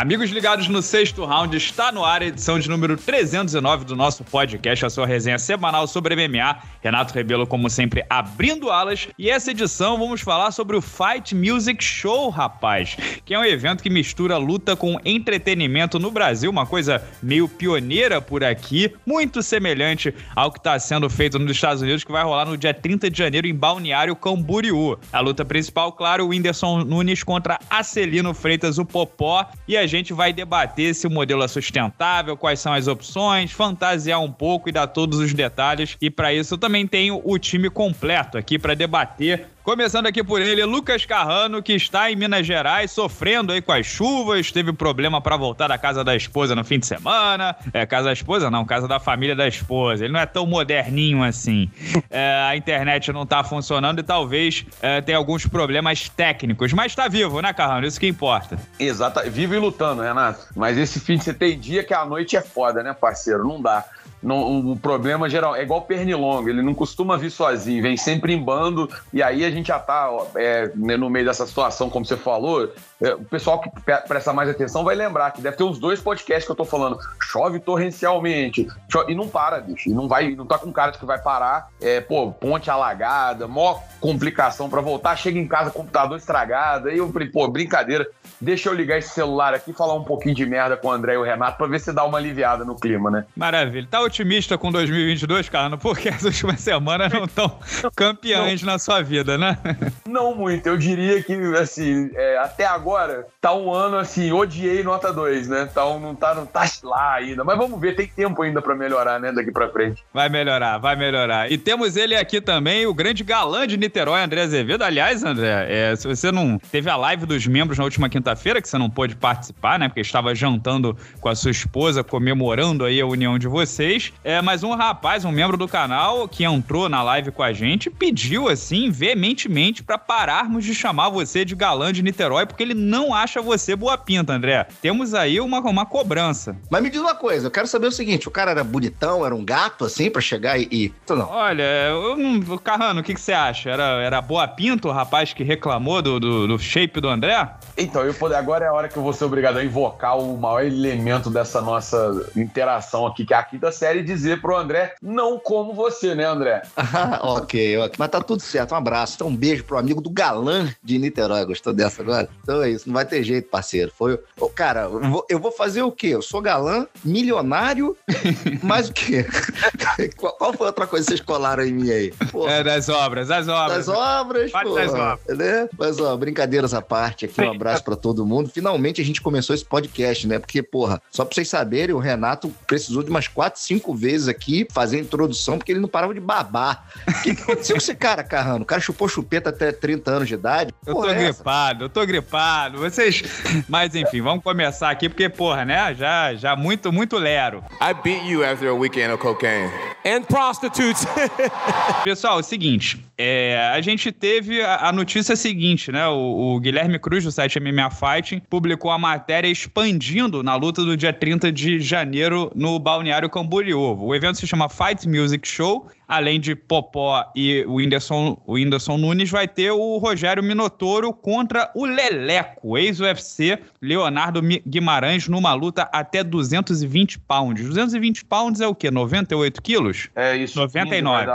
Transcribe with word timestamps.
Amigos 0.00 0.30
ligados 0.30 0.68
no 0.68 0.80
sexto 0.80 1.24
round, 1.24 1.56
está 1.56 1.90
no 1.90 2.04
ar 2.04 2.22
a 2.22 2.26
edição 2.26 2.56
de 2.56 2.70
número 2.70 2.96
309 2.96 3.84
do 3.84 3.96
nosso 3.96 4.22
podcast, 4.22 4.86
a 4.86 4.90
sua 4.90 5.04
resenha 5.04 5.40
semanal 5.40 5.88
sobre 5.88 6.14
MMA. 6.14 6.56
Renato 6.80 7.12
Rebelo, 7.12 7.48
como 7.48 7.68
sempre, 7.68 8.04
abrindo 8.08 8.70
alas. 8.70 9.08
E 9.18 9.28
essa 9.28 9.50
edição 9.50 9.98
vamos 9.98 10.20
falar 10.20 10.52
sobre 10.52 10.76
o 10.76 10.80
Fight 10.80 11.34
Music 11.34 11.82
Show, 11.82 12.30
rapaz, 12.30 12.96
que 13.24 13.34
é 13.34 13.38
um 13.40 13.44
evento 13.44 13.82
que 13.82 13.90
mistura 13.90 14.36
luta 14.36 14.76
com 14.76 15.00
entretenimento 15.04 15.98
no 15.98 16.12
Brasil, 16.12 16.48
uma 16.48 16.64
coisa 16.64 17.02
meio 17.20 17.48
pioneira 17.48 18.22
por 18.22 18.44
aqui, 18.44 18.94
muito 19.04 19.42
semelhante 19.42 20.14
ao 20.36 20.52
que 20.52 20.58
está 20.58 20.78
sendo 20.78 21.10
feito 21.10 21.40
nos 21.40 21.50
Estados 21.50 21.82
Unidos, 21.82 22.04
que 22.04 22.12
vai 22.12 22.22
rolar 22.22 22.44
no 22.44 22.56
dia 22.56 22.72
30 22.72 23.10
de 23.10 23.18
janeiro 23.18 23.48
em 23.48 23.54
Balneário 23.54 24.14
Camboriú. 24.14 24.96
A 25.12 25.18
luta 25.18 25.44
principal, 25.44 25.90
claro, 25.90 26.24
o 26.24 26.28
Whindersson 26.28 26.84
Nunes 26.84 27.24
contra 27.24 27.58
Acelino 27.68 28.32
Freitas, 28.32 28.78
o 28.78 28.84
Popó. 28.84 29.44
E 29.66 29.76
a 29.76 29.87
gente 29.88 30.12
vai 30.12 30.32
debater 30.32 30.94
se 30.94 31.06
o 31.06 31.10
modelo 31.10 31.42
é 31.42 31.48
sustentável, 31.48 32.36
quais 32.36 32.60
são 32.60 32.72
as 32.72 32.86
opções, 32.86 33.50
fantasiar 33.50 34.22
um 34.22 34.30
pouco 34.30 34.68
e 34.68 34.72
dar 34.72 34.86
todos 34.86 35.18
os 35.18 35.34
detalhes. 35.34 35.96
E 36.00 36.08
para 36.08 36.32
isso 36.32 36.54
eu 36.54 36.58
também 36.58 36.86
tenho 36.86 37.20
o 37.24 37.38
time 37.38 37.68
completo 37.68 38.38
aqui 38.38 38.58
para 38.58 38.74
debater 38.74 39.48
Começando 39.68 40.06
aqui 40.06 40.24
por 40.24 40.40
ele, 40.40 40.64
Lucas 40.64 41.04
Carrano, 41.04 41.62
que 41.62 41.74
está 41.74 42.10
em 42.10 42.16
Minas 42.16 42.46
Gerais, 42.46 42.90
sofrendo 42.90 43.52
aí 43.52 43.60
com 43.60 43.70
as 43.70 43.84
chuvas, 43.84 44.50
teve 44.50 44.72
problema 44.72 45.20
para 45.20 45.36
voltar 45.36 45.68
da 45.68 45.76
casa 45.76 46.02
da 46.02 46.16
esposa 46.16 46.56
no 46.56 46.64
fim 46.64 46.78
de 46.78 46.86
semana. 46.86 47.54
É, 47.74 47.84
casa 47.84 48.06
da 48.06 48.14
esposa 48.14 48.50
não, 48.50 48.64
casa 48.64 48.88
da 48.88 48.98
família 48.98 49.36
da 49.36 49.46
esposa. 49.46 50.06
Ele 50.06 50.14
não 50.14 50.20
é 50.20 50.24
tão 50.24 50.46
moderninho 50.46 51.22
assim. 51.22 51.70
É, 52.08 52.46
a 52.48 52.56
internet 52.56 53.12
não 53.12 53.26
tá 53.26 53.44
funcionando 53.44 53.98
e 53.98 54.02
talvez 54.02 54.64
é, 54.80 55.02
tenha 55.02 55.18
alguns 55.18 55.44
problemas 55.44 56.08
técnicos, 56.08 56.72
mas 56.72 56.94
tá 56.94 57.06
vivo, 57.06 57.42
né, 57.42 57.52
Carrano? 57.52 57.86
Isso 57.86 58.00
que 58.00 58.06
importa. 58.06 58.58
Exato, 58.80 59.20
vivo 59.30 59.54
e 59.54 59.58
lutando, 59.58 60.00
Renato. 60.00 60.46
Mas 60.56 60.78
esse 60.78 60.98
fim 60.98 61.18
de 61.18 61.24
você 61.24 61.34
tem 61.34 61.60
dia 61.60 61.84
que 61.84 61.92
a 61.92 62.06
noite 62.06 62.38
é 62.38 62.40
foda, 62.40 62.82
né, 62.82 62.94
parceiro? 62.98 63.46
Não 63.46 63.60
dá. 63.60 63.84
Não, 64.22 64.72
o 64.72 64.76
problema 64.76 65.28
geral 65.28 65.54
é 65.54 65.62
igual 65.62 65.82
pernilongo, 65.82 66.48
ele 66.48 66.62
não 66.62 66.74
costuma 66.74 67.16
vir 67.16 67.30
sozinho, 67.30 67.82
vem 67.82 67.96
sempre 67.96 68.32
em 68.32 68.42
bando, 68.42 68.90
e 69.12 69.22
aí 69.22 69.44
a 69.44 69.50
gente 69.50 69.68
já 69.68 69.78
tá 69.78 70.10
é, 70.34 70.70
né, 70.74 70.96
no 70.96 71.08
meio 71.08 71.24
dessa 71.24 71.46
situação, 71.46 71.88
como 71.88 72.04
você 72.04 72.16
falou. 72.16 72.72
É, 73.00 73.14
o 73.14 73.24
pessoal 73.24 73.60
que 73.60 73.70
presta 74.08 74.32
mais 74.32 74.48
atenção 74.48 74.82
vai 74.82 74.96
lembrar 74.96 75.30
que 75.30 75.40
deve 75.40 75.56
ter 75.56 75.62
uns 75.62 75.78
dois 75.78 76.00
podcasts 76.00 76.44
que 76.44 76.50
eu 76.50 76.56
tô 76.56 76.64
falando. 76.64 76.98
Chove 77.22 77.60
torrencialmente, 77.60 78.66
chove, 78.90 79.12
e 79.12 79.14
não 79.14 79.28
para, 79.28 79.60
bicho. 79.60 79.88
E 79.88 79.92
não 79.92 80.08
vai, 80.08 80.34
não 80.34 80.46
tá 80.46 80.58
com 80.58 80.72
cara 80.72 80.90
de 80.90 80.98
que 80.98 81.06
vai 81.06 81.20
parar. 81.20 81.70
É, 81.80 82.00
pô, 82.00 82.32
ponte 82.32 82.70
alagada, 82.70 83.46
mó 83.46 83.78
complicação 84.00 84.68
para 84.68 84.80
voltar, 84.80 85.16
chega 85.16 85.38
em 85.38 85.46
casa, 85.46 85.70
computador 85.70 86.18
estragado. 86.18 86.88
Aí 86.88 86.98
eu 86.98 87.12
falei, 87.12 87.28
pô, 87.28 87.46
brincadeira. 87.48 88.08
Deixa 88.40 88.68
eu 88.68 88.74
ligar 88.74 88.98
esse 88.98 89.10
celular 89.10 89.54
aqui 89.54 89.70
e 89.72 89.74
falar 89.74 89.94
um 89.94 90.04
pouquinho 90.04 90.34
de 90.34 90.46
merda 90.46 90.76
com 90.76 90.88
o 90.88 90.92
André 90.92 91.14
e 91.14 91.16
o 91.16 91.22
Renato 91.22 91.58
pra 91.58 91.66
ver 91.66 91.80
se 91.80 91.92
dá 91.92 92.04
uma 92.04 92.18
aliviada 92.18 92.64
no 92.64 92.74
clima, 92.74 93.10
né? 93.10 93.24
Maravilha. 93.36 93.86
Tá 93.90 94.00
otimista 94.00 94.56
com 94.56 94.70
2022, 94.70 95.48
Carlos? 95.48 95.80
Porque 95.80 96.08
as 96.08 96.22
últimas 96.22 96.60
semanas 96.60 97.12
não 97.12 97.24
estão 97.24 97.58
campeões 97.96 98.62
na 98.62 98.78
sua 98.78 99.02
vida, 99.02 99.36
né? 99.36 99.58
Não 100.06 100.34
muito. 100.34 100.66
Eu 100.66 100.76
diria 100.76 101.22
que, 101.22 101.34
assim, 101.56 102.10
é, 102.14 102.38
até 102.38 102.64
agora, 102.64 103.26
tá 103.40 103.54
um 103.54 103.72
ano, 103.72 103.96
assim, 103.96 104.32
odiei 104.32 104.82
nota 104.82 105.12
2, 105.12 105.48
né? 105.48 105.68
Então 105.70 105.98
não 105.98 106.14
tá, 106.14 106.34
não 106.34 106.46
tá 106.46 106.64
lá 106.82 107.14
ainda. 107.14 107.44
Mas 107.44 107.56
vamos 107.58 107.80
ver, 107.80 107.96
tem 107.96 108.06
tempo 108.06 108.42
ainda 108.42 108.62
pra 108.62 108.74
melhorar, 108.74 109.18
né? 109.18 109.32
Daqui 109.32 109.50
pra 109.50 109.68
frente. 109.68 110.04
Vai 110.12 110.28
melhorar, 110.28 110.78
vai 110.78 110.96
melhorar. 110.96 111.50
E 111.50 111.58
temos 111.58 111.96
ele 111.96 112.14
aqui 112.14 112.40
também, 112.40 112.86
o 112.86 112.94
grande 112.94 113.24
galã 113.24 113.66
de 113.66 113.76
Niterói, 113.76 114.22
André 114.22 114.42
Azevedo. 114.42 114.82
Aliás, 114.82 115.24
André, 115.24 115.66
é, 115.68 115.96
se 115.96 116.06
você 116.06 116.30
não 116.30 116.58
teve 116.58 116.88
a 116.88 116.96
live 116.96 117.26
dos 117.26 117.46
membros 117.46 117.78
na 117.78 117.84
última 117.84 118.08
quinta-feira, 118.28 118.60
que 118.60 118.68
você 118.68 118.76
não 118.76 118.90
pôde 118.90 119.16
participar, 119.16 119.78
né? 119.78 119.88
Porque 119.88 120.00
estava 120.00 120.34
jantando 120.34 120.96
com 121.20 121.28
a 121.28 121.34
sua 121.34 121.50
esposa, 121.50 122.04
comemorando 122.04 122.84
aí 122.84 123.00
a 123.00 123.06
união 123.06 123.38
de 123.38 123.48
vocês. 123.48 124.12
É, 124.22 124.42
mas 124.42 124.62
um 124.62 124.74
rapaz, 124.74 125.24
um 125.24 125.32
membro 125.32 125.56
do 125.56 125.66
canal, 125.66 126.28
que 126.28 126.44
entrou 126.44 126.88
na 126.88 127.02
live 127.02 127.30
com 127.30 127.42
a 127.42 127.52
gente, 127.52 127.88
pediu, 127.88 128.48
assim, 128.48 128.90
veementemente 128.90 129.82
para 129.82 129.96
pararmos 129.96 130.64
de 130.64 130.74
chamar 130.74 131.08
você 131.08 131.44
de 131.44 131.54
galã 131.54 131.92
de 131.92 132.02
Niterói, 132.02 132.44
porque 132.44 132.62
ele 132.62 132.74
não 132.74 133.14
acha 133.14 133.40
você 133.40 133.74
boa 133.74 133.96
pinta, 133.96 134.34
André. 134.34 134.66
Temos 134.82 135.14
aí 135.14 135.40
uma, 135.40 135.60
uma 135.60 135.86
cobrança. 135.86 136.56
Mas 136.70 136.82
me 136.82 136.90
diz 136.90 137.00
uma 137.00 137.14
coisa, 137.14 137.46
eu 137.46 137.50
quero 137.50 137.66
saber 137.66 137.86
o 137.86 137.92
seguinte: 137.92 138.28
o 138.28 138.30
cara 138.30 138.50
era 138.50 138.64
bonitão, 138.64 139.24
era 139.24 139.34
um 139.34 139.44
gato, 139.44 139.84
assim, 139.84 140.10
para 140.10 140.20
chegar 140.20 140.58
e. 140.58 140.68
e... 140.70 140.94
Não. 141.08 141.28
Olha, 141.30 141.62
eu 141.62 142.16
não. 142.16 142.58
Carrano, 142.58 143.00
o 143.00 143.02
que, 143.02 143.14
que 143.14 143.20
você 143.20 143.32
acha? 143.32 143.70
Era, 143.70 144.02
era 144.02 144.20
boa 144.20 144.46
pinta 144.46 144.88
o 144.88 144.92
rapaz 144.92 145.32
que 145.32 145.42
reclamou 145.42 146.02
do, 146.02 146.20
do, 146.20 146.46
do 146.46 146.58
shape 146.58 147.00
do 147.00 147.08
André? 147.08 147.48
Então, 147.76 148.04
eu 148.04 148.12
poder, 148.18 148.34
agora 148.34 148.64
é 148.64 148.68
a 148.68 148.72
hora 148.72 148.88
que 148.88 148.96
eu 148.96 149.02
vou 149.02 149.12
ser 149.12 149.24
obrigado 149.24 149.58
a 149.58 149.64
invocar 149.64 150.18
o 150.18 150.36
maior 150.36 150.64
elemento 150.64 151.30
dessa 151.30 151.60
nossa 151.60 152.30
interação 152.36 153.06
aqui, 153.06 153.24
que 153.24 153.32
é 153.32 153.36
a 153.36 153.42
quinta 153.42 153.70
série, 153.72 154.00
e 154.00 154.04
dizer 154.04 154.40
pro 154.40 154.56
André, 154.56 154.94
não 155.02 155.38
como 155.38 155.72
você, 155.72 156.14
né, 156.14 156.24
André? 156.24 156.62
ok, 157.22 157.78
ok. 157.78 157.94
Mas 157.98 158.08
tá 158.08 158.20
tudo 158.20 158.42
certo. 158.42 158.72
Um 158.72 158.76
abraço. 158.76 159.14
Então, 159.16 159.28
um 159.28 159.36
beijo 159.36 159.64
pro 159.64 159.78
amigo 159.78 160.00
do 160.00 160.10
galã 160.10 160.68
de 160.82 160.98
Niterói. 160.98 161.44
Gostou 161.44 161.72
dessa 161.72 162.02
agora? 162.02 162.28
Então 162.42 162.62
é 162.62 162.70
isso. 162.70 162.88
Não 162.88 162.94
vai 162.94 163.04
ter 163.04 163.22
jeito, 163.22 163.48
parceiro. 163.48 163.92
Foi. 163.96 164.18
Oh, 164.38 164.48
cara, 164.48 164.82
eu 164.82 165.00
vou, 165.00 165.26
eu 165.28 165.38
vou 165.38 165.52
fazer 165.52 165.82
o 165.82 165.92
quê? 165.92 166.08
Eu 166.08 166.22
sou 166.22 166.40
galã, 166.40 166.86
milionário, 167.04 167.96
mas 168.62 168.88
o 168.88 168.92
quê? 168.92 169.26
qual, 170.16 170.32
qual, 170.34 170.52
foi 170.52 170.66
outra 170.66 170.86
coisa 170.86 171.04
que 171.04 171.10
vocês 171.10 171.20
colaram 171.20 171.64
em 171.64 171.72
mim 171.72 171.90
aí? 171.90 172.10
Porra. 172.30 172.52
É, 172.52 172.62
das 172.64 172.88
obras, 172.88 173.28
das 173.28 173.48
obras. 173.48 173.86
Das 173.86 173.88
obras, 173.88 174.52
pô. 174.52 174.74
Das 174.74 174.92
obras. 174.92 175.38
Né? 175.38 175.68
Mas, 175.78 176.00
ó, 176.00 176.16
brincadeiras 176.16 176.74
à 176.74 176.82
parte 176.82 177.26
aqui. 177.26 177.40
Um 177.40 177.52
abraço 177.52 177.84
pra 177.84 177.96
todo 178.08 178.24
mundo. 178.24 178.50
Finalmente 178.52 179.00
a 179.00 179.04
gente 179.04 179.20
começou 179.20 179.54
esse 179.54 179.64
podcast, 179.64 180.26
né? 180.26 180.38
Porque, 180.38 180.62
porra, 180.62 181.00
só 181.10 181.24
pra 181.24 181.34
vocês 181.34 181.48
saberem, 181.48 181.94
o 181.94 181.98
Renato 181.98 182.48
precisou 182.66 183.02
de 183.02 183.10
umas 183.10 183.28
quatro, 183.28 183.60
cinco 183.60 183.94
vezes 183.94 184.28
aqui 184.28 184.66
fazer 184.72 184.96
a 184.96 185.00
introdução, 185.00 185.58
porque 185.58 185.72
ele 185.72 185.80
não 185.80 185.88
parava 185.88 186.14
de 186.14 186.20
babar. 186.20 186.88
O 187.06 187.22
que, 187.22 187.34
que 187.34 187.42
aconteceu 187.42 187.76
com 187.76 187.82
esse 187.82 187.94
cara, 187.94 188.22
Carrano? 188.24 188.62
O 188.62 188.66
cara 188.66 188.80
chupou 188.80 189.08
chupeta 189.08 189.50
até 189.50 189.72
30 189.72 190.10
anos 190.10 190.28
de 190.28 190.34
idade. 190.34 190.72
Eu 190.86 190.94
porra, 190.94 191.08
tô 191.08 191.12
é 191.12 191.24
gripado, 191.24 191.84
eu 191.84 191.88
tô 191.88 192.06
gripado. 192.06 192.78
Vocês. 192.78 193.22
Mas 193.68 193.94
enfim, 193.94 194.20
vamos 194.20 194.42
começar 194.42 194.90
aqui, 194.90 195.08
porque, 195.08 195.28
porra, 195.28 195.64
né? 195.64 195.94
Já, 195.94 196.34
já 196.34 196.56
muito, 196.56 196.92
muito 196.92 197.16
lero. 197.16 197.62
I 197.80 197.94
beat 198.02 198.24
you 198.24 198.44
after 198.44 198.68
a 198.68 198.74
weekend 198.74 199.12
of 199.12 199.22
cocaine. 199.22 199.70
And 200.04 200.22
prostitutes. 200.22 201.06
Pessoal, 202.04 202.38
é 202.38 202.40
o 202.40 202.42
seguinte. 202.42 203.04
É, 203.20 203.72
a 203.74 203.80
gente 203.80 204.12
teve 204.12 204.62
a, 204.62 204.88
a 204.88 204.92
notícia 204.92 205.34
seguinte, 205.34 205.90
né? 205.90 206.06
O, 206.06 206.54
o, 206.54 206.60
Guilherme 206.60 206.98
Cruz, 207.00 207.24
do 207.24 207.32
site 207.32 207.58
MMA 207.58 207.90
Fighting, 207.98 208.40
publicou 208.48 208.92
a 208.92 208.98
matéria 208.98 209.48
expandindo 209.48 210.40
na 210.40 210.54
luta 210.54 210.84
do 210.84 210.96
dia 210.96 211.12
30 211.12 211.50
de 211.50 211.80
janeiro 211.80 212.52
no 212.54 212.78
Balneário 212.78 213.28
Camboriú. 213.28 213.98
O 214.00 214.14
evento 214.14 214.38
se 214.38 214.46
chama 214.46 214.68
Fight 214.68 215.08
Music 215.08 215.46
Show 215.48 215.90
além 216.08 216.40
de 216.40 216.56
Popó 216.56 217.30
e 217.36 217.64
o 217.66 217.74
Whindersson, 217.74 218.40
o 218.46 218.54
Whindersson 218.54 218.96
Nunes, 218.96 219.30
vai 219.30 219.46
ter 219.46 219.70
o 219.70 219.98
Rogério 219.98 220.42
Minotouro 220.42 221.12
contra 221.12 221.70
o 221.74 221.84
Leleco, 221.84 222.78
ex-UFC, 222.78 223.58
Leonardo 223.82 224.40
Guimarães, 224.66 225.28
numa 225.28 225.52
luta 225.52 225.82
até 225.92 226.24
220 226.24 227.18
pounds. 227.18 227.64
220 227.66 228.24
pounds 228.24 228.60
é 228.62 228.66
o 228.66 228.74
quê? 228.74 228.90
98 228.90 229.60
quilos? 229.60 230.08
É 230.16 230.34
isso. 230.34 230.58
99. 230.58 231.26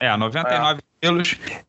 É, 0.00 0.16
99 0.16 0.80
é 0.80 0.96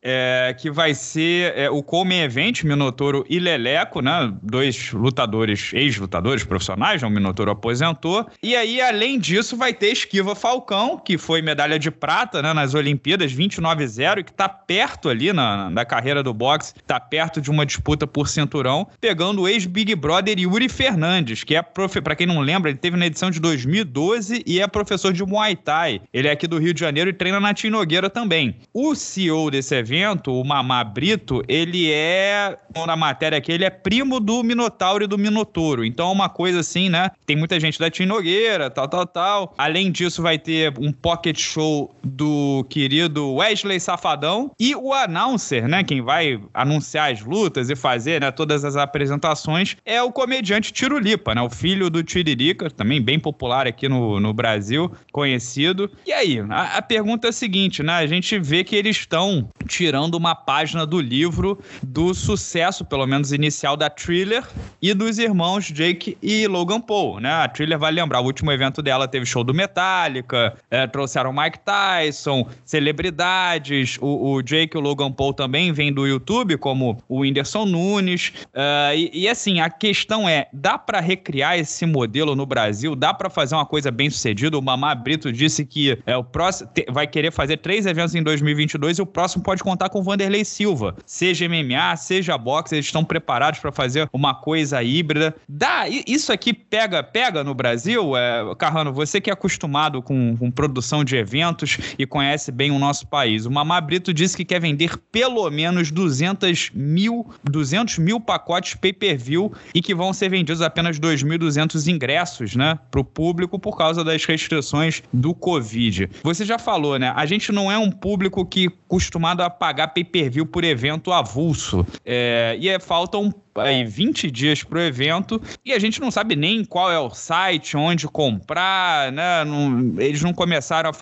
é, 0.02 0.54
que 0.58 0.70
vai 0.70 0.94
ser 0.94 1.52
é, 1.56 1.70
o 1.70 1.82
Come 1.82 2.16
Event, 2.16 2.64
Minotouro 2.64 3.24
e 3.28 3.38
Leleco, 3.38 4.00
né? 4.00 4.32
Dois 4.42 4.92
lutadores, 4.92 5.72
ex-lutadores 5.72 6.44
profissionais, 6.44 7.02
né? 7.02 7.08
o 7.08 7.10
Minotouro 7.10 7.50
aposentou. 7.50 8.26
E 8.42 8.56
aí, 8.56 8.80
além 8.80 9.18
disso, 9.18 9.56
vai 9.56 9.72
ter 9.72 9.92
Esquiva 9.92 10.34
Falcão, 10.34 10.98
que 10.98 11.18
foi 11.18 11.42
medalha 11.42 11.78
de 11.78 11.90
prata 11.90 12.37
né, 12.42 12.52
nas 12.52 12.74
Olimpíadas, 12.74 13.32
29-0, 13.32 14.24
que 14.24 14.32
tá 14.32 14.48
perto 14.48 15.08
ali 15.08 15.32
na, 15.32 15.70
na 15.70 15.84
carreira 15.84 16.22
do 16.22 16.32
boxe, 16.32 16.74
tá 16.86 16.98
perto 17.00 17.40
de 17.40 17.50
uma 17.50 17.64
disputa 17.64 18.06
por 18.06 18.28
cinturão, 18.28 18.86
pegando 19.00 19.42
o 19.42 19.48
ex-Big 19.48 19.94
Brother 19.94 20.38
Yuri 20.38 20.68
Fernandes, 20.68 21.44
que 21.44 21.54
é, 21.54 21.62
para 21.62 22.16
quem 22.16 22.26
não 22.26 22.40
lembra, 22.40 22.70
ele 22.70 22.78
teve 22.78 22.96
na 22.96 23.06
edição 23.06 23.30
de 23.30 23.40
2012 23.40 24.42
e 24.46 24.60
é 24.60 24.66
professor 24.66 25.12
de 25.12 25.24
Muay 25.24 25.56
Thai. 25.56 26.00
Ele 26.12 26.28
é 26.28 26.30
aqui 26.30 26.46
do 26.46 26.58
Rio 26.58 26.74
de 26.74 26.80
Janeiro 26.80 27.10
e 27.10 27.12
treina 27.12 27.40
na 27.40 27.54
Tim 27.54 27.70
Nogueira 27.70 28.10
também. 28.10 28.56
O 28.72 28.94
CEO 28.94 29.50
desse 29.50 29.74
evento, 29.74 30.32
o 30.32 30.44
Mamá 30.44 30.82
Brito, 30.84 31.42
ele 31.48 31.90
é, 31.90 32.56
na 32.86 32.96
matéria 32.96 33.38
aqui, 33.38 33.52
ele 33.52 33.64
é 33.64 33.70
primo 33.70 34.20
do 34.20 34.42
Minotauro 34.42 35.04
e 35.04 35.06
do 35.06 35.18
Minotouro. 35.18 35.84
Então 35.84 36.08
é 36.08 36.12
uma 36.12 36.28
coisa 36.28 36.60
assim, 36.60 36.88
né? 36.88 37.10
Tem 37.26 37.36
muita 37.36 37.58
gente 37.58 37.78
da 37.78 37.90
Tim 37.90 38.06
Nogueira, 38.06 38.70
tal, 38.70 38.88
tal, 38.88 39.06
tal. 39.06 39.54
Além 39.56 39.90
disso, 39.90 40.22
vai 40.22 40.38
ter 40.38 40.72
um 40.78 40.92
pocket 40.92 41.38
show 41.38 41.94
do 42.02 42.27
querido 42.68 43.34
Wesley 43.34 43.80
Safadão 43.80 44.50
e 44.58 44.74
o 44.74 44.92
announcer, 44.92 45.68
né? 45.68 45.84
Quem 45.84 46.00
vai 46.00 46.40
anunciar 46.52 47.12
as 47.12 47.20
lutas 47.20 47.70
e 47.70 47.76
fazer 47.76 48.20
né, 48.20 48.30
todas 48.30 48.64
as 48.64 48.76
apresentações 48.76 49.76
é 49.84 50.02
o 50.02 50.12
comediante 50.12 50.72
Tirulipa, 50.72 51.34
né? 51.34 51.42
O 51.42 51.50
filho 51.50 51.90
do 51.90 52.02
Tiririca, 52.02 52.70
também 52.70 53.00
bem 53.00 53.18
popular 53.18 53.66
aqui 53.66 53.88
no, 53.88 54.20
no 54.20 54.32
Brasil, 54.32 54.92
conhecido. 55.12 55.90
E 56.06 56.12
aí, 56.12 56.38
a, 56.50 56.78
a 56.78 56.82
pergunta 56.82 57.28
é 57.28 57.30
a 57.30 57.32
seguinte, 57.32 57.82
né? 57.82 57.94
A 57.94 58.06
gente 58.06 58.38
vê 58.38 58.64
que 58.64 58.76
eles 58.76 58.96
estão 58.96 59.48
tirando 59.66 60.14
uma 60.14 60.34
página 60.34 60.86
do 60.86 61.00
livro 61.00 61.58
do 61.82 62.14
sucesso, 62.14 62.84
pelo 62.84 63.06
menos 63.06 63.32
inicial, 63.32 63.76
da 63.76 63.90
Thriller 63.90 64.44
e 64.80 64.94
dos 64.94 65.18
irmãos 65.18 65.66
Jake 65.66 66.16
e 66.22 66.46
Logan 66.46 66.80
Paul, 66.80 67.20
né? 67.20 67.30
A 67.30 67.48
Thriller 67.48 67.78
vai 67.78 67.92
lembrar, 67.92 68.20
o 68.20 68.24
último 68.24 68.50
evento 68.50 68.82
dela 68.82 69.06
teve 69.06 69.26
show 69.26 69.44
do 69.44 69.54
Metallica, 69.54 70.56
é, 70.70 70.86
trouxeram 70.86 71.32
Mike 71.32 71.60
Tyson, 71.60 72.17
celebridades, 72.64 73.98
o, 74.00 74.32
o, 74.32 74.42
Jake 74.42 74.76
e 74.76 74.78
o 74.78 74.80
Logan 74.80 75.12
Paul 75.12 75.32
também 75.32 75.72
vêm 75.72 75.92
do 75.92 76.06
YouTube, 76.06 76.56
como 76.56 77.02
o 77.08 77.20
Whindersson 77.20 77.64
Nunes, 77.64 78.32
uh, 78.46 78.94
e, 78.94 79.10
e, 79.24 79.28
assim, 79.28 79.60
a 79.60 79.70
questão 79.70 80.28
é, 80.28 80.48
dá 80.52 80.78
para 80.78 81.00
recriar 81.00 81.58
esse 81.58 81.84
modelo 81.86 82.34
no 82.34 82.46
Brasil? 82.46 82.94
Dá 82.94 83.12
para 83.12 83.30
fazer 83.30 83.54
uma 83.54 83.66
coisa 83.66 83.90
bem 83.90 84.10
sucedida? 84.10 84.58
O 84.58 84.62
Mamá 84.62 84.94
Brito 84.94 85.32
disse 85.32 85.64
que 85.64 85.98
é, 86.06 86.16
o 86.16 86.24
próximo 86.24 86.70
vai 86.90 87.06
querer 87.06 87.32
fazer 87.32 87.58
três 87.58 87.86
eventos 87.86 88.14
em 88.14 88.22
2022 88.22 88.98
e 88.98 89.02
o 89.02 89.06
próximo 89.06 89.42
pode 89.42 89.62
contar 89.62 89.88
com 89.88 90.00
o 90.00 90.02
Vanderlei 90.02 90.44
Silva. 90.44 90.94
Seja 91.06 91.48
MMA, 91.48 91.96
seja 91.96 92.36
boxe, 92.36 92.74
eles 92.74 92.86
estão 92.86 93.04
preparados 93.04 93.60
para 93.60 93.72
fazer 93.72 94.08
uma 94.12 94.34
coisa 94.34 94.82
híbrida. 94.82 95.34
Dá, 95.48 95.84
isso 95.88 96.32
aqui 96.32 96.52
pega, 96.52 97.02
pega 97.02 97.44
no 97.44 97.54
Brasil? 97.54 98.16
É, 98.16 98.54
Carrano, 98.56 98.92
você 98.92 99.20
que 99.20 99.30
é 99.30 99.32
acostumado 99.32 100.02
com, 100.02 100.36
com 100.36 100.50
produção 100.50 101.04
de 101.04 101.16
eventos 101.16 101.78
e 101.98 102.06
conhece 102.08 102.50
bem 102.50 102.70
o 102.70 102.78
nosso 102.78 103.06
país. 103.06 103.46
O 103.46 103.50
Mamá 103.50 103.80
Brito 103.80 104.12
disse 104.12 104.36
que 104.36 104.44
quer 104.44 104.60
vender 104.60 104.96
pelo 105.12 105.48
menos 105.50 105.90
200 105.90 106.70
mil, 106.74 107.26
200 107.44 107.98
mil 107.98 108.18
pacotes 108.18 108.74
pay-per-view 108.74 109.52
e 109.74 109.80
que 109.80 109.94
vão 109.94 110.12
ser 110.12 110.28
vendidos 110.28 110.62
apenas 110.62 110.98
2.200 110.98 111.86
ingressos, 111.86 112.56
né, 112.56 112.78
para 112.90 113.00
o 113.00 113.04
público 113.04 113.58
por 113.58 113.76
causa 113.76 114.02
das 114.02 114.24
restrições 114.24 115.02
do 115.12 115.34
Covid. 115.34 116.10
Você 116.22 116.44
já 116.44 116.58
falou, 116.58 116.98
né? 116.98 117.12
A 117.14 117.26
gente 117.26 117.52
não 117.52 117.70
é 117.70 117.78
um 117.78 117.90
público 117.90 118.44
que 118.44 118.68
costumado 118.88 119.42
a 119.42 119.50
pagar 119.50 119.88
pay-per-view 119.88 120.46
por 120.46 120.64
evento 120.64 121.12
avulso. 121.12 121.86
É, 122.04 122.56
e 122.58 122.68
é, 122.68 122.78
faltam 122.78 123.32
aí 123.58 123.84
20 123.84 124.30
dias 124.30 124.62
pro 124.62 124.80
evento 124.80 125.40
e 125.64 125.72
a 125.72 125.78
gente 125.78 126.00
não 126.00 126.10
sabe 126.10 126.36
nem 126.36 126.64
qual 126.64 126.90
é 126.90 126.98
o 126.98 127.10
site, 127.10 127.76
onde 127.76 128.06
comprar, 128.06 129.12
né? 129.12 129.44
Não, 129.44 130.00
eles 130.00 130.22
não 130.22 130.32
começaram 130.32 130.90
a 130.90 130.92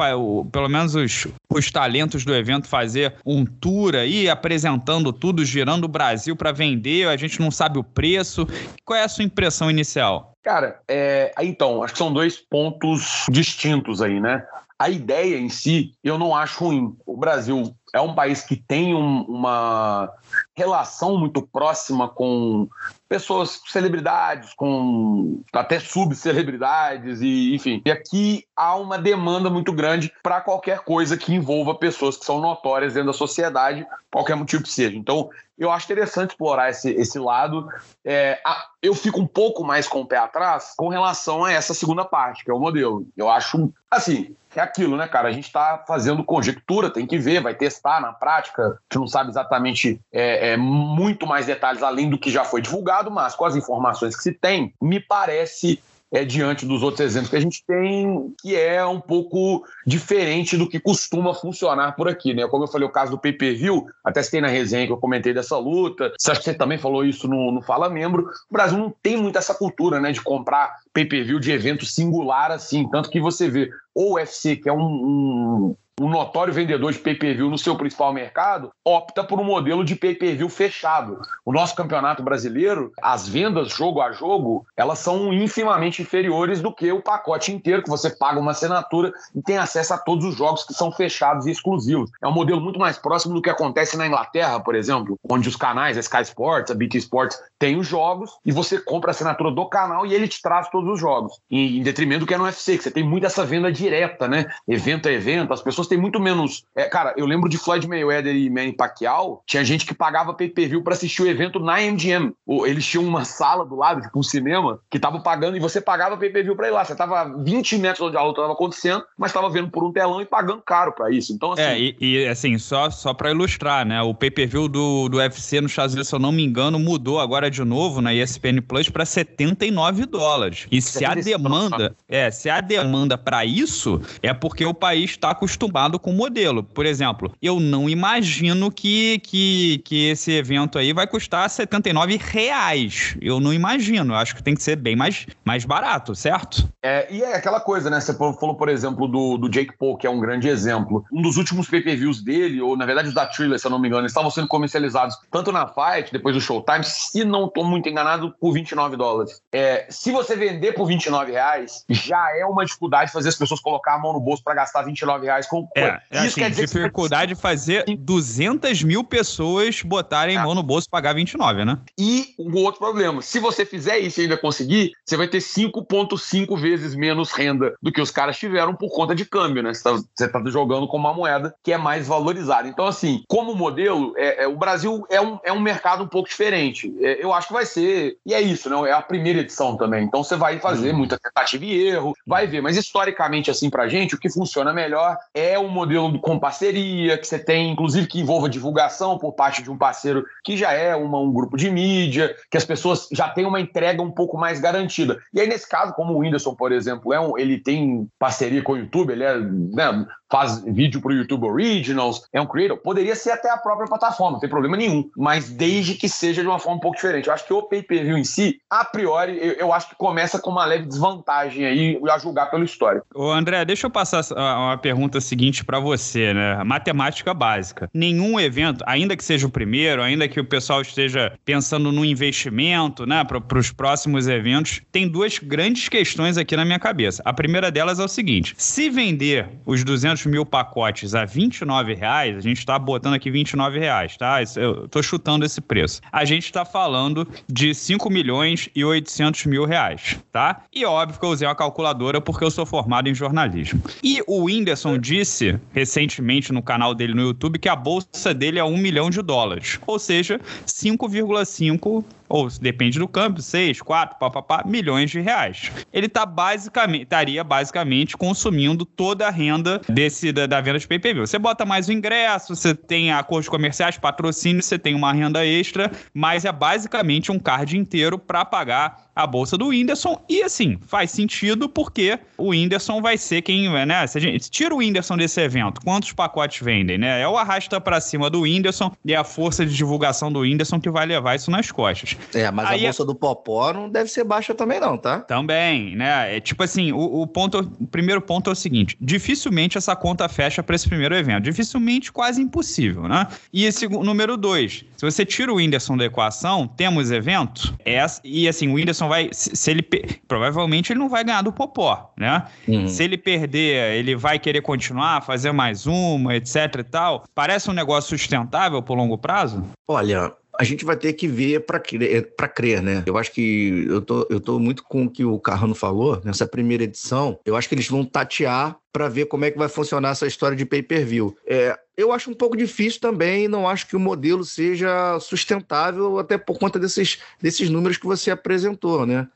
pelo 0.50 0.68
menos 0.68 0.94
os, 0.94 1.26
os 1.48 1.70
talentos 1.70 2.24
do 2.24 2.34
evento, 2.34 2.66
fazer 2.66 3.14
um 3.24 3.44
tour 3.44 3.94
aí, 3.94 4.28
apresentando 4.28 5.12
tudo, 5.12 5.44
girando 5.44 5.84
o 5.84 5.88
Brasil 5.88 6.36
para 6.36 6.52
vender, 6.52 7.08
a 7.08 7.16
gente 7.16 7.40
não 7.40 7.50
sabe 7.50 7.78
o 7.78 7.84
preço. 7.84 8.46
Qual 8.84 8.98
é 8.98 9.02
a 9.02 9.08
sua 9.08 9.24
impressão 9.24 9.70
inicial? 9.70 10.32
Cara, 10.42 10.80
é, 10.86 11.34
então, 11.40 11.82
acho 11.82 11.94
que 11.94 11.98
são 11.98 12.12
dois 12.12 12.36
pontos 12.36 13.24
distintos 13.30 14.00
aí, 14.00 14.20
né? 14.20 14.44
A 14.78 14.90
ideia 14.90 15.38
em 15.38 15.48
si, 15.48 15.92
eu 16.04 16.18
não 16.18 16.36
acho 16.36 16.64
ruim. 16.64 16.94
O 17.06 17.16
Brasil 17.16 17.74
é 17.94 18.00
um 18.00 18.14
país 18.14 18.42
que 18.42 18.56
tem 18.56 18.94
um, 18.94 19.22
uma 19.22 20.12
relação 20.56 21.18
muito 21.18 21.42
próxima 21.42 22.08
com 22.08 22.66
pessoas, 23.08 23.60
celebridades, 23.66 24.52
com 24.54 25.42
até 25.52 25.78
subcelebridades 25.78 27.20
e 27.20 27.54
enfim. 27.54 27.82
E 27.84 27.90
aqui 27.90 28.44
há 28.56 28.76
uma 28.76 28.98
demanda 28.98 29.48
muito 29.48 29.72
grande 29.72 30.12
para 30.22 30.40
qualquer 30.40 30.80
coisa 30.80 31.16
que 31.16 31.34
envolva 31.34 31.74
pessoas 31.74 32.16
que 32.16 32.24
são 32.24 32.40
notórias 32.40 32.94
dentro 32.94 33.08
da 33.08 33.12
sociedade, 33.12 33.86
qualquer 34.10 34.34
motivo 34.34 34.62
que 34.62 34.70
seja. 34.70 34.96
Então, 34.96 35.30
eu 35.58 35.70
acho 35.70 35.86
interessante 35.86 36.30
explorar 36.30 36.70
esse, 36.70 36.90
esse 36.90 37.18
lado. 37.18 37.66
É, 38.04 38.38
a, 38.44 38.66
eu 38.82 38.94
fico 38.94 39.20
um 39.20 39.26
pouco 39.26 39.64
mais 39.64 39.88
com 39.88 40.00
o 40.00 40.06
pé 40.06 40.18
atrás 40.18 40.74
com 40.76 40.88
relação 40.88 41.44
a 41.44 41.52
essa 41.52 41.72
segunda 41.72 42.04
parte, 42.04 42.44
que 42.44 42.50
é 42.50 42.54
o 42.54 42.58
modelo. 42.58 43.06
Eu 43.16 43.30
acho, 43.30 43.72
assim, 43.90 44.36
é 44.54 44.60
aquilo, 44.60 44.96
né, 44.96 45.06
cara? 45.06 45.28
A 45.28 45.32
gente 45.32 45.46
está 45.46 45.84
fazendo 45.86 46.24
conjectura, 46.24 46.90
tem 46.90 47.06
que 47.06 47.18
ver, 47.18 47.42
vai 47.42 47.54
testar 47.54 48.00
na 48.00 48.12
prática. 48.12 48.62
A 48.62 48.70
gente 48.70 49.00
não 49.00 49.06
sabe 49.06 49.30
exatamente 49.30 50.00
é, 50.10 50.52
é, 50.52 50.56
muito 50.56 51.26
mais 51.26 51.46
detalhes 51.46 51.82
além 51.82 52.08
do 52.08 52.18
que 52.18 52.30
já 52.30 52.44
foi 52.44 52.62
divulgado, 52.62 52.95
mas 53.10 53.34
com 53.34 53.44
as 53.44 53.56
informações 53.56 54.16
que 54.16 54.22
se 54.22 54.32
tem, 54.32 54.74
me 54.80 55.00
parece 55.00 55.80
é, 56.12 56.24
diante 56.24 56.64
dos 56.64 56.82
outros 56.82 57.00
exemplos 57.00 57.30
que 57.30 57.36
a 57.36 57.40
gente 57.40 57.64
tem, 57.66 58.34
que 58.40 58.54
é 58.54 58.84
um 58.84 59.00
pouco 59.00 59.64
diferente 59.86 60.56
do 60.56 60.68
que 60.68 60.78
costuma 60.78 61.34
funcionar 61.34 61.92
por 61.96 62.08
aqui, 62.08 62.32
né? 62.32 62.46
Como 62.46 62.64
eu 62.64 62.68
falei, 62.68 62.86
o 62.86 62.92
caso 62.92 63.10
do 63.10 63.18
pay-per-view, 63.18 63.86
até 64.04 64.22
citei 64.22 64.40
na 64.40 64.48
resenha 64.48 64.86
que 64.86 64.92
eu 64.92 64.98
comentei 64.98 65.34
dessa 65.34 65.58
luta, 65.58 66.12
acho 66.26 66.40
que 66.40 66.44
você 66.44 66.54
também 66.54 66.78
falou 66.78 67.04
isso 67.04 67.26
no, 67.28 67.50
no 67.50 67.60
Fala 67.60 67.90
Membro, 67.90 68.28
o 68.48 68.52
Brasil 68.52 68.78
não 68.78 68.94
tem 69.02 69.16
muito 69.16 69.36
essa 69.36 69.54
cultura, 69.54 70.00
né, 70.00 70.12
de 70.12 70.22
comprar 70.22 70.76
pay-per-view 70.92 71.40
de 71.40 71.50
evento 71.50 71.84
singular 71.84 72.50
assim, 72.50 72.88
tanto 72.88 73.10
que 73.10 73.20
você 73.20 73.48
vê 73.48 73.70
o 73.94 74.14
UFC, 74.14 74.56
que 74.56 74.68
é 74.68 74.72
um, 74.72 74.78
um 74.78 75.76
um 76.00 76.10
notório 76.10 76.52
vendedor 76.52 76.92
de 76.92 76.98
pay-per-view 76.98 77.48
no 77.48 77.56
seu 77.56 77.74
principal 77.74 78.12
mercado, 78.12 78.70
opta 78.84 79.24
por 79.24 79.40
um 79.40 79.44
modelo 79.44 79.82
de 79.82 79.96
pay-per-view 79.96 80.48
fechado. 80.50 81.22
O 81.42 81.52
nosso 81.52 81.74
campeonato 81.74 82.22
brasileiro, 82.22 82.92
as 83.00 83.26
vendas 83.26 83.68
jogo 83.68 84.02
a 84.02 84.12
jogo, 84.12 84.66
elas 84.76 84.98
são 84.98 85.32
infimamente 85.32 86.02
inferiores 86.02 86.60
do 86.60 86.74
que 86.74 86.92
o 86.92 87.00
pacote 87.00 87.50
inteiro, 87.50 87.82
que 87.82 87.88
você 87.88 88.10
paga 88.10 88.38
uma 88.38 88.50
assinatura 88.50 89.10
e 89.34 89.40
tem 89.40 89.56
acesso 89.56 89.94
a 89.94 89.98
todos 89.98 90.26
os 90.26 90.36
jogos 90.36 90.64
que 90.64 90.74
são 90.74 90.92
fechados 90.92 91.46
e 91.46 91.50
exclusivos. 91.50 92.10
É 92.22 92.28
um 92.28 92.32
modelo 92.32 92.60
muito 92.60 92.78
mais 92.78 92.98
próximo 92.98 93.34
do 93.34 93.40
que 93.40 93.48
acontece 93.48 93.96
na 93.96 94.06
Inglaterra, 94.06 94.60
por 94.60 94.74
exemplo, 94.74 95.18
onde 95.30 95.48
os 95.48 95.56
canais, 95.56 95.96
a 95.96 96.00
Sky 96.00 96.22
Sports, 96.22 96.70
a 96.70 96.74
BT 96.74 96.98
Sports, 96.98 97.38
têm 97.58 97.78
os 97.78 97.86
jogos 97.86 98.32
e 98.44 98.52
você 98.52 98.78
compra 98.78 99.10
a 99.10 99.12
assinatura 99.12 99.50
do 99.50 99.66
canal 99.66 100.04
e 100.04 100.12
ele 100.12 100.28
te 100.28 100.42
traz 100.42 100.68
todos 100.68 100.90
os 100.90 101.00
jogos. 101.00 101.40
Em 101.50 101.82
detrimento 101.82 102.20
do 102.20 102.26
que 102.26 102.34
é 102.34 102.38
no 102.38 102.44
UFC, 102.44 102.76
que 102.76 102.84
você 102.84 102.90
tem 102.90 103.02
muito 103.02 103.24
essa 103.24 103.46
venda 103.46 103.72
direta, 103.72 104.28
né? 104.28 104.46
Evento 104.68 105.08
a 105.08 105.12
evento, 105.12 105.54
as 105.54 105.62
pessoas 105.62 105.85
têm 105.86 105.98
muito 105.98 106.20
menos. 106.20 106.64
É, 106.74 106.84
cara, 106.84 107.14
eu 107.16 107.26
lembro 107.26 107.48
de 107.48 107.58
Floyd 107.58 107.86
Mayweather 107.86 108.34
e 108.34 108.50
Manny 108.50 108.72
Pacquiao, 108.72 109.42
tinha 109.46 109.64
gente 109.64 109.86
que 109.86 109.94
pagava 109.94 110.34
pay-per-view 110.34 110.82
para 110.82 110.94
assistir 110.94 111.22
o 111.22 111.26
evento 111.26 111.58
na 111.58 111.80
MGM. 111.80 112.32
Eles 112.64 112.86
tinham 112.86 113.04
uma 113.04 113.24
sala 113.24 113.64
do 113.64 113.76
lado, 113.76 114.00
tipo 114.00 114.18
um 114.18 114.22
cinema, 114.22 114.80
que 114.90 114.98
tava 114.98 115.20
pagando 115.20 115.56
e 115.56 115.60
você 115.60 115.80
pagava 115.80 116.16
pay-per-view 116.16 116.56
pra 116.56 116.68
ir 116.68 116.72
lá. 116.72 116.84
Você 116.84 116.94
tava 116.94 117.24
20 117.42 117.78
metros 117.78 118.08
onde 118.08 118.16
a 118.16 118.22
luta 118.22 118.40
tava 118.40 118.52
acontecendo, 118.52 119.04
mas 119.16 119.32
tava 119.32 119.48
vendo 119.50 119.70
por 119.70 119.84
um 119.84 119.92
telão 119.92 120.20
e 120.20 120.26
pagando 120.26 120.62
caro 120.62 120.92
para 120.92 121.10
isso. 121.10 121.32
Então, 121.32 121.52
assim. 121.52 121.62
É, 121.62 121.78
e, 121.78 121.96
e 122.00 122.26
assim, 122.28 122.58
só, 122.58 122.90
só 122.90 123.14
para 123.14 123.30
ilustrar, 123.30 123.86
né? 123.86 124.02
O 124.02 124.14
pay-per-view 124.14 124.68
do, 124.68 125.08
do 125.08 125.18
UFC 125.18 125.56
Estados 125.64 125.94
Unidos, 125.94 126.08
se 126.08 126.14
eu 126.14 126.18
não 126.18 126.32
me 126.32 126.44
engano, 126.44 126.78
mudou 126.78 127.20
agora 127.20 127.50
de 127.50 127.62
novo 127.64 128.00
na 128.00 128.12
ESPN 128.14 128.60
Plus 128.66 128.88
para 128.88 129.04
79 129.04 130.06
dólares. 130.06 130.66
E 130.70 130.80
se 130.80 131.04
a 131.04 131.14
demanda, 131.14 131.96
é, 132.08 132.30
se 132.30 132.50
a 132.50 132.60
demanda 132.60 133.16
para 133.16 133.44
isso, 133.44 134.00
é 134.22 134.32
porque 134.34 134.64
o 134.64 134.74
país 134.74 135.10
está 135.10 135.30
acostumado 135.30 135.75
com 135.98 136.10
o 136.10 136.14
modelo. 136.14 136.62
Por 136.62 136.86
exemplo, 136.86 137.32
eu 137.40 137.60
não 137.60 137.88
imagino 137.88 138.70
que, 138.70 139.18
que, 139.20 139.82
que 139.84 140.08
esse 140.08 140.32
evento 140.32 140.78
aí 140.78 140.92
vai 140.92 141.06
custar 141.06 141.48
79 141.48 142.16
reais. 142.16 143.16
Eu 143.20 143.38
não 143.38 143.52
imagino. 143.52 144.14
Eu 144.14 144.16
acho 144.16 144.34
que 144.34 144.42
tem 144.42 144.54
que 144.54 144.62
ser 144.62 144.76
bem 144.76 144.96
mais, 144.96 145.26
mais 145.44 145.64
barato, 145.64 146.14
certo? 146.14 146.68
É, 146.82 147.06
e 147.10 147.22
é 147.22 147.36
aquela 147.36 147.60
coisa, 147.60 147.90
né? 147.90 148.00
Você 148.00 148.14
falou, 148.14 148.54
por 148.54 148.68
exemplo, 148.68 149.06
do, 149.06 149.36
do 149.36 149.48
Jake 149.48 149.76
Paul, 149.76 149.96
que 149.96 150.06
é 150.06 150.10
um 150.10 150.20
grande 150.20 150.48
exemplo. 150.48 151.04
Um 151.12 151.20
dos 151.20 151.36
últimos 151.36 151.68
pay-per-views 151.68 152.22
dele, 152.22 152.60
ou 152.60 152.76
na 152.76 152.86
verdade 152.86 153.08
os 153.08 153.14
da 153.14 153.26
Thriller, 153.26 153.58
se 153.58 153.66
eu 153.66 153.70
não 153.70 153.78
me 153.78 153.88
engano, 153.88 154.06
estavam 154.06 154.30
sendo 154.30 154.48
comercializados 154.48 155.16
tanto 155.30 155.52
na 155.52 155.66
Fight, 155.66 156.12
depois 156.12 156.34
do 156.34 156.40
Showtime, 156.40 156.84
se 156.84 157.24
não 157.24 157.46
estou 157.46 157.64
muito 157.64 157.88
enganado, 157.88 158.34
por 158.40 158.52
29 158.52 158.96
dólares. 158.96 159.40
É, 159.52 159.86
se 159.90 160.12
você 160.12 160.36
vender 160.36 160.72
por 160.72 160.86
29 160.86 161.32
reais, 161.32 161.84
já 161.90 162.24
é 162.38 162.46
uma 162.46 162.64
dificuldade 162.64 163.12
fazer 163.12 163.28
as 163.28 163.36
pessoas 163.36 163.60
colocar 163.60 163.94
a 163.94 163.98
mão 163.98 164.12
no 164.12 164.20
bolso 164.20 164.42
para 164.42 164.54
gastar 164.54 164.82
29 164.82 165.26
reais 165.26 165.46
com 165.46 165.65
é, 165.74 165.80
é 165.80 166.18
Isso 166.18 166.26
assim, 166.26 166.40
quer 166.40 166.50
dizer 166.50 166.66
dificuldade 166.66 167.34
de 167.34 167.40
fazer 167.40 167.84
200 167.98 168.82
mil 168.82 169.02
pessoas 169.02 169.82
botarem 169.82 170.36
é. 170.36 170.42
mão 170.42 170.54
no 170.54 170.62
bolso 170.62 170.86
e 170.86 170.90
pagar 170.90 171.14
29, 171.14 171.64
né? 171.64 171.78
E 171.98 172.34
o 172.38 172.58
outro 172.58 172.80
problema, 172.80 173.22
se 173.22 173.38
você 173.38 173.64
fizer 173.64 173.98
isso 173.98 174.20
e 174.20 174.24
ainda 174.24 174.36
conseguir, 174.36 174.92
você 175.04 175.16
vai 175.16 175.28
ter 175.28 175.38
5,5 175.38 176.58
vezes 176.58 176.94
menos 176.94 177.32
renda 177.32 177.74
do 177.82 177.92
que 177.92 178.00
os 178.00 178.10
caras 178.10 178.38
tiveram 178.38 178.74
por 178.74 178.90
conta 178.90 179.14
de 179.14 179.24
câmbio, 179.24 179.62
né? 179.62 179.72
Você 179.72 179.88
está 180.18 180.28
tá 180.28 180.50
jogando 180.50 180.86
com 180.86 180.96
uma 180.96 181.12
moeda 181.12 181.54
que 181.62 181.72
é 181.72 181.78
mais 181.78 182.06
valorizada. 182.06 182.68
Então, 182.68 182.86
assim, 182.86 183.22
como 183.28 183.54
modelo, 183.54 184.14
é, 184.16 184.44
é, 184.44 184.48
o 184.48 184.56
Brasil 184.56 185.06
é 185.10 185.20
um, 185.20 185.38
é 185.44 185.52
um 185.52 185.60
mercado 185.60 186.04
um 186.04 186.08
pouco 186.08 186.28
diferente. 186.28 186.92
É, 187.00 187.22
eu 187.22 187.32
acho 187.32 187.48
que 187.48 187.52
vai 187.52 187.66
ser, 187.66 188.16
e 188.24 188.34
é 188.34 188.40
isso, 188.40 188.68
né? 188.70 188.90
É 188.90 188.92
a 188.92 189.02
primeira 189.02 189.40
edição 189.40 189.76
também. 189.76 190.04
Então, 190.04 190.22
você 190.22 190.36
vai 190.36 190.58
fazer 190.58 190.90
uhum. 190.90 190.98
muita 190.98 191.18
tentativa 191.18 191.64
e 191.64 191.88
erro, 191.88 192.14
vai 192.26 192.46
ver. 192.46 192.60
Mas 192.60 192.76
historicamente, 192.76 193.50
assim, 193.50 193.70
pra 193.70 193.88
gente, 193.88 194.14
o 194.14 194.18
que 194.18 194.30
funciona 194.30 194.72
melhor 194.72 195.16
é 195.34 195.55
um 195.58 195.68
modelo 195.68 196.18
com 196.20 196.38
parceria, 196.38 197.18
que 197.18 197.26
você 197.26 197.38
tem, 197.38 197.70
inclusive, 197.70 198.06
que 198.06 198.20
envolva 198.20 198.48
divulgação 198.48 199.18
por 199.18 199.32
parte 199.32 199.62
de 199.62 199.70
um 199.70 199.76
parceiro 199.76 200.24
que 200.44 200.56
já 200.56 200.72
é 200.72 200.94
uma, 200.94 201.18
um 201.18 201.32
grupo 201.32 201.56
de 201.56 201.70
mídia, 201.70 202.34
que 202.50 202.56
as 202.56 202.64
pessoas 202.64 203.08
já 203.12 203.28
têm 203.28 203.46
uma 203.46 203.60
entrega 203.60 204.02
um 204.02 204.10
pouco 204.10 204.36
mais 204.36 204.60
garantida. 204.60 205.18
E 205.32 205.40
aí, 205.40 205.46
nesse 205.46 205.68
caso, 205.68 205.94
como 205.94 206.14
o 206.14 206.18
Whindersson, 206.18 206.54
por 206.54 206.72
exemplo, 206.72 207.12
é 207.12 207.20
um, 207.20 207.36
ele 207.38 207.58
tem 207.58 208.08
parceria 208.18 208.62
com 208.62 208.72
o 208.72 208.78
YouTube, 208.78 209.12
ele 209.12 209.24
é, 209.24 209.38
né, 209.38 210.06
faz 210.30 210.62
vídeo 210.64 211.00
para 211.00 211.12
o 211.12 211.14
YouTube 211.14 211.46
Originals, 211.46 212.26
é 212.32 212.40
um 212.40 212.46
creator, 212.46 212.76
poderia 212.78 213.14
ser 213.14 213.30
até 213.30 213.50
a 213.50 213.56
própria 213.56 213.86
plataforma, 213.86 214.32
não 214.32 214.40
tem 214.40 214.50
problema 214.50 214.76
nenhum, 214.76 215.08
mas 215.16 215.50
desde 215.50 215.94
que 215.94 216.08
seja 216.08 216.42
de 216.42 216.48
uma 216.48 216.58
forma 216.58 216.78
um 216.78 216.80
pouco 216.80 216.96
diferente. 216.96 217.28
Eu 217.28 217.34
acho 217.34 217.46
que 217.46 217.52
o 217.52 217.62
pay-per-view 217.62 218.18
em 218.18 218.24
si, 218.24 218.60
a 218.68 218.84
priori, 218.84 219.38
eu, 219.40 219.52
eu, 219.52 219.72
acho 219.72 219.90
que 219.90 219.96
começa 219.96 220.38
com 220.38 220.50
uma 220.50 220.64
leve 220.64 220.86
desvantagem 220.86 221.64
aí, 221.64 222.00
a 222.10 222.18
julgar 222.18 222.50
pelo 222.50 222.64
histórico. 222.64 223.06
Ô 223.14 223.30
André, 223.30 223.64
deixa 223.64 223.86
eu 223.86 223.90
passar 223.90 224.24
uma 224.32 224.76
pergunta 224.78 225.20
seguinte 225.20 225.35
seguinte 225.36 225.62
para 225.62 225.78
você, 225.78 226.32
né? 226.32 226.64
Matemática 226.64 227.34
básica. 227.34 227.90
Nenhum 227.92 228.40
evento, 228.40 228.82
ainda 228.86 229.14
que 229.14 229.22
seja 229.22 229.46
o 229.46 229.50
primeiro, 229.50 230.02
ainda 230.02 230.26
que 230.26 230.40
o 230.40 230.44
pessoal 230.44 230.80
esteja 230.80 231.32
pensando 231.44 231.92
no 231.92 232.06
investimento, 232.06 233.04
né, 233.04 233.22
para 233.22 233.58
os 233.58 233.70
próximos 233.70 234.26
eventos, 234.26 234.80
tem 234.90 235.06
duas 235.06 235.38
grandes 235.38 235.90
questões 235.90 236.38
aqui 236.38 236.56
na 236.56 236.64
minha 236.64 236.78
cabeça. 236.78 237.22
A 237.22 237.34
primeira 237.34 237.70
delas 237.70 238.00
é 238.00 238.04
o 238.04 238.08
seguinte: 238.08 238.54
se 238.56 238.88
vender 238.88 239.46
os 239.66 239.84
200 239.84 240.24
mil 240.24 240.46
pacotes 240.46 241.14
a 241.14 241.26
29 241.26 241.92
reais, 241.92 242.38
a 242.38 242.40
gente 242.40 242.58
está 242.58 242.78
botando 242.78 243.14
aqui 243.14 243.30
29 243.30 243.78
reais, 243.78 244.16
tá? 244.16 244.38
Eu 244.56 244.88
tô 244.88 245.02
chutando 245.02 245.44
esse 245.44 245.60
preço. 245.60 246.00
A 246.10 246.24
gente 246.24 246.44
está 246.44 246.64
falando 246.64 247.28
de 247.46 247.74
5 247.74 248.08
milhões 248.08 248.70
e 248.74 248.82
800 248.82 249.44
mil 249.44 249.66
reais, 249.66 250.18
tá? 250.32 250.62
E 250.72 250.86
óbvio 250.86 251.20
que 251.20 251.26
eu 251.26 251.30
usei 251.30 251.46
uma 251.46 251.54
calculadora 251.54 252.22
porque 252.22 252.42
eu 252.42 252.50
sou 252.50 252.64
formado 252.64 253.10
em 253.10 253.14
jornalismo. 253.14 253.82
E 254.02 254.22
o 254.26 254.44
Whindersson 254.44 254.96
disse 254.96 255.25
recentemente 255.72 256.52
no 256.52 256.62
canal 256.62 256.94
dele 256.94 257.14
no 257.14 257.22
YouTube 257.22 257.58
que 257.58 257.68
a 257.68 257.76
bolsa 257.76 258.32
dele 258.32 258.58
é 258.58 258.64
1 258.64 258.76
milhão 258.76 259.10
de 259.10 259.20
dólares, 259.22 259.78
ou 259.86 259.98
seja, 259.98 260.40
5,5 260.66 262.04
ou 262.28 262.48
depende 262.48 262.98
do 262.98 263.08
câmbio, 263.08 263.42
6, 263.42 263.80
4, 263.82 264.18
papapá, 264.18 264.62
milhões 264.66 265.10
de 265.10 265.20
reais. 265.20 265.70
Ele 265.92 266.08
tá 266.08 266.24
basicamente, 266.26 267.02
estaria 267.02 267.42
basicamente 267.42 268.16
consumindo 268.16 268.84
toda 268.84 269.26
a 269.26 269.30
renda 269.30 269.80
desse 269.88 270.32
da, 270.32 270.46
da 270.46 270.60
venda 270.60 270.78
de 270.78 270.86
pay-per-view. 270.86 271.26
Você 271.26 271.38
bota 271.38 271.64
mais 271.64 271.88
o 271.88 271.92
ingresso, 271.92 272.54
você 272.54 272.74
tem 272.74 273.12
acordos 273.12 273.48
comerciais, 273.48 273.98
patrocínio, 273.98 274.62
você 274.62 274.78
tem 274.78 274.94
uma 274.94 275.12
renda 275.12 275.44
extra, 275.44 275.90
mas 276.12 276.44
é 276.44 276.52
basicamente 276.52 277.30
um 277.30 277.38
card 277.38 277.76
inteiro 277.76 278.18
para 278.18 278.44
pagar 278.44 279.06
a 279.16 279.26
bolsa 279.26 279.56
do 279.56 279.68
Whindersson. 279.68 280.22
E 280.28 280.42
assim, 280.42 280.78
faz 280.86 281.10
sentido 281.10 281.68
porque 281.68 282.18
o 282.36 282.50
Whindersson 282.50 283.00
vai 283.00 283.16
ser 283.16 283.40
quem, 283.40 283.70
né? 283.86 284.06
Se 284.06 284.18
a 284.18 284.20
gente 284.20 284.50
tira 284.50 284.74
o 284.74 284.78
Whindersson 284.78 285.16
desse 285.16 285.40
evento, 285.40 285.80
quantos 285.80 286.12
pacotes 286.12 286.62
vendem, 286.62 286.98
né? 286.98 287.22
É 287.22 287.26
o 287.26 287.36
arrasta 287.38 287.80
para 287.80 287.98
cima 288.00 288.28
do 288.28 288.42
Whindersson 288.42 288.92
e 289.04 289.14
é 289.14 289.16
a 289.16 289.24
força 289.24 289.64
de 289.64 289.74
divulgação 289.74 290.30
do 290.30 290.40
Whindersson 290.40 290.78
que 290.78 290.90
vai 290.90 291.06
levar 291.06 291.34
isso 291.34 291.50
nas 291.50 291.72
costas. 291.72 292.15
É, 292.34 292.50
mas 292.50 292.68
Aí 292.68 292.80
a 292.80 292.82
bolsa 292.84 293.04
do 293.04 293.14
Popó 293.14 293.72
não 293.72 293.88
deve 293.88 294.10
ser 294.10 294.24
baixa 294.24 294.54
também, 294.54 294.80
não, 294.80 294.96
tá? 294.96 295.20
Também, 295.20 295.96
né? 295.96 296.36
É 296.36 296.40
tipo 296.40 296.62
assim, 296.62 296.92
o, 296.92 297.22
o 297.22 297.26
ponto, 297.26 297.58
o 297.80 297.86
primeiro 297.86 298.20
ponto 298.20 298.50
é 298.50 298.52
o 298.52 298.56
seguinte: 298.56 298.96
dificilmente 299.00 299.78
essa 299.78 299.94
conta 299.96 300.28
fecha 300.28 300.62
para 300.62 300.76
esse 300.76 300.88
primeiro 300.88 301.14
evento. 301.14 301.44
Dificilmente, 301.44 302.12
quase 302.12 302.40
impossível, 302.40 303.08
né? 303.08 303.26
E 303.52 303.64
esse 303.64 303.88
número 303.88 304.36
dois, 304.36 304.84
se 304.96 305.04
você 305.04 305.24
tira 305.24 305.52
o 305.52 305.56
Whindersson 305.56 305.96
da 305.96 306.04
equação, 306.04 306.66
temos 306.66 307.10
evento, 307.10 307.76
é, 307.84 308.04
e 308.24 308.48
assim, 308.48 308.68
o 308.68 308.74
Whindersson 308.74 309.08
vai. 309.08 309.28
Se, 309.32 309.54
se 309.54 309.70
ele. 309.70 309.82
Provavelmente 310.26 310.92
ele 310.92 311.00
não 311.00 311.08
vai 311.08 311.24
ganhar 311.24 311.42
do 311.42 311.52
Popó, 311.52 312.12
né? 312.16 312.44
Uhum. 312.66 312.88
Se 312.88 313.04
ele 313.04 313.16
perder, 313.16 313.94
ele 313.94 314.16
vai 314.16 314.38
querer 314.38 314.60
continuar, 314.60 315.22
fazer 315.22 315.52
mais 315.52 315.86
uma, 315.86 316.34
etc 316.36 316.76
e 316.78 316.84
tal. 316.84 317.24
Parece 317.34 317.70
um 317.70 317.74
negócio 317.74 318.16
sustentável 318.16 318.82
por 318.82 318.96
longo 318.96 319.18
prazo? 319.18 319.64
Olha, 319.88 320.32
a 320.58 320.64
gente 320.64 320.84
vai 320.84 320.96
ter 320.96 321.12
que 321.12 321.28
ver 321.28 321.60
para 321.60 321.78
crer, 321.78 322.32
crer, 322.54 322.82
né? 322.82 323.02
Eu 323.06 323.16
acho 323.16 323.32
que 323.32 323.86
eu 323.88 324.00
tô, 324.00 324.26
eu 324.30 324.40
tô 324.40 324.58
muito 324.58 324.82
com 324.82 325.04
o 325.04 325.10
que 325.10 325.24
o 325.24 325.38
Carrano 325.38 325.74
falou 325.74 326.20
nessa 326.24 326.46
primeira 326.46 326.84
edição. 326.84 327.38
Eu 327.44 327.56
acho 327.56 327.68
que 327.68 327.74
eles 327.74 327.88
vão 327.88 328.04
tatear 328.04 328.76
para 328.92 329.08
ver 329.08 329.26
como 329.26 329.44
é 329.44 329.50
que 329.50 329.58
vai 329.58 329.68
funcionar 329.68 330.10
essa 330.10 330.26
história 330.26 330.56
de 330.56 330.64
pay-per-view. 330.64 331.36
É, 331.46 331.78
eu 331.96 332.12
acho 332.12 332.30
um 332.30 332.34
pouco 332.34 332.56
difícil 332.56 333.00
também, 333.00 333.46
não 333.46 333.68
acho 333.68 333.86
que 333.86 333.96
o 333.96 334.00
modelo 334.00 334.44
seja 334.44 335.18
sustentável, 335.20 336.18
até 336.18 336.38
por 336.38 336.58
conta 336.58 336.78
desses, 336.78 337.18
desses 337.40 337.68
números 337.68 337.98
que 337.98 338.06
você 338.06 338.30
apresentou, 338.30 339.04
né? 339.04 339.28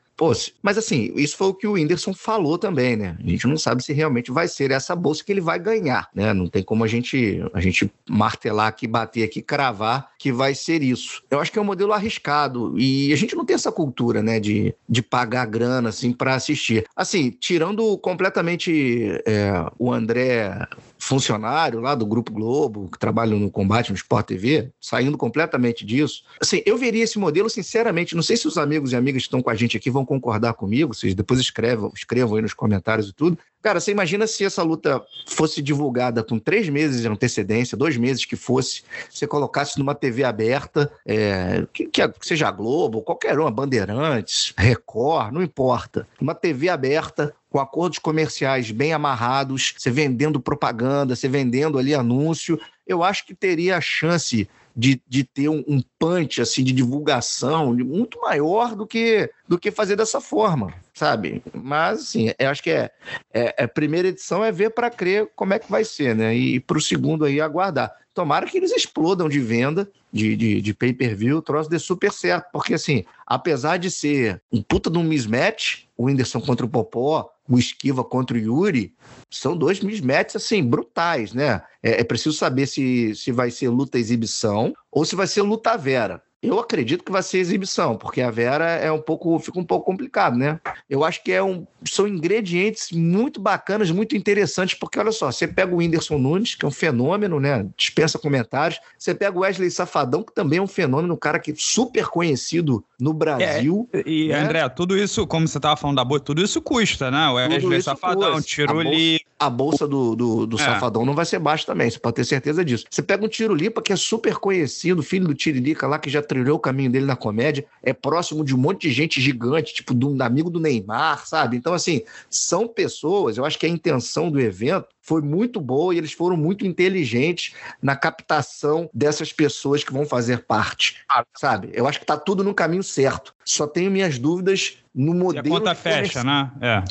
Mas 0.61 0.77
assim, 0.77 1.11
isso 1.15 1.35
foi 1.35 1.47
o 1.47 1.53
que 1.53 1.65
o 1.65 1.73
Whindersson 1.73 2.13
falou 2.13 2.57
também, 2.57 2.95
né? 2.95 3.17
A 3.19 3.27
gente 3.27 3.47
não 3.47 3.57
sabe 3.57 3.83
se 3.83 3.91
realmente 3.91 4.31
vai 4.31 4.47
ser 4.47 4.69
essa 4.71 4.95
bolsa 4.95 5.23
que 5.23 5.31
ele 5.31 5.41
vai 5.41 5.57
ganhar, 5.57 6.09
né? 6.13 6.33
Não 6.33 6.47
tem 6.47 6.61
como 6.63 6.83
a 6.83 6.87
gente, 6.87 7.41
a 7.53 7.59
gente 7.59 7.91
martelar 8.07 8.67
aqui, 8.67 8.87
bater 8.87 9.23
aqui, 9.23 9.41
cravar 9.41 10.11
que 10.19 10.31
vai 10.31 10.53
ser 10.53 10.83
isso. 10.83 11.23
Eu 11.31 11.39
acho 11.39 11.51
que 11.51 11.57
é 11.57 11.61
um 11.61 11.65
modelo 11.65 11.93
arriscado 11.93 12.77
e 12.77 13.11
a 13.11 13.15
gente 13.15 13.35
não 13.35 13.43
tem 13.43 13.55
essa 13.55 13.71
cultura, 13.71 14.21
né, 14.21 14.39
de, 14.39 14.75
de 14.87 15.01
pagar 15.01 15.47
grana, 15.47 15.89
assim, 15.89 16.13
para 16.13 16.35
assistir. 16.35 16.85
Assim, 16.95 17.31
tirando 17.31 17.97
completamente 17.97 19.19
é, 19.25 19.65
o 19.79 19.91
André 19.91 20.67
funcionário 21.01 21.79
lá 21.79 21.95
do 21.95 22.05
Grupo 22.05 22.31
Globo, 22.31 22.87
que 22.87 22.99
trabalha 22.99 23.35
no 23.35 23.49
combate 23.49 23.89
no 23.89 23.95
Sport 23.95 24.27
TV, 24.27 24.69
saindo 24.79 25.17
completamente 25.17 25.83
disso. 25.83 26.23
Assim, 26.39 26.61
eu 26.63 26.77
veria 26.77 27.03
esse 27.03 27.17
modelo, 27.17 27.49
sinceramente, 27.49 28.15
não 28.15 28.21
sei 28.21 28.37
se 28.37 28.47
os 28.47 28.55
amigos 28.55 28.91
e 28.91 28.95
amigas 28.95 29.23
que 29.23 29.27
estão 29.27 29.41
com 29.41 29.49
a 29.49 29.55
gente 29.55 29.75
aqui 29.75 29.89
vão 29.89 30.05
concordar 30.05 30.53
comigo, 30.53 30.93
vocês 30.93 31.15
depois 31.15 31.39
escrevam, 31.39 31.91
escrevam 31.95 32.35
aí 32.35 32.43
nos 32.43 32.53
comentários 32.53 33.09
e 33.09 33.13
tudo. 33.13 33.35
Cara, 33.63 33.79
você 33.79 33.91
imagina 33.91 34.25
se 34.25 34.43
essa 34.43 34.63
luta 34.63 35.01
fosse 35.27 35.61
divulgada 35.61 36.23
com 36.23 36.39
três 36.39 36.69
meses 36.69 37.01
de 37.01 37.07
antecedência, 37.07 37.77
dois 37.77 37.95
meses 37.95 38.25
que 38.25 38.35
fosse, 38.35 38.83
você 39.09 39.27
colocasse 39.27 39.77
numa 39.77 39.93
TV 39.93 40.23
aberta, 40.23 40.91
é, 41.05 41.65
que, 41.73 41.85
que, 41.85 42.01
seja 42.21 42.47
a 42.47 42.51
Globo, 42.51 43.01
qualquer 43.01 43.39
uma, 43.39 43.51
Bandeirantes, 43.51 44.53
Record, 44.57 45.33
não 45.33 45.43
importa. 45.43 46.07
Uma 46.19 46.33
TV 46.33 46.69
aberta, 46.69 47.35
com 47.51 47.59
acordos 47.59 47.99
comerciais 47.99 48.71
bem 48.71 48.93
amarrados, 48.93 49.75
você 49.77 49.91
vendendo 49.91 50.39
propaganda, 50.39 51.17
você 51.17 51.27
vendendo 51.27 51.77
ali 51.77 51.93
anúncio, 51.93 52.57
eu 52.87 53.03
acho 53.03 53.25
que 53.25 53.35
teria 53.35 53.75
a 53.75 53.81
chance 53.81 54.47
de, 54.73 55.01
de 55.05 55.25
ter 55.25 55.49
um, 55.49 55.83
punch 55.99 56.41
assim, 56.41 56.63
de 56.63 56.71
divulgação 56.71 57.75
muito 57.75 58.21
maior 58.21 58.73
do 58.73 58.87
que, 58.87 59.29
do 59.45 59.59
que 59.59 59.69
fazer 59.69 59.97
dessa 59.97 60.21
forma, 60.21 60.73
sabe? 60.93 61.43
Mas, 61.53 62.03
assim, 62.03 62.31
eu 62.39 62.49
acho 62.49 62.63
que 62.63 62.71
é, 62.71 62.89
é, 63.33 63.63
é 63.63 63.67
primeira 63.67 64.07
edição 64.07 64.45
é 64.45 64.49
ver 64.49 64.69
para 64.69 64.89
crer 64.89 65.29
como 65.35 65.53
é 65.53 65.59
que 65.59 65.69
vai 65.69 65.83
ser, 65.83 66.15
né? 66.15 66.33
E, 66.33 66.55
e 66.55 66.59
para 66.61 66.77
o 66.77 66.81
segundo 66.81 67.25
aí 67.25 67.41
aguardar. 67.41 67.93
Tomara 68.13 68.45
que 68.45 68.57
eles 68.57 68.71
explodam 68.71 69.29
de 69.29 69.39
venda 69.39 69.89
de, 70.11 70.35
de, 70.35 70.61
de 70.61 70.73
pay-per-view, 70.73 71.37
o 71.37 71.41
troço 71.41 71.69
dê 71.69 71.79
super 71.79 72.11
certo, 72.11 72.51
porque 72.51 72.73
assim, 72.73 73.05
apesar 73.25 73.77
de 73.77 73.89
ser 73.89 74.41
um 74.51 74.61
puta 74.61 74.89
de 74.89 74.97
um 74.97 75.03
mismatch, 75.03 75.85
o 75.95 76.05
Whindersson 76.05 76.41
contra 76.41 76.65
o 76.65 76.69
Popó, 76.69 77.29
o 77.47 77.57
Esquiva 77.57 78.03
contra 78.03 78.35
o 78.35 78.39
Yuri, 78.39 78.93
são 79.29 79.55
dois 79.55 79.79
mismatches, 79.79 80.35
assim, 80.35 80.63
brutais, 80.63 81.33
né? 81.33 81.61
É, 81.81 82.01
é 82.01 82.03
preciso 82.03 82.35
saber 82.35 82.67
se, 82.67 83.15
se 83.15 83.31
vai 83.31 83.49
ser 83.51 83.69
luta 83.69 83.97
exibição 83.97 84.73
ou 84.91 85.05
se 85.05 85.15
vai 85.15 85.27
ser 85.27 85.41
luta 85.41 85.77
vera. 85.77 86.21
Eu 86.41 86.59
acredito 86.59 87.03
que 87.03 87.11
vai 87.11 87.21
ser 87.21 87.37
exibição, 87.37 87.95
porque 87.95 88.19
a 88.19 88.31
Vera 88.31 88.65
é 88.65 88.91
um 88.91 88.99
pouco, 88.99 89.37
fica 89.37 89.59
um 89.59 89.63
pouco 89.63 89.85
complicado, 89.85 90.35
né? 90.35 90.59
Eu 90.89 91.03
acho 91.03 91.23
que 91.23 91.31
é 91.31 91.43
um, 91.43 91.67
são 91.87 92.07
ingredientes 92.07 92.91
muito 92.91 93.39
bacanas, 93.39 93.91
muito 93.91 94.17
interessantes, 94.17 94.73
porque 94.73 94.97
olha 94.97 95.11
só, 95.11 95.31
você 95.31 95.47
pega 95.47 95.73
o 95.73 95.77
Whindersson 95.77 96.17
Nunes, 96.17 96.55
que 96.55 96.65
é 96.65 96.67
um 96.67 96.71
fenômeno, 96.71 97.39
né? 97.39 97.67
Dispensa 97.77 98.17
comentários. 98.17 98.79
Você 98.97 99.13
pega 99.13 99.37
o 99.37 99.41
Wesley 99.41 99.69
Safadão, 99.69 100.23
que 100.23 100.33
também 100.33 100.57
é 100.57 100.61
um 100.61 100.67
fenômeno, 100.67 101.13
um 101.13 101.17
cara 101.17 101.37
que 101.37 101.51
é 101.51 101.55
super 101.55 102.07
conhecido 102.07 102.83
no 102.99 103.13
Brasil. 103.13 103.87
É, 103.93 104.03
e, 104.05 104.29
né? 104.29 104.39
André, 104.39 104.69
tudo 104.69 104.97
isso, 104.97 105.27
como 105.27 105.47
você 105.47 105.59
estava 105.59 105.75
falando 105.75 105.97
da 105.97 106.03
bolsa, 106.03 106.23
tudo 106.23 106.41
isso 106.41 106.59
custa, 106.59 107.11
né? 107.11 107.27
O 107.29 107.35
Wesley 107.35 107.81
Safadão, 107.83 108.41
Tiroli. 108.41 109.21
A 109.37 109.49
bolsa 109.49 109.87
do, 109.87 110.15
do, 110.15 110.45
do 110.45 110.55
é. 110.55 110.59
Safadão 110.59 111.03
não 111.03 111.15
vai 111.15 111.25
ser 111.25 111.39
baixa 111.39 111.65
também, 111.65 111.89
você 111.89 111.97
pode 111.97 112.15
ter 112.15 112.23
certeza 112.23 112.63
disso. 112.63 112.85
Você 112.89 113.01
pega 113.01 113.25
um 113.25 113.27
Tirolipa, 113.27 113.81
que 113.81 113.91
é 113.91 113.95
super 113.95 114.35
conhecido, 114.35 115.01
filho 115.01 115.27
do 115.27 115.33
Tiririca 115.33 115.87
lá, 115.87 115.97
que 115.97 116.11
já 116.11 116.21
trilhou 116.31 116.55
o 116.55 116.59
caminho 116.59 116.89
dele 116.89 117.05
na 117.05 117.17
comédia, 117.17 117.65
é 117.83 117.91
próximo 117.91 118.45
de 118.45 118.55
um 118.55 118.57
monte 118.57 118.87
de 118.87 118.93
gente 118.93 119.19
gigante, 119.19 119.73
tipo 119.73 119.93
do 119.93 120.23
amigo 120.23 120.49
do 120.49 120.61
Neymar, 120.61 121.27
sabe? 121.27 121.57
Então, 121.57 121.73
assim, 121.73 122.03
são 122.29 122.69
pessoas, 122.69 123.35
eu 123.35 123.43
acho 123.43 123.59
que 123.59 123.65
a 123.65 123.69
intenção 123.69 124.31
do 124.31 124.39
evento 124.39 124.87
foi 125.01 125.21
muito 125.21 125.59
boa 125.59 125.93
e 125.93 125.97
eles 125.97 126.13
foram 126.13 126.37
muito 126.37 126.65
inteligentes 126.65 127.53
na 127.81 127.97
captação 127.97 128.89
dessas 128.93 129.33
pessoas 129.33 129.83
que 129.83 129.91
vão 129.91 130.05
fazer 130.05 130.45
parte, 130.45 130.99
sabe? 131.37 131.69
Eu 131.73 131.85
acho 131.85 131.99
que 131.99 132.05
tá 132.05 132.15
tudo 132.15 132.45
no 132.45 132.53
caminho 132.53 132.83
certo. 132.83 133.35
Só 133.43 133.67
tenho 133.67 133.91
minhas 133.91 134.17
dúvidas 134.17 134.77
no 134.95 135.13
modelo. 135.13 135.45
E 135.45 135.49
a 135.49 135.59
conta 135.59 135.75
fecha, 135.75 136.23
né? 136.23 136.49
É. 136.61 136.83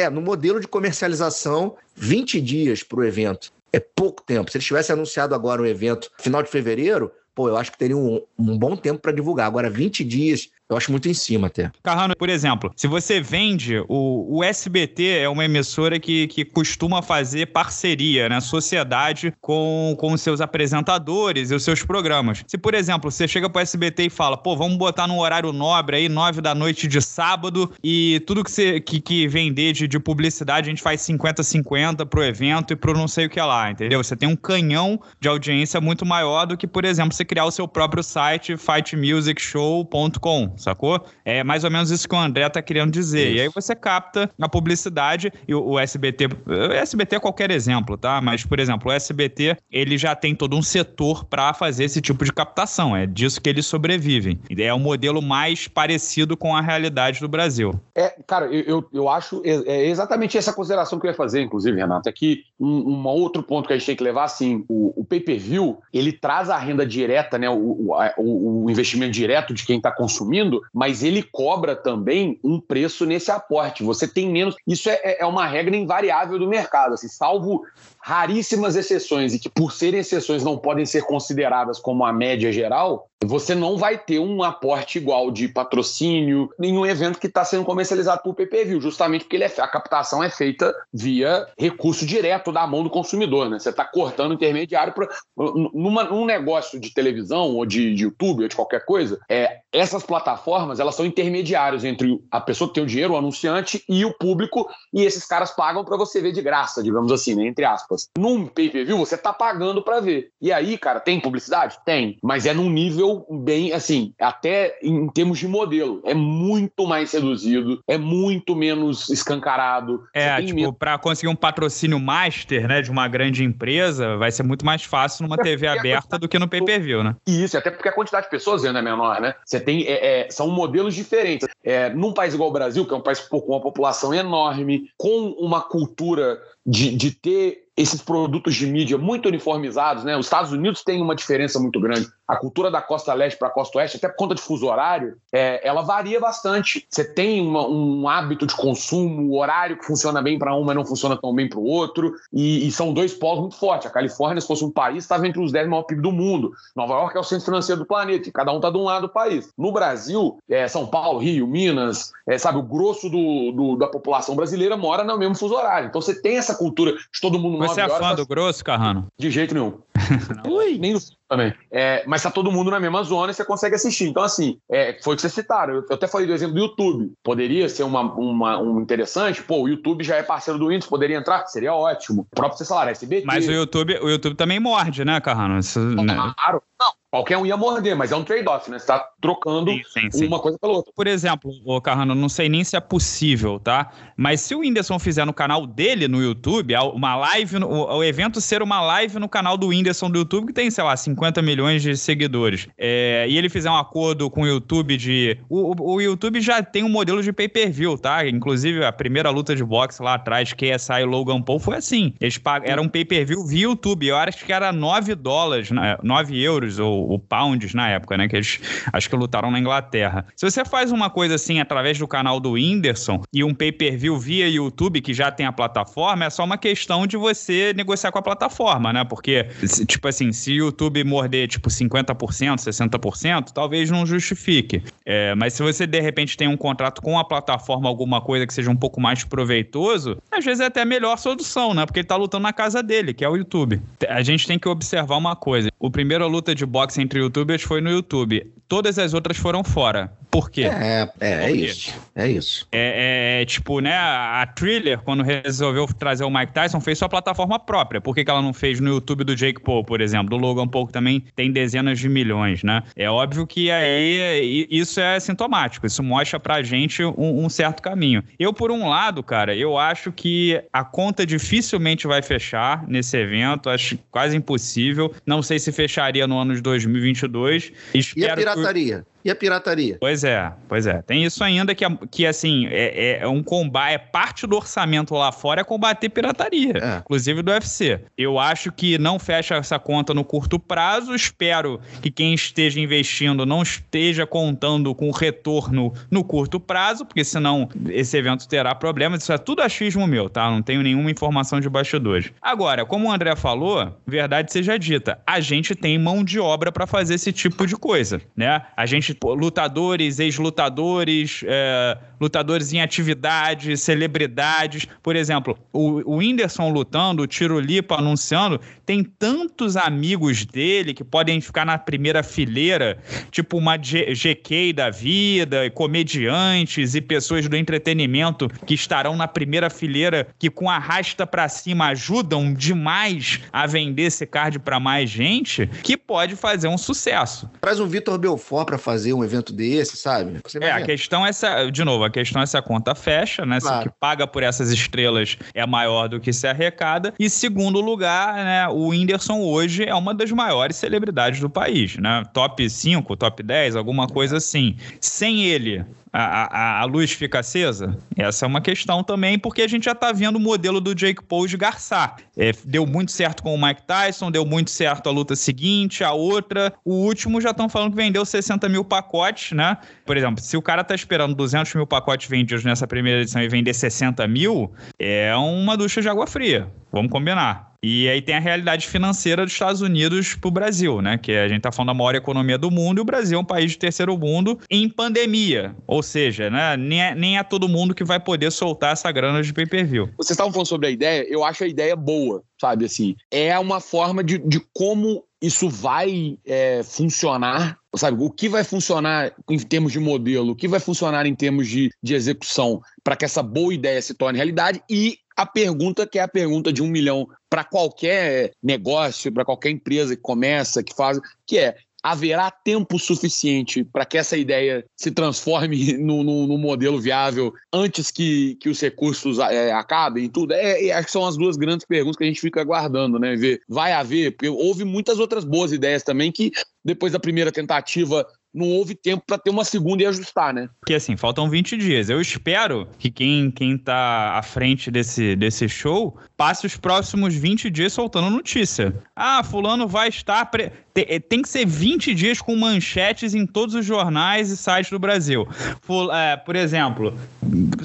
é, 0.00 0.10
no 0.10 0.20
modelo 0.20 0.58
de 0.58 0.66
comercialização, 0.66 1.76
20 1.94 2.40
dias 2.40 2.82
para 2.82 2.98
o 2.98 3.04
evento. 3.04 3.52
É 3.72 3.78
pouco 3.78 4.24
tempo. 4.24 4.50
Se 4.50 4.56
eles 4.56 4.66
tivessem 4.66 4.94
anunciado 4.94 5.36
agora 5.36 5.62
o 5.62 5.66
evento 5.66 6.10
final 6.18 6.42
de 6.42 6.50
fevereiro, 6.50 7.12
pô, 7.38 7.48
eu 7.48 7.56
acho 7.56 7.70
que 7.70 7.78
teria 7.78 7.96
um, 7.96 8.20
um 8.36 8.58
bom 8.58 8.74
tempo 8.74 9.00
para 9.00 9.12
divulgar. 9.12 9.46
Agora, 9.46 9.70
20 9.70 10.02
dias 10.02 10.50
eu 10.68 10.76
acho 10.76 10.90
muito 10.90 11.08
em 11.08 11.14
cima 11.14 11.46
até. 11.46 11.70
Carrano, 11.82 12.14
por 12.14 12.28
exemplo, 12.28 12.70
se 12.76 12.86
você 12.86 13.20
vende, 13.20 13.78
o, 13.88 14.38
o 14.38 14.44
SBT 14.44 15.20
é 15.20 15.28
uma 15.28 15.44
emissora 15.44 15.98
que, 15.98 16.28
que 16.28 16.44
costuma 16.44 17.00
fazer 17.00 17.46
parceria, 17.46 18.28
né? 18.28 18.38
Sociedade 18.40 19.32
com, 19.40 19.96
com 19.98 20.14
seus 20.16 20.42
apresentadores 20.42 21.50
e 21.50 21.54
os 21.54 21.64
seus 21.64 21.82
programas. 21.82 22.44
Se, 22.46 22.58
por 22.58 22.74
exemplo, 22.74 23.10
você 23.10 23.26
chega 23.26 23.48
pro 23.48 23.62
SBT 23.62 24.06
e 24.06 24.10
fala, 24.10 24.36
pô, 24.36 24.54
vamos 24.56 24.76
botar 24.76 25.06
no 25.06 25.18
horário 25.18 25.52
nobre 25.52 25.96
aí, 25.96 26.08
nove 26.08 26.42
da 26.42 26.54
noite 26.54 26.86
de 26.86 27.00
sábado, 27.00 27.72
e 27.82 28.20
tudo 28.26 28.44
que 28.44 28.50
você 28.50 28.78
que, 28.80 29.00
que 29.00 29.26
vender 29.26 29.72
de, 29.72 29.88
de 29.88 29.98
publicidade, 29.98 30.68
a 30.68 30.70
gente 30.70 30.82
faz 30.82 31.00
50-50 31.00 32.04
pro 32.06 32.22
evento 32.22 32.74
e 32.74 32.76
pro 32.76 32.92
não 32.92 33.08
sei 33.08 33.24
o 33.26 33.30
que 33.30 33.40
lá, 33.40 33.70
entendeu? 33.70 34.04
Você 34.04 34.14
tem 34.14 34.28
um 34.28 34.36
canhão 34.36 35.00
de 35.18 35.28
audiência 35.28 35.80
muito 35.80 36.04
maior 36.04 36.44
do 36.46 36.58
que, 36.58 36.66
por 36.66 36.84
exemplo, 36.84 37.14
você 37.14 37.24
criar 37.24 37.46
o 37.46 37.50
seu 37.50 37.66
próprio 37.66 38.02
site, 38.02 38.54
fightmusicshow.com 38.56 40.57
sacou? 40.62 41.04
É 41.24 41.42
mais 41.44 41.64
ou 41.64 41.70
menos 41.70 41.90
isso 41.90 42.08
que 42.08 42.14
o 42.14 42.18
André 42.18 42.48
tá 42.48 42.62
querendo 42.62 42.90
dizer. 42.90 43.28
Isso. 43.28 43.36
E 43.36 43.40
aí 43.40 43.48
você 43.48 43.74
capta 43.74 44.30
a 44.40 44.48
publicidade 44.48 45.32
e 45.46 45.54
o, 45.54 45.64
o 45.64 45.78
SBT. 45.78 46.26
O 46.46 46.72
SBT 46.72 47.16
é 47.16 47.20
qualquer 47.20 47.50
exemplo, 47.50 47.96
tá? 47.96 48.20
Mas, 48.20 48.44
por 48.44 48.58
exemplo, 48.58 48.90
o 48.90 48.94
SBT, 48.94 49.56
ele 49.70 49.96
já 49.96 50.14
tem 50.14 50.34
todo 50.34 50.56
um 50.56 50.62
setor 50.62 51.24
para 51.24 51.52
fazer 51.54 51.84
esse 51.84 52.00
tipo 52.00 52.24
de 52.24 52.32
captação. 52.32 52.96
É 52.96 53.06
disso 53.06 53.40
que 53.40 53.48
eles 53.48 53.66
sobrevivem. 53.66 54.38
É 54.56 54.72
um 54.74 54.78
modelo 54.78 55.22
mais 55.22 55.68
parecido 55.68 56.36
com 56.36 56.56
a 56.56 56.60
realidade 56.60 57.20
do 57.20 57.28
Brasil. 57.28 57.78
É, 57.94 58.14
cara, 58.26 58.46
eu, 58.46 58.62
eu, 58.66 58.88
eu 58.92 59.08
acho 59.08 59.42
é, 59.44 59.50
é 59.66 59.86
exatamente 59.88 60.36
essa 60.36 60.52
consideração 60.52 60.98
que 60.98 61.06
eu 61.06 61.10
ia 61.10 61.16
fazer, 61.16 61.42
inclusive, 61.42 61.76
Renato, 61.76 62.08
é 62.08 62.12
que 62.12 62.44
um, 62.58 62.92
um 62.92 63.06
outro 63.06 63.42
ponto 63.42 63.66
que 63.66 63.72
a 63.72 63.76
gente 63.76 63.86
tem 63.86 63.96
que 63.96 64.04
levar, 64.04 64.24
assim, 64.24 64.64
o, 64.68 65.00
o 65.00 65.04
pay-per-view, 65.04 65.78
ele 65.92 66.12
traz 66.12 66.50
a 66.50 66.58
renda 66.58 66.86
direta, 66.86 67.38
né, 67.38 67.48
o, 67.48 67.94
o, 68.16 68.64
o 68.64 68.70
investimento 68.70 69.12
direto 69.12 69.52
de 69.54 69.64
quem 69.64 69.78
está 69.78 69.90
consumindo, 69.90 70.47
mas 70.72 71.02
ele 71.02 71.22
cobra 71.22 71.74
também 71.74 72.38
um 72.42 72.60
preço 72.60 73.04
nesse 73.04 73.30
aporte. 73.30 73.82
Você 73.82 74.06
tem 74.06 74.30
menos. 74.30 74.56
Isso 74.66 74.88
é, 74.88 75.18
é 75.20 75.26
uma 75.26 75.46
regra 75.46 75.76
invariável 75.76 76.38
do 76.38 76.48
mercado, 76.48 76.94
assim, 76.94 77.08
salvo 77.08 77.64
raríssimas 78.08 78.74
exceções 78.74 79.34
e 79.34 79.38
que, 79.38 79.50
por 79.50 79.70
serem 79.70 80.00
exceções, 80.00 80.42
não 80.42 80.56
podem 80.56 80.86
ser 80.86 81.02
consideradas 81.02 81.78
como 81.78 82.06
a 82.06 82.12
média 82.12 82.50
geral, 82.50 83.06
você 83.24 83.54
não 83.54 83.76
vai 83.76 83.98
ter 83.98 84.20
um 84.20 84.42
aporte 84.44 84.96
igual 84.96 85.30
de 85.30 85.48
patrocínio 85.48 86.48
em 86.60 86.78
um 86.78 86.86
evento 86.86 87.18
que 87.18 87.26
está 87.26 87.44
sendo 87.44 87.64
comercializado 87.64 88.22
por 88.22 88.34
PPV, 88.34 88.80
justamente 88.80 89.24
porque 89.24 89.36
é, 89.36 89.46
a 89.58 89.66
captação 89.66 90.22
é 90.22 90.30
feita 90.30 90.72
via 90.92 91.48
recurso 91.58 92.06
direto 92.06 92.52
da 92.52 92.64
mão 92.66 92.84
do 92.84 92.90
consumidor. 92.90 93.50
Né? 93.50 93.58
Você 93.58 93.70
está 93.70 93.84
cortando 93.84 94.34
intermediário 94.34 94.94
para. 94.94 95.08
Num 95.36 96.24
negócio 96.24 96.78
de 96.78 96.94
televisão 96.94 97.56
ou 97.56 97.66
de, 97.66 97.94
de, 97.94 98.04
YouTube 98.04 98.42
ou 98.42 98.48
de 98.48 98.54
qualquer 98.54 98.84
coisa, 98.84 99.18
é, 99.28 99.58
essas 99.72 100.04
plataformas 100.04 100.78
elas 100.78 100.94
são 100.94 101.04
intermediários 101.04 101.84
entre 101.84 102.20
a 102.30 102.40
pessoa 102.40 102.68
que 102.68 102.74
tem 102.74 102.84
o 102.84 102.86
dinheiro, 102.86 103.14
o 103.14 103.16
anunciante, 103.16 103.82
e 103.88 104.04
o 104.04 104.16
público, 104.16 104.68
e 104.94 105.02
esses 105.02 105.24
caras 105.26 105.50
pagam 105.50 105.84
para 105.84 105.96
você 105.96 106.20
ver 106.20 106.32
de 106.32 106.40
graça, 106.40 106.82
digamos 106.82 107.10
assim, 107.10 107.34
né? 107.34 107.46
entre 107.46 107.64
aspas. 107.64 107.97
Num 108.16 108.46
pay-per-view, 108.46 108.98
você 108.98 109.14
está 109.14 109.32
pagando 109.32 109.82
para 109.82 110.00
ver. 110.00 110.30
E 110.40 110.52
aí, 110.52 110.76
cara, 110.78 111.00
tem 111.00 111.20
publicidade? 111.20 111.78
Tem, 111.84 112.18
mas 112.22 112.46
é 112.46 112.54
num 112.54 112.70
nível 112.70 113.26
bem, 113.30 113.72
assim, 113.72 114.12
até 114.20 114.78
em 114.82 115.08
termos 115.08 115.38
de 115.38 115.48
modelo, 115.48 116.00
é 116.04 116.14
muito 116.14 116.86
mais 116.86 117.12
reduzido, 117.12 117.80
é 117.86 117.98
muito 117.98 118.54
menos 118.54 119.08
escancarado. 119.08 120.04
É, 120.12 120.40
tipo, 120.42 120.72
para 120.72 120.98
conseguir 120.98 121.28
um 121.28 121.36
patrocínio 121.36 121.98
master, 121.98 122.68
né, 122.68 122.82
de 122.82 122.90
uma 122.90 123.08
grande 123.08 123.44
empresa, 123.44 124.16
vai 124.16 124.30
ser 124.30 124.42
muito 124.42 124.64
mais 124.64 124.84
fácil 124.84 125.24
numa 125.24 125.36
TV 125.36 125.66
aberta 125.66 126.18
do 126.18 126.28
que 126.28 126.38
no 126.38 126.48
pay-per-view, 126.48 127.02
né? 127.02 127.16
Isso, 127.26 127.56
até 127.56 127.70
porque 127.70 127.88
a 127.88 127.92
quantidade 127.92 128.26
de 128.26 128.30
pessoas 128.30 128.64
ainda 128.64 128.78
é 128.78 128.82
menor, 128.82 129.20
né? 129.20 129.34
Você 129.44 129.60
tem, 129.60 129.84
é, 129.86 130.22
é, 130.22 130.30
são 130.30 130.48
modelos 130.48 130.94
diferentes. 130.94 131.48
É, 131.62 131.90
num 131.90 132.12
país 132.12 132.34
igual 132.34 132.50
o 132.50 132.52
Brasil, 132.52 132.86
que 132.86 132.92
é 132.92 132.96
um 132.96 133.02
país 133.02 133.20
com 133.20 133.38
uma 133.38 133.60
população 133.60 134.14
enorme, 134.14 134.90
com 134.96 135.30
uma 135.38 135.60
cultura 135.60 136.38
de, 136.66 136.94
de 136.94 137.10
ter 137.10 137.67
esses 137.78 138.02
produtos 138.02 138.56
de 138.56 138.66
mídia 138.66 138.98
muito 138.98 139.28
uniformizados, 139.28 140.02
né? 140.02 140.16
Os 140.16 140.26
Estados 140.26 140.50
Unidos 140.50 140.82
têm 140.82 141.00
uma 141.00 141.14
diferença 141.14 141.60
muito 141.60 141.80
grande. 141.80 142.08
A 142.28 142.36
cultura 142.36 142.70
da 142.70 142.82
costa 142.82 143.14
leste 143.14 143.38
para 143.38 143.48
a 143.48 143.50
costa 143.50 143.78
oeste, 143.78 143.96
até 143.96 144.08
por 144.08 144.16
conta 144.16 144.34
de 144.34 144.42
fuso 144.42 144.66
horário, 144.66 145.16
é, 145.32 145.66
ela 145.66 145.80
varia 145.80 146.20
bastante. 146.20 146.86
Você 146.90 147.02
tem 147.02 147.40
uma, 147.40 147.66
um 147.66 148.06
hábito 148.06 148.46
de 148.46 148.54
consumo, 148.54 149.30
o 149.30 149.38
horário 149.38 149.78
que 149.78 149.86
funciona 149.86 150.20
bem 150.20 150.38
para 150.38 150.54
um, 150.54 150.62
mas 150.62 150.76
não 150.76 150.84
funciona 150.84 151.16
tão 151.16 151.34
bem 151.34 151.48
para 151.48 151.58
o 151.58 151.64
outro, 151.64 152.12
e, 152.30 152.66
e, 152.66 152.70
são 152.70 152.92
dois 152.92 153.14
polos 153.14 153.40
muito 153.40 153.56
fortes. 153.56 153.86
A 153.86 153.90
Califórnia, 153.90 154.40
se 154.40 154.46
fosse 154.46 154.64
um 154.64 154.70
país, 154.70 155.04
estava 155.04 155.26
entre 155.26 155.40
os 155.40 155.52
10 155.52 155.68
maiores 155.68 155.86
PIB 155.86 156.02
do 156.02 156.12
mundo. 156.12 156.52
Nova 156.76 156.94
York 156.94 157.16
é 157.16 157.20
o 157.20 157.24
centro 157.24 157.46
financeiro 157.46 157.80
do 157.80 157.86
planeta, 157.86 158.28
e 158.28 158.32
cada 158.32 158.52
um 158.52 158.56
está 158.56 158.68
de 158.68 158.76
um 158.76 158.84
lado 158.84 159.06
do 159.06 159.12
país. 159.12 159.50
No 159.56 159.72
Brasil, 159.72 160.38
é, 160.50 160.68
São 160.68 160.86
Paulo, 160.86 161.18
Rio, 161.18 161.46
Minas, 161.46 162.12
é, 162.26 162.36
sabe, 162.36 162.58
o 162.58 162.62
grosso 162.62 163.08
do, 163.08 163.52
do, 163.52 163.76
da 163.76 163.86
população 163.86 164.36
brasileira 164.36 164.76
mora 164.76 165.02
no 165.02 165.16
mesmo 165.16 165.34
fuso 165.34 165.54
horário. 165.54 165.88
Então 165.88 166.00
você 166.00 166.20
tem 166.20 166.36
essa 166.36 166.54
cultura 166.54 166.92
de 166.92 167.20
todo 167.20 167.38
mundo 167.38 167.58
você 167.58 167.80
é 167.80 167.88
fã 167.88 168.14
do 168.14 168.26
grosso, 168.26 168.64
Carrano? 168.64 169.06
De 169.16 169.30
jeito 169.30 169.54
nenhum. 169.54 169.74
Ui. 170.48 170.78
Nem 170.78 170.92
no 170.92 170.98
também. 171.28 171.52
É, 171.70 172.02
mas 172.06 172.22
tá 172.22 172.30
todo 172.30 172.50
mundo 172.50 172.70
na 172.70 172.80
mesma 172.80 173.02
zona 173.02 173.30
e 173.30 173.34
você 173.34 173.44
consegue 173.44 173.74
assistir. 173.74 174.08
Então, 174.08 174.22
assim, 174.22 174.58
é, 174.70 174.98
foi 175.02 175.12
o 175.12 175.16
que 175.16 175.22
vocês 175.22 175.32
citaram. 175.32 175.74
Eu, 175.74 175.84
eu 175.88 175.94
até 175.94 176.06
falei 176.06 176.26
do 176.26 176.32
exemplo 176.32 176.54
do 176.54 176.60
YouTube. 176.60 177.12
Poderia 177.22 177.68
ser 177.68 177.82
uma, 177.82 178.00
uma, 178.00 178.58
um 178.58 178.80
interessante. 178.80 179.42
Pô, 179.42 179.62
o 179.62 179.68
YouTube 179.68 180.02
já 180.02 180.16
é 180.16 180.22
parceiro 180.22 180.58
do 180.58 180.68
Windows, 180.68 180.86
poderia 180.86 181.18
entrar? 181.18 181.46
Seria 181.46 181.74
ótimo. 181.74 182.26
O 182.32 182.34
próprio 182.34 182.58
você 182.58 182.64
falar, 182.64 182.90
SBT. 182.90 183.26
Mas 183.26 183.46
o 183.46 183.52
YouTube, 183.52 183.98
o 184.00 184.08
YouTube 184.08 184.36
também 184.36 184.58
morde, 184.58 185.04
né, 185.04 185.20
Carrano? 185.20 185.58
Isso, 185.58 185.80
né? 185.80 186.14
Claro. 186.14 186.62
Não, 186.80 186.92
Qualquer 187.10 187.38
um 187.38 187.46
ia 187.46 187.56
morder, 187.56 187.96
mas 187.96 188.12
é 188.12 188.16
um 188.16 188.24
trade-off, 188.24 188.70
né? 188.70 188.78
Você 188.78 188.86
tá 188.86 188.98
trocando 189.20 189.70
sim, 189.70 189.82
sim, 189.88 190.10
sim. 190.10 190.26
uma 190.26 190.38
coisa 190.40 190.58
pela 190.58 190.74
outra. 190.74 190.92
Por 190.94 191.06
exemplo, 191.06 191.50
o 191.64 191.80
Carrano, 191.80 192.14
não 192.14 192.28
sei 192.28 192.48
nem 192.48 192.64
se 192.64 192.76
é 192.76 192.80
possível, 192.80 193.58
tá? 193.58 193.90
Mas 194.16 194.40
se 194.40 194.54
o 194.54 194.60
Whindersson 194.60 194.98
fizer 194.98 195.24
no 195.24 195.32
canal 195.32 195.66
dele 195.66 196.08
no 196.08 196.22
YouTube, 196.22 196.74
uma 196.92 197.16
live, 197.16 197.56
o, 197.58 197.96
o 197.96 198.04
evento 198.04 198.40
ser 198.40 198.62
uma 198.62 198.80
live 198.80 199.18
no 199.18 199.28
canal 199.28 199.56
do 199.56 199.68
Whindersson 199.68 200.10
do 200.10 200.18
YouTube, 200.18 200.48
que 200.48 200.52
tem, 200.52 200.70
sei 200.70 200.84
lá, 200.84 200.96
50 200.96 201.40
milhões 201.40 201.82
de 201.82 201.96
seguidores, 201.96 202.68
é, 202.76 203.26
e 203.28 203.38
ele 203.38 203.48
fizer 203.48 203.70
um 203.70 203.76
acordo 203.76 204.28
com 204.28 204.42
o 204.42 204.46
YouTube 204.46 204.96
de. 204.96 205.38
O, 205.48 205.94
o 205.94 206.00
YouTube 206.00 206.40
já 206.40 206.62
tem 206.62 206.84
um 206.84 206.90
modelo 206.90 207.22
de 207.22 207.32
pay-per-view, 207.32 207.96
tá? 207.96 208.28
Inclusive, 208.28 208.84
a 208.84 208.92
primeira 208.92 209.30
luta 209.30 209.54
de 209.54 209.64
boxe 209.64 210.02
lá 210.02 210.14
atrás, 210.14 210.52
KSI 210.52 211.00
e 211.00 211.04
Logan 211.04 211.40
Paul, 211.40 211.58
foi 211.58 211.76
assim. 211.76 212.12
Eles 212.20 212.36
pagam, 212.36 212.68
era 212.68 212.82
um 212.82 212.88
pay-per-view 212.88 213.46
via 213.46 213.68
YouTube. 213.68 214.06
Eu 214.06 214.16
acho 214.16 214.44
que 214.44 214.52
era 214.52 214.72
9 214.72 215.14
dólares, 215.14 215.70
9 216.02 216.32
né? 216.32 216.38
euros 216.38 216.78
ou 216.78 216.97
o, 216.98 217.18
pounds 217.18 217.74
na 217.74 217.88
época, 217.88 218.16
né? 218.16 218.28
Que 218.28 218.36
eles 218.36 218.60
acho 218.92 219.08
que 219.08 219.16
lutaram 219.16 219.50
na 219.50 219.58
Inglaterra. 219.58 220.26
Se 220.36 220.48
você 220.48 220.64
faz 220.64 220.92
uma 220.92 221.10
coisa 221.10 221.34
assim 221.34 221.60
através 221.60 221.98
do 221.98 222.06
canal 222.06 222.40
do 222.40 222.52
Whindersson 222.52 223.22
e 223.32 223.44
um 223.44 223.54
pay-per-view 223.54 224.18
via 224.18 224.48
YouTube, 224.48 225.00
que 225.00 225.12
já 225.12 225.30
tem 225.30 225.46
a 225.46 225.52
plataforma, 225.52 226.24
é 226.24 226.30
só 226.30 226.44
uma 226.44 226.58
questão 226.58 227.06
de 227.06 227.16
você 227.16 227.72
negociar 227.74 228.10
com 228.12 228.18
a 228.18 228.22
plataforma, 228.22 228.92
né? 228.92 229.04
Porque, 229.04 229.46
tipo 229.86 230.08
assim, 230.08 230.32
se 230.32 230.52
o 230.52 230.66
YouTube 230.66 231.02
morder, 231.04 231.48
tipo, 231.48 231.68
50%, 231.68 232.56
60%, 232.56 233.52
talvez 233.52 233.90
não 233.90 234.06
justifique. 234.06 234.82
É, 235.04 235.34
mas 235.34 235.54
se 235.54 235.62
você, 235.62 235.86
de 235.86 236.00
repente, 236.00 236.36
tem 236.36 236.48
um 236.48 236.56
contrato 236.56 237.02
com 237.02 237.18
a 237.18 237.24
plataforma, 237.24 237.88
alguma 237.88 238.20
coisa 238.20 238.46
que 238.46 238.54
seja 238.54 238.70
um 238.70 238.76
pouco 238.76 239.00
mais 239.00 239.24
proveitoso, 239.24 240.18
às 240.30 240.44
vezes 240.44 240.60
é 240.60 240.66
até 240.66 240.82
a 240.82 240.84
melhor 240.84 241.16
solução, 241.18 241.74
né? 241.74 241.84
Porque 241.84 242.00
ele 242.00 242.08
tá 242.08 242.16
lutando 242.16 242.42
na 242.42 242.52
casa 242.52 242.82
dele, 242.82 243.12
que 243.12 243.24
é 243.24 243.28
o 243.28 243.36
YouTube. 243.36 243.80
A 244.08 244.22
gente 244.22 244.46
tem 244.46 244.58
que 244.58 244.68
observar 244.68 245.16
uma 245.16 245.36
coisa. 245.36 245.70
O 245.78 245.90
primeiro 245.90 246.26
luta 246.28 246.54
de 246.54 246.64
boxe 246.64 246.87
entre 246.96 247.20
youtubers 247.20 247.62
foi 247.62 247.80
no 247.80 247.90
YouTube. 247.90 248.50
Todas 248.68 248.98
as 248.98 249.14
outras 249.14 249.36
foram 249.36 249.64
fora. 249.64 250.12
Por 250.30 250.50
quê? 250.50 250.64
É, 250.64 251.08
é, 251.20 251.32
é 251.46 251.50
isso. 251.50 251.94
É 252.14 252.28
isso. 252.28 252.68
É, 252.70 253.40
é, 253.40 253.44
tipo, 253.46 253.80
né? 253.80 253.96
A 253.96 254.46
Thriller, 254.54 254.98
quando 254.98 255.22
resolveu 255.22 255.86
trazer 255.86 256.24
o 256.24 256.30
Mike 256.30 256.52
Tyson, 256.52 256.80
fez 256.80 256.98
sua 256.98 257.08
plataforma 257.08 257.58
própria. 257.58 257.98
Por 258.00 258.14
que, 258.14 258.24
que 258.24 258.30
ela 258.30 258.42
não 258.42 258.52
fez 258.52 258.78
no 258.78 258.90
YouTube 258.90 259.24
do 259.24 259.34
Jake 259.34 259.62
Paul, 259.62 259.82
por 259.84 260.02
exemplo? 260.02 260.28
Do 260.28 260.36
Logan 260.36 260.68
Paul, 260.68 260.86
que 260.86 260.92
também 260.92 261.24
tem 261.34 261.50
dezenas 261.50 261.98
de 261.98 262.10
milhões, 262.10 262.62
né? 262.62 262.82
É 262.94 263.08
óbvio 263.10 263.46
que 263.46 263.70
aí 263.70 264.66
isso 264.70 265.00
é 265.00 265.18
sintomático. 265.18 265.86
Isso 265.86 266.02
mostra 266.02 266.38
pra 266.38 266.62
gente 266.62 267.02
um, 267.02 267.44
um 267.44 267.48
certo 267.48 267.82
caminho. 267.82 268.22
Eu, 268.38 268.52
por 268.52 268.70
um 268.70 268.86
lado, 268.86 269.22
cara, 269.22 269.56
eu 269.56 269.78
acho 269.78 270.12
que 270.12 270.62
a 270.70 270.84
conta 270.84 271.24
dificilmente 271.24 272.06
vai 272.06 272.20
fechar 272.20 272.86
nesse 272.86 273.16
evento. 273.16 273.70
Acho 273.70 273.98
quase 274.10 274.36
impossível. 274.36 275.14
Não 275.24 275.42
sei 275.42 275.58
se 275.58 275.72
fecharia 275.72 276.26
no 276.26 276.38
ano 276.38 276.54
de 276.54 276.60
2022. 276.84 277.72
Espero 277.94 278.26
e 278.26 278.30
a 278.30 278.36
pirataria? 278.36 279.06
Que 279.17 279.17
e 279.28 279.30
a 279.30 279.36
pirataria. 279.36 279.98
Pois 280.00 280.24
é, 280.24 280.50
pois 280.66 280.86
é. 280.86 281.02
Tem 281.02 281.24
isso 281.24 281.44
ainda 281.44 281.74
que, 281.74 281.84
que 282.10 282.26
assim, 282.26 282.66
é, 282.70 283.18
é 283.20 283.28
um 283.28 283.42
combate, 283.42 283.94
é 283.94 283.98
parte 283.98 284.46
do 284.46 284.56
orçamento 284.56 285.14
lá 285.14 285.30
fora 285.30 285.60
é 285.60 285.64
combater 285.64 286.08
pirataria, 286.08 286.72
é. 286.76 286.98
inclusive 286.98 287.42
do 287.42 287.50
UFC. 287.50 288.00
Eu 288.16 288.38
acho 288.38 288.72
que 288.72 288.98
não 288.98 289.18
fecha 289.18 289.54
essa 289.56 289.78
conta 289.78 290.14
no 290.14 290.24
curto 290.24 290.58
prazo, 290.58 291.14
espero 291.14 291.80
que 292.00 292.10
quem 292.10 292.34
esteja 292.34 292.80
investindo 292.80 293.44
não 293.44 293.62
esteja 293.62 294.26
contando 294.26 294.94
com 294.94 295.10
retorno 295.10 295.92
no 296.10 296.24
curto 296.24 296.58
prazo, 296.58 297.04
porque 297.04 297.24
senão 297.24 297.68
esse 297.88 298.16
evento 298.16 298.48
terá 298.48 298.74
problemas. 298.74 299.22
Isso 299.22 299.32
é 299.32 299.38
tudo 299.38 299.62
achismo 299.62 300.06
meu, 300.06 300.28
tá? 300.28 300.50
Não 300.50 300.62
tenho 300.62 300.82
nenhuma 300.82 301.10
informação 301.10 301.60
de 301.60 301.68
bastidores. 301.68 302.30
Agora, 302.40 302.84
como 302.86 303.08
o 303.08 303.12
André 303.12 303.36
falou, 303.36 303.94
verdade 304.06 304.52
seja 304.52 304.78
dita, 304.78 305.20
a 305.26 305.40
gente 305.40 305.74
tem 305.74 305.98
mão 305.98 306.24
de 306.24 306.40
obra 306.40 306.72
para 306.72 306.86
fazer 306.86 307.14
esse 307.14 307.32
tipo 307.32 307.66
de 307.66 307.76
coisa, 307.76 308.20
né? 308.36 308.62
A 308.76 308.86
gente 308.86 309.17
lutadores, 309.24 310.18
ex-lutadores, 310.18 311.42
é, 311.46 311.98
lutadores 312.20 312.72
em 312.72 312.80
atividade, 312.80 313.76
celebridades. 313.76 314.86
Por 315.02 315.16
exemplo, 315.16 315.58
o, 315.72 316.14
o 316.14 316.16
Whindersson 316.16 316.70
lutando, 316.70 317.22
o 317.22 317.26
Tiro 317.26 317.58
Lipa 317.60 317.96
anunciando, 317.96 318.60
tem 318.84 319.02
tantos 319.04 319.76
amigos 319.76 320.44
dele 320.44 320.94
que 320.94 321.04
podem 321.04 321.40
ficar 321.40 321.64
na 321.64 321.78
primeira 321.78 322.22
fileira, 322.22 322.98
tipo 323.30 323.56
uma 323.56 323.76
G 323.80 324.14
GK 324.14 324.72
da 324.72 324.90
vida, 324.90 325.70
comediantes 325.70 326.94
e 326.94 327.00
pessoas 327.00 327.48
do 327.48 327.56
entretenimento 327.56 328.48
que 328.66 328.74
estarão 328.74 329.16
na 329.16 329.28
primeira 329.28 329.70
fileira, 329.70 330.26
que 330.38 330.50
com 330.50 330.68
a 330.70 330.78
rasta 330.78 331.26
para 331.26 331.48
cima 331.48 331.88
ajudam 331.88 332.52
demais 332.52 333.40
a 333.52 333.66
vender 333.66 334.04
esse 334.04 334.26
card 334.26 334.58
para 334.58 334.80
mais 334.80 335.10
gente, 335.10 335.66
que 335.82 335.96
pode 335.96 336.36
fazer 336.36 336.68
um 336.68 336.78
sucesso. 336.78 337.48
Traz 337.60 337.80
um 337.80 337.86
Vitor 337.86 338.18
Belfort 338.18 338.66
para 338.66 338.78
fazer 338.78 339.12
um 339.12 339.24
evento 339.24 339.52
desse, 339.52 339.96
sabe? 339.96 340.40
é, 340.60 340.70
a 340.70 340.82
questão 340.82 341.24
é 341.24 341.28
essa, 341.28 341.70
de 341.70 341.84
novo, 341.84 342.04
a 342.08 342.10
questão 342.10 342.42
é 342.42 342.46
se 342.46 342.56
a 342.56 342.62
conta 342.62 342.94
fecha, 342.94 343.46
né? 343.46 343.60
Claro. 343.60 343.82
Se 343.82 343.88
o 343.88 343.90
que 343.90 343.98
paga 343.98 344.26
por 344.26 344.42
essas 344.42 344.70
estrelas 344.70 345.36
é 345.54 345.64
maior 345.66 346.08
do 346.08 346.18
que 346.18 346.32
se 346.32 346.46
arrecada. 346.46 347.14
E 347.18 347.30
segundo 347.30 347.80
lugar, 347.80 348.34
né, 348.34 348.68
o 348.68 348.88
Whindersson 348.88 349.40
hoje 349.40 349.84
é 349.84 349.94
uma 349.94 350.14
das 350.14 350.30
maiores 350.30 350.76
celebridades 350.76 351.40
do 351.40 351.48
país, 351.48 351.96
né? 351.96 352.22
Top 352.32 352.68
5, 352.68 353.16
top 353.16 353.42
10, 353.42 353.76
alguma 353.76 354.06
coisa 354.06 354.38
assim. 354.38 354.76
Sem 355.00 355.44
ele, 355.44 355.84
a, 356.20 356.80
a, 356.80 356.84
luz 356.84 357.12
fica 357.12 357.40
acesa? 357.40 357.96
Essa 358.16 358.44
é 358.44 358.48
uma 358.48 358.60
questão 358.60 359.04
também, 359.04 359.38
porque 359.38 359.62
a 359.62 359.68
gente 359.68 359.84
já 359.84 359.94
tá 359.94 360.12
vendo 360.12 360.36
o 360.36 360.40
modelo 360.40 360.80
do 360.80 360.94
Jake 360.94 361.22
Paul 361.22 361.46
esgarçar. 361.46 362.16
É, 362.36 362.52
deu 362.64 362.86
muito 362.86 363.12
certo 363.12 363.42
com 363.42 363.54
o 363.54 363.60
Mike 363.60 363.82
Tyson, 363.82 364.30
deu 364.30 364.44
muito 364.44 364.70
certo 364.70 365.08
a 365.08 365.12
luta 365.12 365.36
seguinte, 365.36 366.02
a 366.02 366.12
outra. 366.12 366.72
O 366.84 366.94
último 366.94 367.40
já 367.40 367.50
estão 367.50 367.68
falando 367.68 367.90
que 367.90 367.96
vendeu 367.96 368.24
60 368.24 368.68
mil 368.68 368.84
pacotes, 368.84 369.52
né? 369.52 369.76
Por 370.04 370.16
exemplo, 370.16 370.42
se 370.42 370.56
o 370.56 370.62
cara 370.62 370.82
tá 370.82 370.94
esperando 370.94 371.34
200 371.34 371.74
mil 371.74 371.86
pacotes 371.86 372.28
vendidos 372.28 372.64
nessa 372.64 372.86
primeira 372.86 373.20
edição 373.20 373.42
e 373.42 373.48
vender 373.48 373.74
60 373.74 374.26
mil, 374.26 374.72
é 374.98 375.34
uma 375.36 375.76
ducha 375.76 376.02
de 376.02 376.08
água 376.08 376.26
fria. 376.26 376.68
Vamos 376.90 377.10
combinar. 377.10 377.67
E 377.82 378.08
aí 378.08 378.20
tem 378.20 378.34
a 378.34 378.40
realidade 378.40 378.88
financeira 378.88 379.44
dos 379.44 379.52
Estados 379.52 379.80
Unidos 379.80 380.34
para 380.34 380.48
o 380.48 380.50
Brasil, 380.50 381.00
né? 381.00 381.16
Que 381.16 381.32
a 381.32 381.46
gente 381.46 381.58
está 381.58 381.70
falando 381.70 381.88
da 381.88 381.94
maior 381.94 382.14
economia 382.14 382.58
do 382.58 382.70
mundo 382.70 382.98
e 382.98 383.02
o 383.02 383.04
Brasil 383.04 383.38
é 383.38 383.40
um 383.40 383.44
país 383.44 383.70
de 383.70 383.78
terceiro 383.78 384.18
mundo 384.18 384.58
em 384.68 384.88
pandemia. 384.88 385.76
Ou 385.86 386.02
seja, 386.02 386.50
né? 386.50 386.76
Nem 386.76 387.02
é, 387.02 387.14
nem 387.14 387.38
é 387.38 387.42
todo 387.44 387.68
mundo 387.68 387.94
que 387.94 388.02
vai 388.02 388.18
poder 388.18 388.50
soltar 388.50 388.92
essa 388.92 389.10
grana 389.12 389.42
de 389.42 389.52
pay-per-view. 389.52 390.06
Vocês 390.16 390.30
estavam 390.30 390.52
falando 390.52 390.66
sobre 390.66 390.88
a 390.88 390.90
ideia, 390.90 391.24
eu 391.28 391.44
acho 391.44 391.62
a 391.62 391.68
ideia 391.68 391.94
boa, 391.94 392.42
sabe? 392.60 392.84
Assim, 392.84 393.14
é 393.30 393.56
uma 393.58 393.80
forma 393.80 394.24
de, 394.24 394.38
de 394.38 394.60
como 394.72 395.24
isso 395.40 395.68
vai 395.68 396.36
é, 396.44 396.82
funcionar, 396.82 397.78
sabe? 397.94 398.20
O 398.20 398.30
que 398.30 398.48
vai 398.48 398.64
funcionar 398.64 399.32
em 399.48 399.58
termos 399.58 399.92
de 399.92 400.00
modelo, 400.00 400.50
o 400.50 400.56
que 400.56 400.66
vai 400.66 400.80
funcionar 400.80 401.26
em 401.26 401.34
termos 401.34 401.68
de, 401.68 401.90
de 402.02 402.14
execução 402.14 402.80
para 403.04 403.14
que 403.14 403.24
essa 403.24 403.42
boa 403.42 403.72
ideia 403.72 404.02
se 404.02 404.14
torne 404.14 404.36
realidade 404.36 404.82
e 404.90 405.18
a 405.38 405.46
pergunta 405.46 406.04
que 406.04 406.18
é 406.18 406.22
a 406.22 406.26
pergunta 406.26 406.72
de 406.72 406.82
um 406.82 406.88
milhão 406.88 407.28
para 407.48 407.62
qualquer 407.62 408.50
negócio, 408.60 409.32
para 409.32 409.44
qualquer 409.44 409.70
empresa 409.70 410.16
que 410.16 410.20
começa, 410.20 410.82
que 410.82 410.92
faz, 410.92 411.20
que 411.46 411.56
é 411.56 411.76
haverá 412.02 412.50
tempo 412.50 412.98
suficiente 412.98 413.84
para 413.84 414.04
que 414.04 414.18
essa 414.18 414.36
ideia 414.36 414.84
se 414.96 415.12
transforme 415.12 415.92
no, 415.98 416.58
modelo 416.58 417.00
viável 417.00 417.52
antes 417.72 418.10
que, 418.10 418.56
que 418.56 418.68
os 418.68 418.80
recursos 418.80 419.38
é, 419.38 419.70
acabem 419.72 420.24
e 420.24 420.28
tudo? 420.28 420.54
É, 420.54 420.86
é, 420.86 420.92
acho 420.92 421.06
que 421.06 421.12
são 421.12 421.24
as 421.24 421.36
duas 421.36 421.56
grandes 421.56 421.86
perguntas 421.86 422.16
que 422.16 422.24
a 422.24 422.26
gente 422.26 422.40
fica 422.40 422.60
aguardando, 422.60 423.16
né? 423.18 423.36
Ver, 423.36 423.60
vai 423.68 423.92
haver, 423.92 424.32
porque 424.32 424.48
houve 424.48 424.84
muitas 424.84 425.20
outras 425.20 425.44
boas 425.44 425.70
ideias 425.70 426.02
também 426.02 426.32
que 426.32 426.50
depois 426.84 427.12
da 427.12 427.20
primeira 427.20 427.52
tentativa 427.52 428.26
não 428.52 428.66
houve 428.68 428.94
tempo 428.94 429.22
para 429.26 429.38
ter 429.38 429.50
uma 429.50 429.64
segunda 429.64 430.02
e 430.02 430.06
ajustar, 430.06 430.52
né? 430.52 430.68
Porque 430.80 430.94
assim, 430.94 431.16
faltam 431.16 431.48
20 431.48 431.76
dias. 431.76 432.08
Eu 432.08 432.20
espero 432.20 432.88
que 432.98 433.10
quem, 433.10 433.50
quem 433.50 433.76
tá 433.76 434.32
à 434.36 434.42
frente 434.42 434.90
desse, 434.90 435.36
desse 435.36 435.68
show 435.68 436.16
passe 436.36 436.66
os 436.66 436.76
próximos 436.76 437.34
20 437.34 437.70
dias 437.70 437.92
soltando 437.92 438.30
notícia. 438.30 438.94
Ah, 439.14 439.42
fulano 439.42 439.86
vai 439.86 440.08
estar. 440.08 440.46
Pre... 440.46 440.72
Tem, 440.94 441.20
tem 441.20 441.42
que 441.42 441.48
ser 441.48 441.66
20 441.66 442.14
dias 442.14 442.40
com 442.40 442.56
manchetes 442.56 443.34
em 443.34 443.46
todos 443.46 443.74
os 443.74 443.84
jornais 443.84 444.50
e 444.50 444.56
sites 444.56 444.90
do 444.90 444.98
Brasil. 444.98 445.46
Ful... 445.82 446.12
É, 446.12 446.36
por 446.36 446.56
exemplo, 446.56 447.14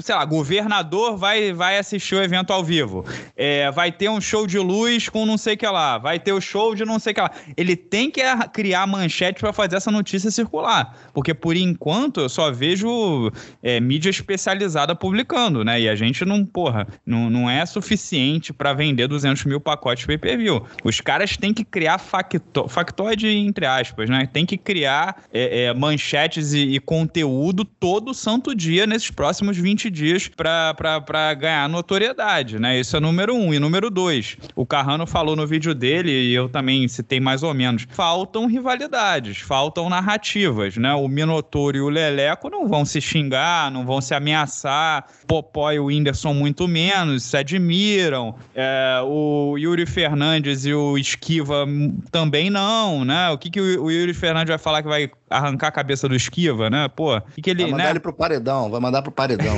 sei 0.02 0.14
lá, 0.14 0.24
governador 0.24 1.16
vai, 1.16 1.52
vai 1.52 1.78
assistir 1.78 2.14
o 2.14 2.22
evento 2.22 2.52
ao 2.52 2.64
vivo. 2.64 3.04
É, 3.36 3.70
vai 3.70 3.90
ter 3.90 4.08
um 4.08 4.20
show 4.20 4.46
de 4.46 4.58
luz 4.58 5.08
com 5.08 5.26
não 5.26 5.36
sei 5.36 5.54
o 5.54 5.56
que 5.56 5.66
lá. 5.66 5.98
Vai 5.98 6.18
ter 6.18 6.32
o 6.32 6.40
show 6.40 6.74
de 6.74 6.84
não 6.84 6.98
sei 6.98 7.12
o 7.12 7.14
que 7.14 7.20
lá. 7.20 7.30
Ele 7.56 7.76
tem 7.76 8.10
que 8.10 8.22
criar 8.52 8.86
manchete 8.86 9.40
para 9.40 9.52
fazer 9.52 9.76
essa 9.76 9.90
notícia 9.90 10.30
circular. 10.30 10.96
Porque 11.12 11.34
por 11.34 11.56
enquanto 11.56 12.20
eu 12.20 12.28
só 12.28 12.50
vejo 12.50 13.30
é, 13.62 13.80
mídia 13.80 14.10
especializada 14.10 14.94
publicando, 14.94 15.64
né? 15.64 15.80
E 15.80 15.88
a 15.88 15.94
gente 15.94 16.24
não, 16.24 16.44
porra, 16.44 16.86
não, 17.04 17.30
não 17.30 17.50
é 17.50 17.64
suficiente 17.66 18.52
para 18.52 18.72
vender 18.72 19.06
200 19.08 19.44
mil 19.44 19.60
pacotes 19.60 20.06
pay 20.06 20.18
per 20.18 20.38
view. 20.38 20.64
Os 20.82 21.00
caras 21.00 21.36
têm 21.36 21.52
que 21.52 21.64
criar 21.64 21.98
facto, 21.98 22.68
factoide, 22.68 23.28
entre 23.28 23.66
aspas, 23.66 24.08
né? 24.08 24.28
Tem 24.32 24.46
que 24.46 24.56
criar 24.56 25.24
é, 25.32 25.64
é, 25.64 25.74
manchetes 25.74 26.52
e, 26.52 26.74
e, 26.74 26.80
conteúdo 26.80 27.64
todo 27.64 28.14
santo 28.14 28.54
dia 28.54 28.86
nesses 28.86 29.10
próximos 29.10 29.56
20 29.56 29.83
dias 29.90 30.28
para 30.28 31.34
ganhar 31.34 31.68
notoriedade, 31.68 32.58
né? 32.58 32.78
Isso 32.78 32.96
é 32.96 33.00
número 33.00 33.34
um. 33.34 33.52
E 33.52 33.58
número 33.58 33.90
dois, 33.90 34.36
o 34.54 34.66
Carrano 34.66 35.06
falou 35.06 35.36
no 35.36 35.46
vídeo 35.46 35.74
dele, 35.74 36.10
e 36.10 36.34
eu 36.34 36.48
também 36.48 36.86
citei 36.88 37.20
mais 37.20 37.42
ou 37.42 37.54
menos, 37.54 37.86
faltam 37.90 38.46
rivalidades, 38.46 39.38
faltam 39.38 39.88
narrativas, 39.88 40.76
né? 40.76 40.94
O 40.94 41.08
Minotouro 41.08 41.76
e 41.76 41.80
o 41.80 41.88
Leleco 41.88 42.48
não 42.48 42.68
vão 42.68 42.84
se 42.84 43.00
xingar, 43.00 43.70
não 43.70 43.84
vão 43.84 44.00
se 44.00 44.14
ameaçar. 44.14 45.06
Popó 45.26 45.72
e 45.72 45.78
o 45.78 45.86
Whindersson 45.86 46.34
muito 46.34 46.66
menos, 46.68 47.24
se 47.24 47.36
admiram. 47.36 48.34
É, 48.54 49.00
o 49.04 49.56
Yuri 49.58 49.86
Fernandes 49.86 50.64
e 50.64 50.74
o 50.74 50.98
Esquiva 50.98 51.66
também 52.10 52.50
não, 52.50 53.04
né? 53.04 53.30
O 53.30 53.38
que, 53.38 53.50
que 53.50 53.60
o 53.60 53.90
Yuri 53.90 54.14
Fernandes 54.14 54.48
vai 54.48 54.58
falar 54.58 54.82
que 54.82 54.88
vai 54.88 55.10
arrancar 55.34 55.68
a 55.68 55.72
cabeça 55.72 56.08
do 56.08 56.14
Esquiva, 56.14 56.70
né? 56.70 56.88
Pô, 56.88 57.20
que, 57.20 57.42
que 57.42 57.50
ele. 57.50 57.62
Vai 57.62 57.72
mandar 57.72 57.84
né? 57.84 57.90
ele 57.90 58.00
pro 58.00 58.12
paredão, 58.12 58.70
vai 58.70 58.80
mandar 58.80 59.02
pro 59.02 59.12
paredão. 59.12 59.56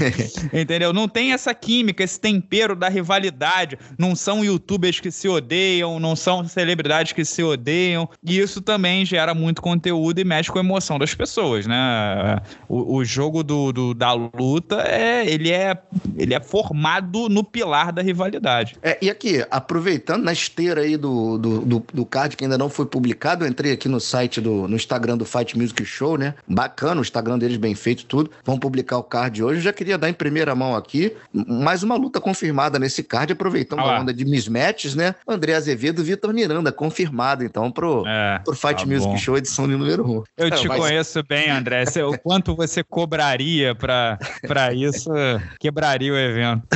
Entendeu? 0.52 0.92
Não 0.92 1.08
tem 1.08 1.32
essa 1.32 1.54
química, 1.54 2.02
esse 2.02 2.18
tempero 2.18 2.74
da 2.74 2.88
rivalidade. 2.88 3.78
Não 3.98 4.14
são 4.14 4.44
youtubers 4.44 5.00
que 5.00 5.10
se 5.10 5.28
odeiam, 5.28 6.00
não 6.00 6.16
são 6.16 6.46
celebridades 6.46 7.12
que 7.12 7.24
se 7.24 7.42
odeiam. 7.42 8.08
E 8.24 8.38
isso 8.38 8.60
também 8.60 9.04
gera 9.04 9.34
muito 9.34 9.60
conteúdo 9.60 10.18
e 10.20 10.24
mexe 10.24 10.50
com 10.50 10.58
a 10.58 10.62
emoção 10.62 10.98
das 10.98 11.14
pessoas, 11.14 11.66
né? 11.66 12.40
O, 12.68 12.96
o 12.96 13.04
jogo 13.04 13.42
do, 13.42 13.72
do, 13.72 13.94
da 13.94 14.12
luta 14.12 14.82
é 14.82 15.26
ele, 15.26 15.50
é 15.50 15.76
ele 16.16 16.34
é 16.34 16.40
formado 16.40 17.28
no 17.28 17.44
pilar 17.44 17.92
da 17.92 18.02
rivalidade. 18.02 18.76
É, 18.82 18.98
e 19.02 19.10
aqui, 19.10 19.44
aproveitando 19.50 20.24
na 20.24 20.32
esteira 20.32 20.82
aí 20.82 20.96
do, 20.96 21.38
do, 21.38 21.60
do, 21.60 21.86
do 21.92 22.06
card 22.06 22.36
que 22.36 22.44
ainda 22.44 22.58
não 22.58 22.68
foi 22.68 22.86
publicado, 22.86 23.44
eu 23.44 23.48
entrei 23.48 23.72
aqui 23.72 23.88
no 23.88 24.00
site 24.00 24.40
do 24.40 24.68
no 24.68 24.76
Instagram 24.76 25.09
do 25.16 25.24
Fight 25.24 25.56
Music 25.56 25.84
Show, 25.84 26.16
né? 26.16 26.34
Bacana, 26.48 27.00
o 27.00 27.02
Instagram 27.02 27.38
deles 27.38 27.56
bem 27.56 27.74
feito, 27.74 28.04
tudo. 28.06 28.30
Vão 28.44 28.58
publicar 28.58 28.98
o 28.98 29.02
card 29.02 29.42
hoje. 29.42 29.58
Eu 29.58 29.62
já 29.62 29.72
queria 29.72 29.98
dar 29.98 30.08
em 30.08 30.14
primeira 30.14 30.54
mão 30.54 30.74
aqui 30.74 31.14
mais 31.32 31.82
uma 31.82 31.96
luta 31.96 32.20
confirmada 32.20 32.78
nesse 32.78 33.02
card, 33.02 33.32
aproveitando 33.32 33.80
ah, 33.80 33.96
a 33.96 34.00
onda 34.00 34.12
de 34.12 34.24
mismatches, 34.24 34.94
né? 34.94 35.14
André 35.26 35.54
Azevedo 35.54 36.00
e 36.00 36.04
Vitor 36.04 36.32
Miranda, 36.32 36.72
confirmado 36.72 37.44
então 37.44 37.70
pro, 37.70 38.04
é, 38.06 38.40
pro 38.44 38.54
Fight 38.54 38.84
tá 38.84 38.86
Music 38.86 39.10
bom. 39.10 39.16
Show 39.16 39.36
edição 39.36 39.66
número 39.66 40.06
1. 40.06 40.10
Um. 40.10 40.22
Eu 40.36 40.50
te 40.52 40.68
mas... 40.68 40.78
conheço 40.78 41.22
bem, 41.22 41.50
André. 41.50 41.84
O 42.06 42.18
quanto 42.18 42.54
você 42.54 42.82
cobraria 42.82 43.74
pra, 43.74 44.18
pra 44.46 44.72
isso, 44.72 45.10
quebraria 45.58 46.12
o 46.12 46.16
evento. 46.16 46.66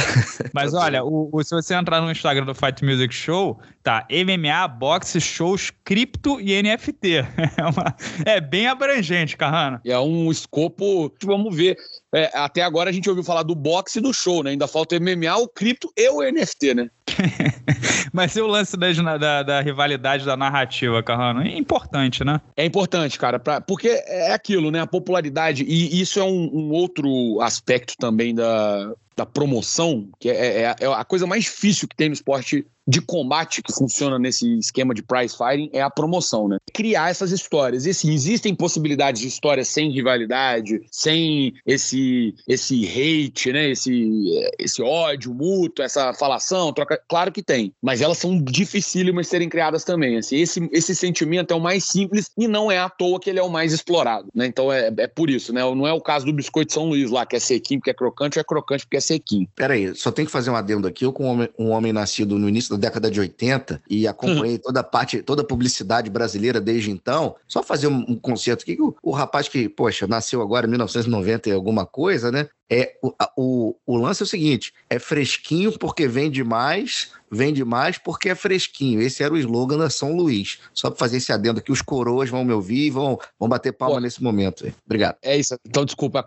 Mas 0.53 0.73
tá 0.73 0.81
olha, 0.81 1.05
o, 1.05 1.29
o, 1.33 1.43
se 1.43 1.55
você 1.55 1.75
entrar 1.75 2.01
no 2.01 2.11
Instagram 2.11 2.45
do 2.45 2.55
Fight 2.55 2.85
Music 2.85 3.15
Show, 3.15 3.61
tá 3.83 4.07
MMA, 4.11 4.67
boxe, 4.69 5.21
shows, 5.21 5.71
cripto 5.85 6.41
e 6.41 6.61
NFT. 6.63 7.25
É, 7.57 7.63
uma, 7.63 7.95
é 8.37 8.41
bem 8.41 8.67
abrangente, 8.67 9.37
Carrano. 9.37 9.81
É 9.85 9.99
um 9.99 10.31
escopo, 10.31 11.13
vamos 11.23 11.55
ver. 11.55 11.77
É, 12.15 12.31
até 12.35 12.63
agora 12.63 12.91
a 12.91 12.93
gente 12.93 13.09
ouviu 13.09 13.25
falar 13.25 13.43
do 13.43 13.55
boxe 13.55 13.99
e 13.99 14.03
do 14.03 14.13
show, 14.13 14.43
né? 14.43 14.51
Ainda 14.51 14.69
falta 14.69 14.97
o 14.97 15.01
MMA, 15.01 15.37
o 15.37 15.49
cripto 15.49 15.93
e 15.97 16.09
o 16.09 16.23
NFT, 16.23 16.75
né? 16.75 16.89
Mas 18.13 18.37
e 18.37 18.41
o 18.41 18.47
lance 18.47 18.77
da, 18.77 19.19
da, 19.19 19.43
da, 19.43 19.61
rivalidade 19.61 20.25
da 20.25 20.37
narrativa, 20.37 21.03
Carrano? 21.03 21.43
É 21.43 21.57
importante, 21.57 22.23
né? 22.25 22.41
É 22.57 22.65
importante, 22.65 23.19
cara, 23.19 23.41
pra, 23.41 23.61
porque 23.61 23.89
é 23.89 24.33
aquilo, 24.33 24.71
né? 24.71 24.81
A 24.81 24.87
popularidade, 24.87 25.65
e 25.65 26.01
isso 26.01 26.21
é 26.21 26.25
um, 26.25 26.51
um 26.53 26.71
outro 26.71 27.41
aspecto 27.41 27.95
também 27.99 28.33
da, 28.33 28.93
da 29.17 29.27
promoção, 29.27 30.09
que 30.19 30.29
é, 30.29 30.63
é, 30.63 30.77
é 30.81 30.87
a 30.87 31.05
coisa 31.05 31.27
mais 31.27 31.45
difícil 31.45 31.89
que 31.89 31.97
tem 31.97 32.09
no 32.09 32.15
esporte 32.15 32.67
de 32.87 33.01
combate 33.01 33.63
que 33.63 33.73
funciona 33.73 34.19
nesse 34.19 34.59
esquema 34.59 34.95
de 34.95 35.03
prize 35.03 35.37
fighting 35.37 35.71
é 35.73 35.81
a 35.81 35.91
promoção, 35.91 36.49
né? 36.49 36.59
Criar 36.73 37.11
essas 37.11 37.33
histórias. 37.33 37.87
E 37.87 37.91
assim, 37.91 38.13
existem 38.13 38.55
possibilidades 38.55 39.23
de 39.23 39.29
histórias 39.29 39.69
sem 39.69 39.91
rivalidade, 39.91 40.81
sem 40.91 41.55
esse 41.67 42.35
esse 42.47 42.85
hate, 42.85 43.53
né? 43.53 43.71
Esse, 43.71 44.51
esse 44.59 44.83
ódio 44.83 45.33
mútuo, 45.35 45.85
essa 45.85 46.13
falação, 46.15 46.73
troca. 46.73 47.01
Claro 47.09 47.33
que 47.33 47.43
tem, 47.43 47.73
mas 47.83 48.01
elas 48.01 48.19
são 48.19 48.41
dificílimas 48.43 49.27
de 49.27 49.31
serem 49.31 49.49
criadas 49.49 49.85
também. 49.85 50.19
Assim, 50.19 50.37
esse, 50.37 50.69
esse 50.73 50.95
sentimento 50.95 51.53
é 51.53 51.57
o 51.57 51.61
mais 51.61 51.85
simples 51.85 52.31
e 52.37 52.47
não 52.47 52.71
é 52.71 52.79
à 52.79 52.89
toa 52.89 53.19
que 53.19 53.31
ele 53.31 53.39
é 53.39 53.43
o 53.43 53.49
mais 53.51 53.73
explorado, 53.73 54.29
né? 54.35 54.47
Então 54.47 54.71
é, 54.71 54.93
é 54.99 55.07
por 55.07 55.31
isso, 55.31 55.53
né? 55.53 55.63
Não 55.63 55.87
é 55.87 55.93
o 55.93 56.01
caso 56.01 56.27
do 56.27 56.33
biscoito 56.33 56.73
São 56.73 56.89
Luís 56.89 57.11
lá, 57.11 57.25
que 57.25 57.37
é 57.37 57.41
sequinho 57.41 57.81
porque 57.81 57.91
é 57.91 57.95
crocante, 57.95 58.39
ou 58.39 58.41
é 58.41 58.45
crocante 58.45 58.85
porque 58.85 58.99
é 58.99 59.01
sequinho. 59.05 59.49
Peraí, 59.55 59.95
só 59.95 60.11
tem 60.11 60.25
que 60.25 60.31
fazer 60.31 60.51
um 60.51 60.57
adendo 60.57 60.87
aqui. 60.87 61.05
Eu, 61.05 61.13
com 61.13 61.25
um 61.25 61.29
homem, 61.29 61.49
um 61.59 61.71
homem 61.71 61.93
nascido 61.93 62.39
no 62.39 62.49
início 62.49 62.71
da 62.71 62.89
década 62.89 63.11
de 63.11 63.21
80 63.21 63.83
e 63.89 64.07
acompanhei 64.07 64.59
toda 64.59 64.81
a 64.81 64.85
parte, 64.85 65.23
toda 65.23 65.43
a 65.43 65.45
publicidade 65.45 66.11
brasileira 66.11 66.61
desde 66.61 66.91
então. 66.91 67.37
Só 67.47 67.63
fazer 67.63 67.87
um, 67.87 68.05
um 68.09 68.17
conceito 68.17 68.63
aqui, 68.63 68.77
que 68.77 68.83
o, 68.83 68.95
o 69.03 69.11
rapaz 69.11 69.49
que, 69.49 69.69
poxa, 69.69 70.07
nasceu 70.07 70.43
agora 70.43 70.67
em 70.67 70.71
1990 70.71 71.49
e 71.49 71.53
alguma 71.53 71.87
coisa, 71.87 72.31
né? 72.31 72.49
É, 72.71 72.97
o, 73.03 73.13
o, 73.37 73.77
o 73.87 73.97
lance 73.97 74.23
é 74.23 74.25
o 74.25 74.29
seguinte: 74.29 74.73
é 74.89 74.99
fresquinho 74.99 75.79
porque 75.79 76.09
vende 76.09 76.43
mais, 76.43 77.13
vende 77.31 77.65
mais 77.65 77.99
porque 77.99 78.31
é 78.31 78.35
fresquinho. 78.35 79.03
Esse 79.03 79.23
era 79.23 79.35
o 79.35 79.39
slogan 79.39 79.77
da 79.77 79.91
São 79.91 80.17
Luís. 80.17 80.59
Só 80.73 80.89
para 80.91 80.99
fazer 80.99 81.19
esse 81.19 81.33
adendo 81.33 81.61
aqui, 81.61 81.71
os 81.71 81.83
coroas 81.83 82.31
vão 82.31 82.45
me 82.45 82.53
ouvir 82.53 82.87
e 82.87 82.91
vão, 82.91 83.19
vão 83.39 83.49
bater 83.49 83.73
palma 83.73 83.97
Pô, 83.97 84.01
nesse 84.01 84.23
momento. 84.23 84.67
Obrigado. 84.87 85.17
É 85.23 85.37
isso. 85.37 85.57
Então, 85.67 85.85
desculpa, 85.85 86.21
a 86.21 86.23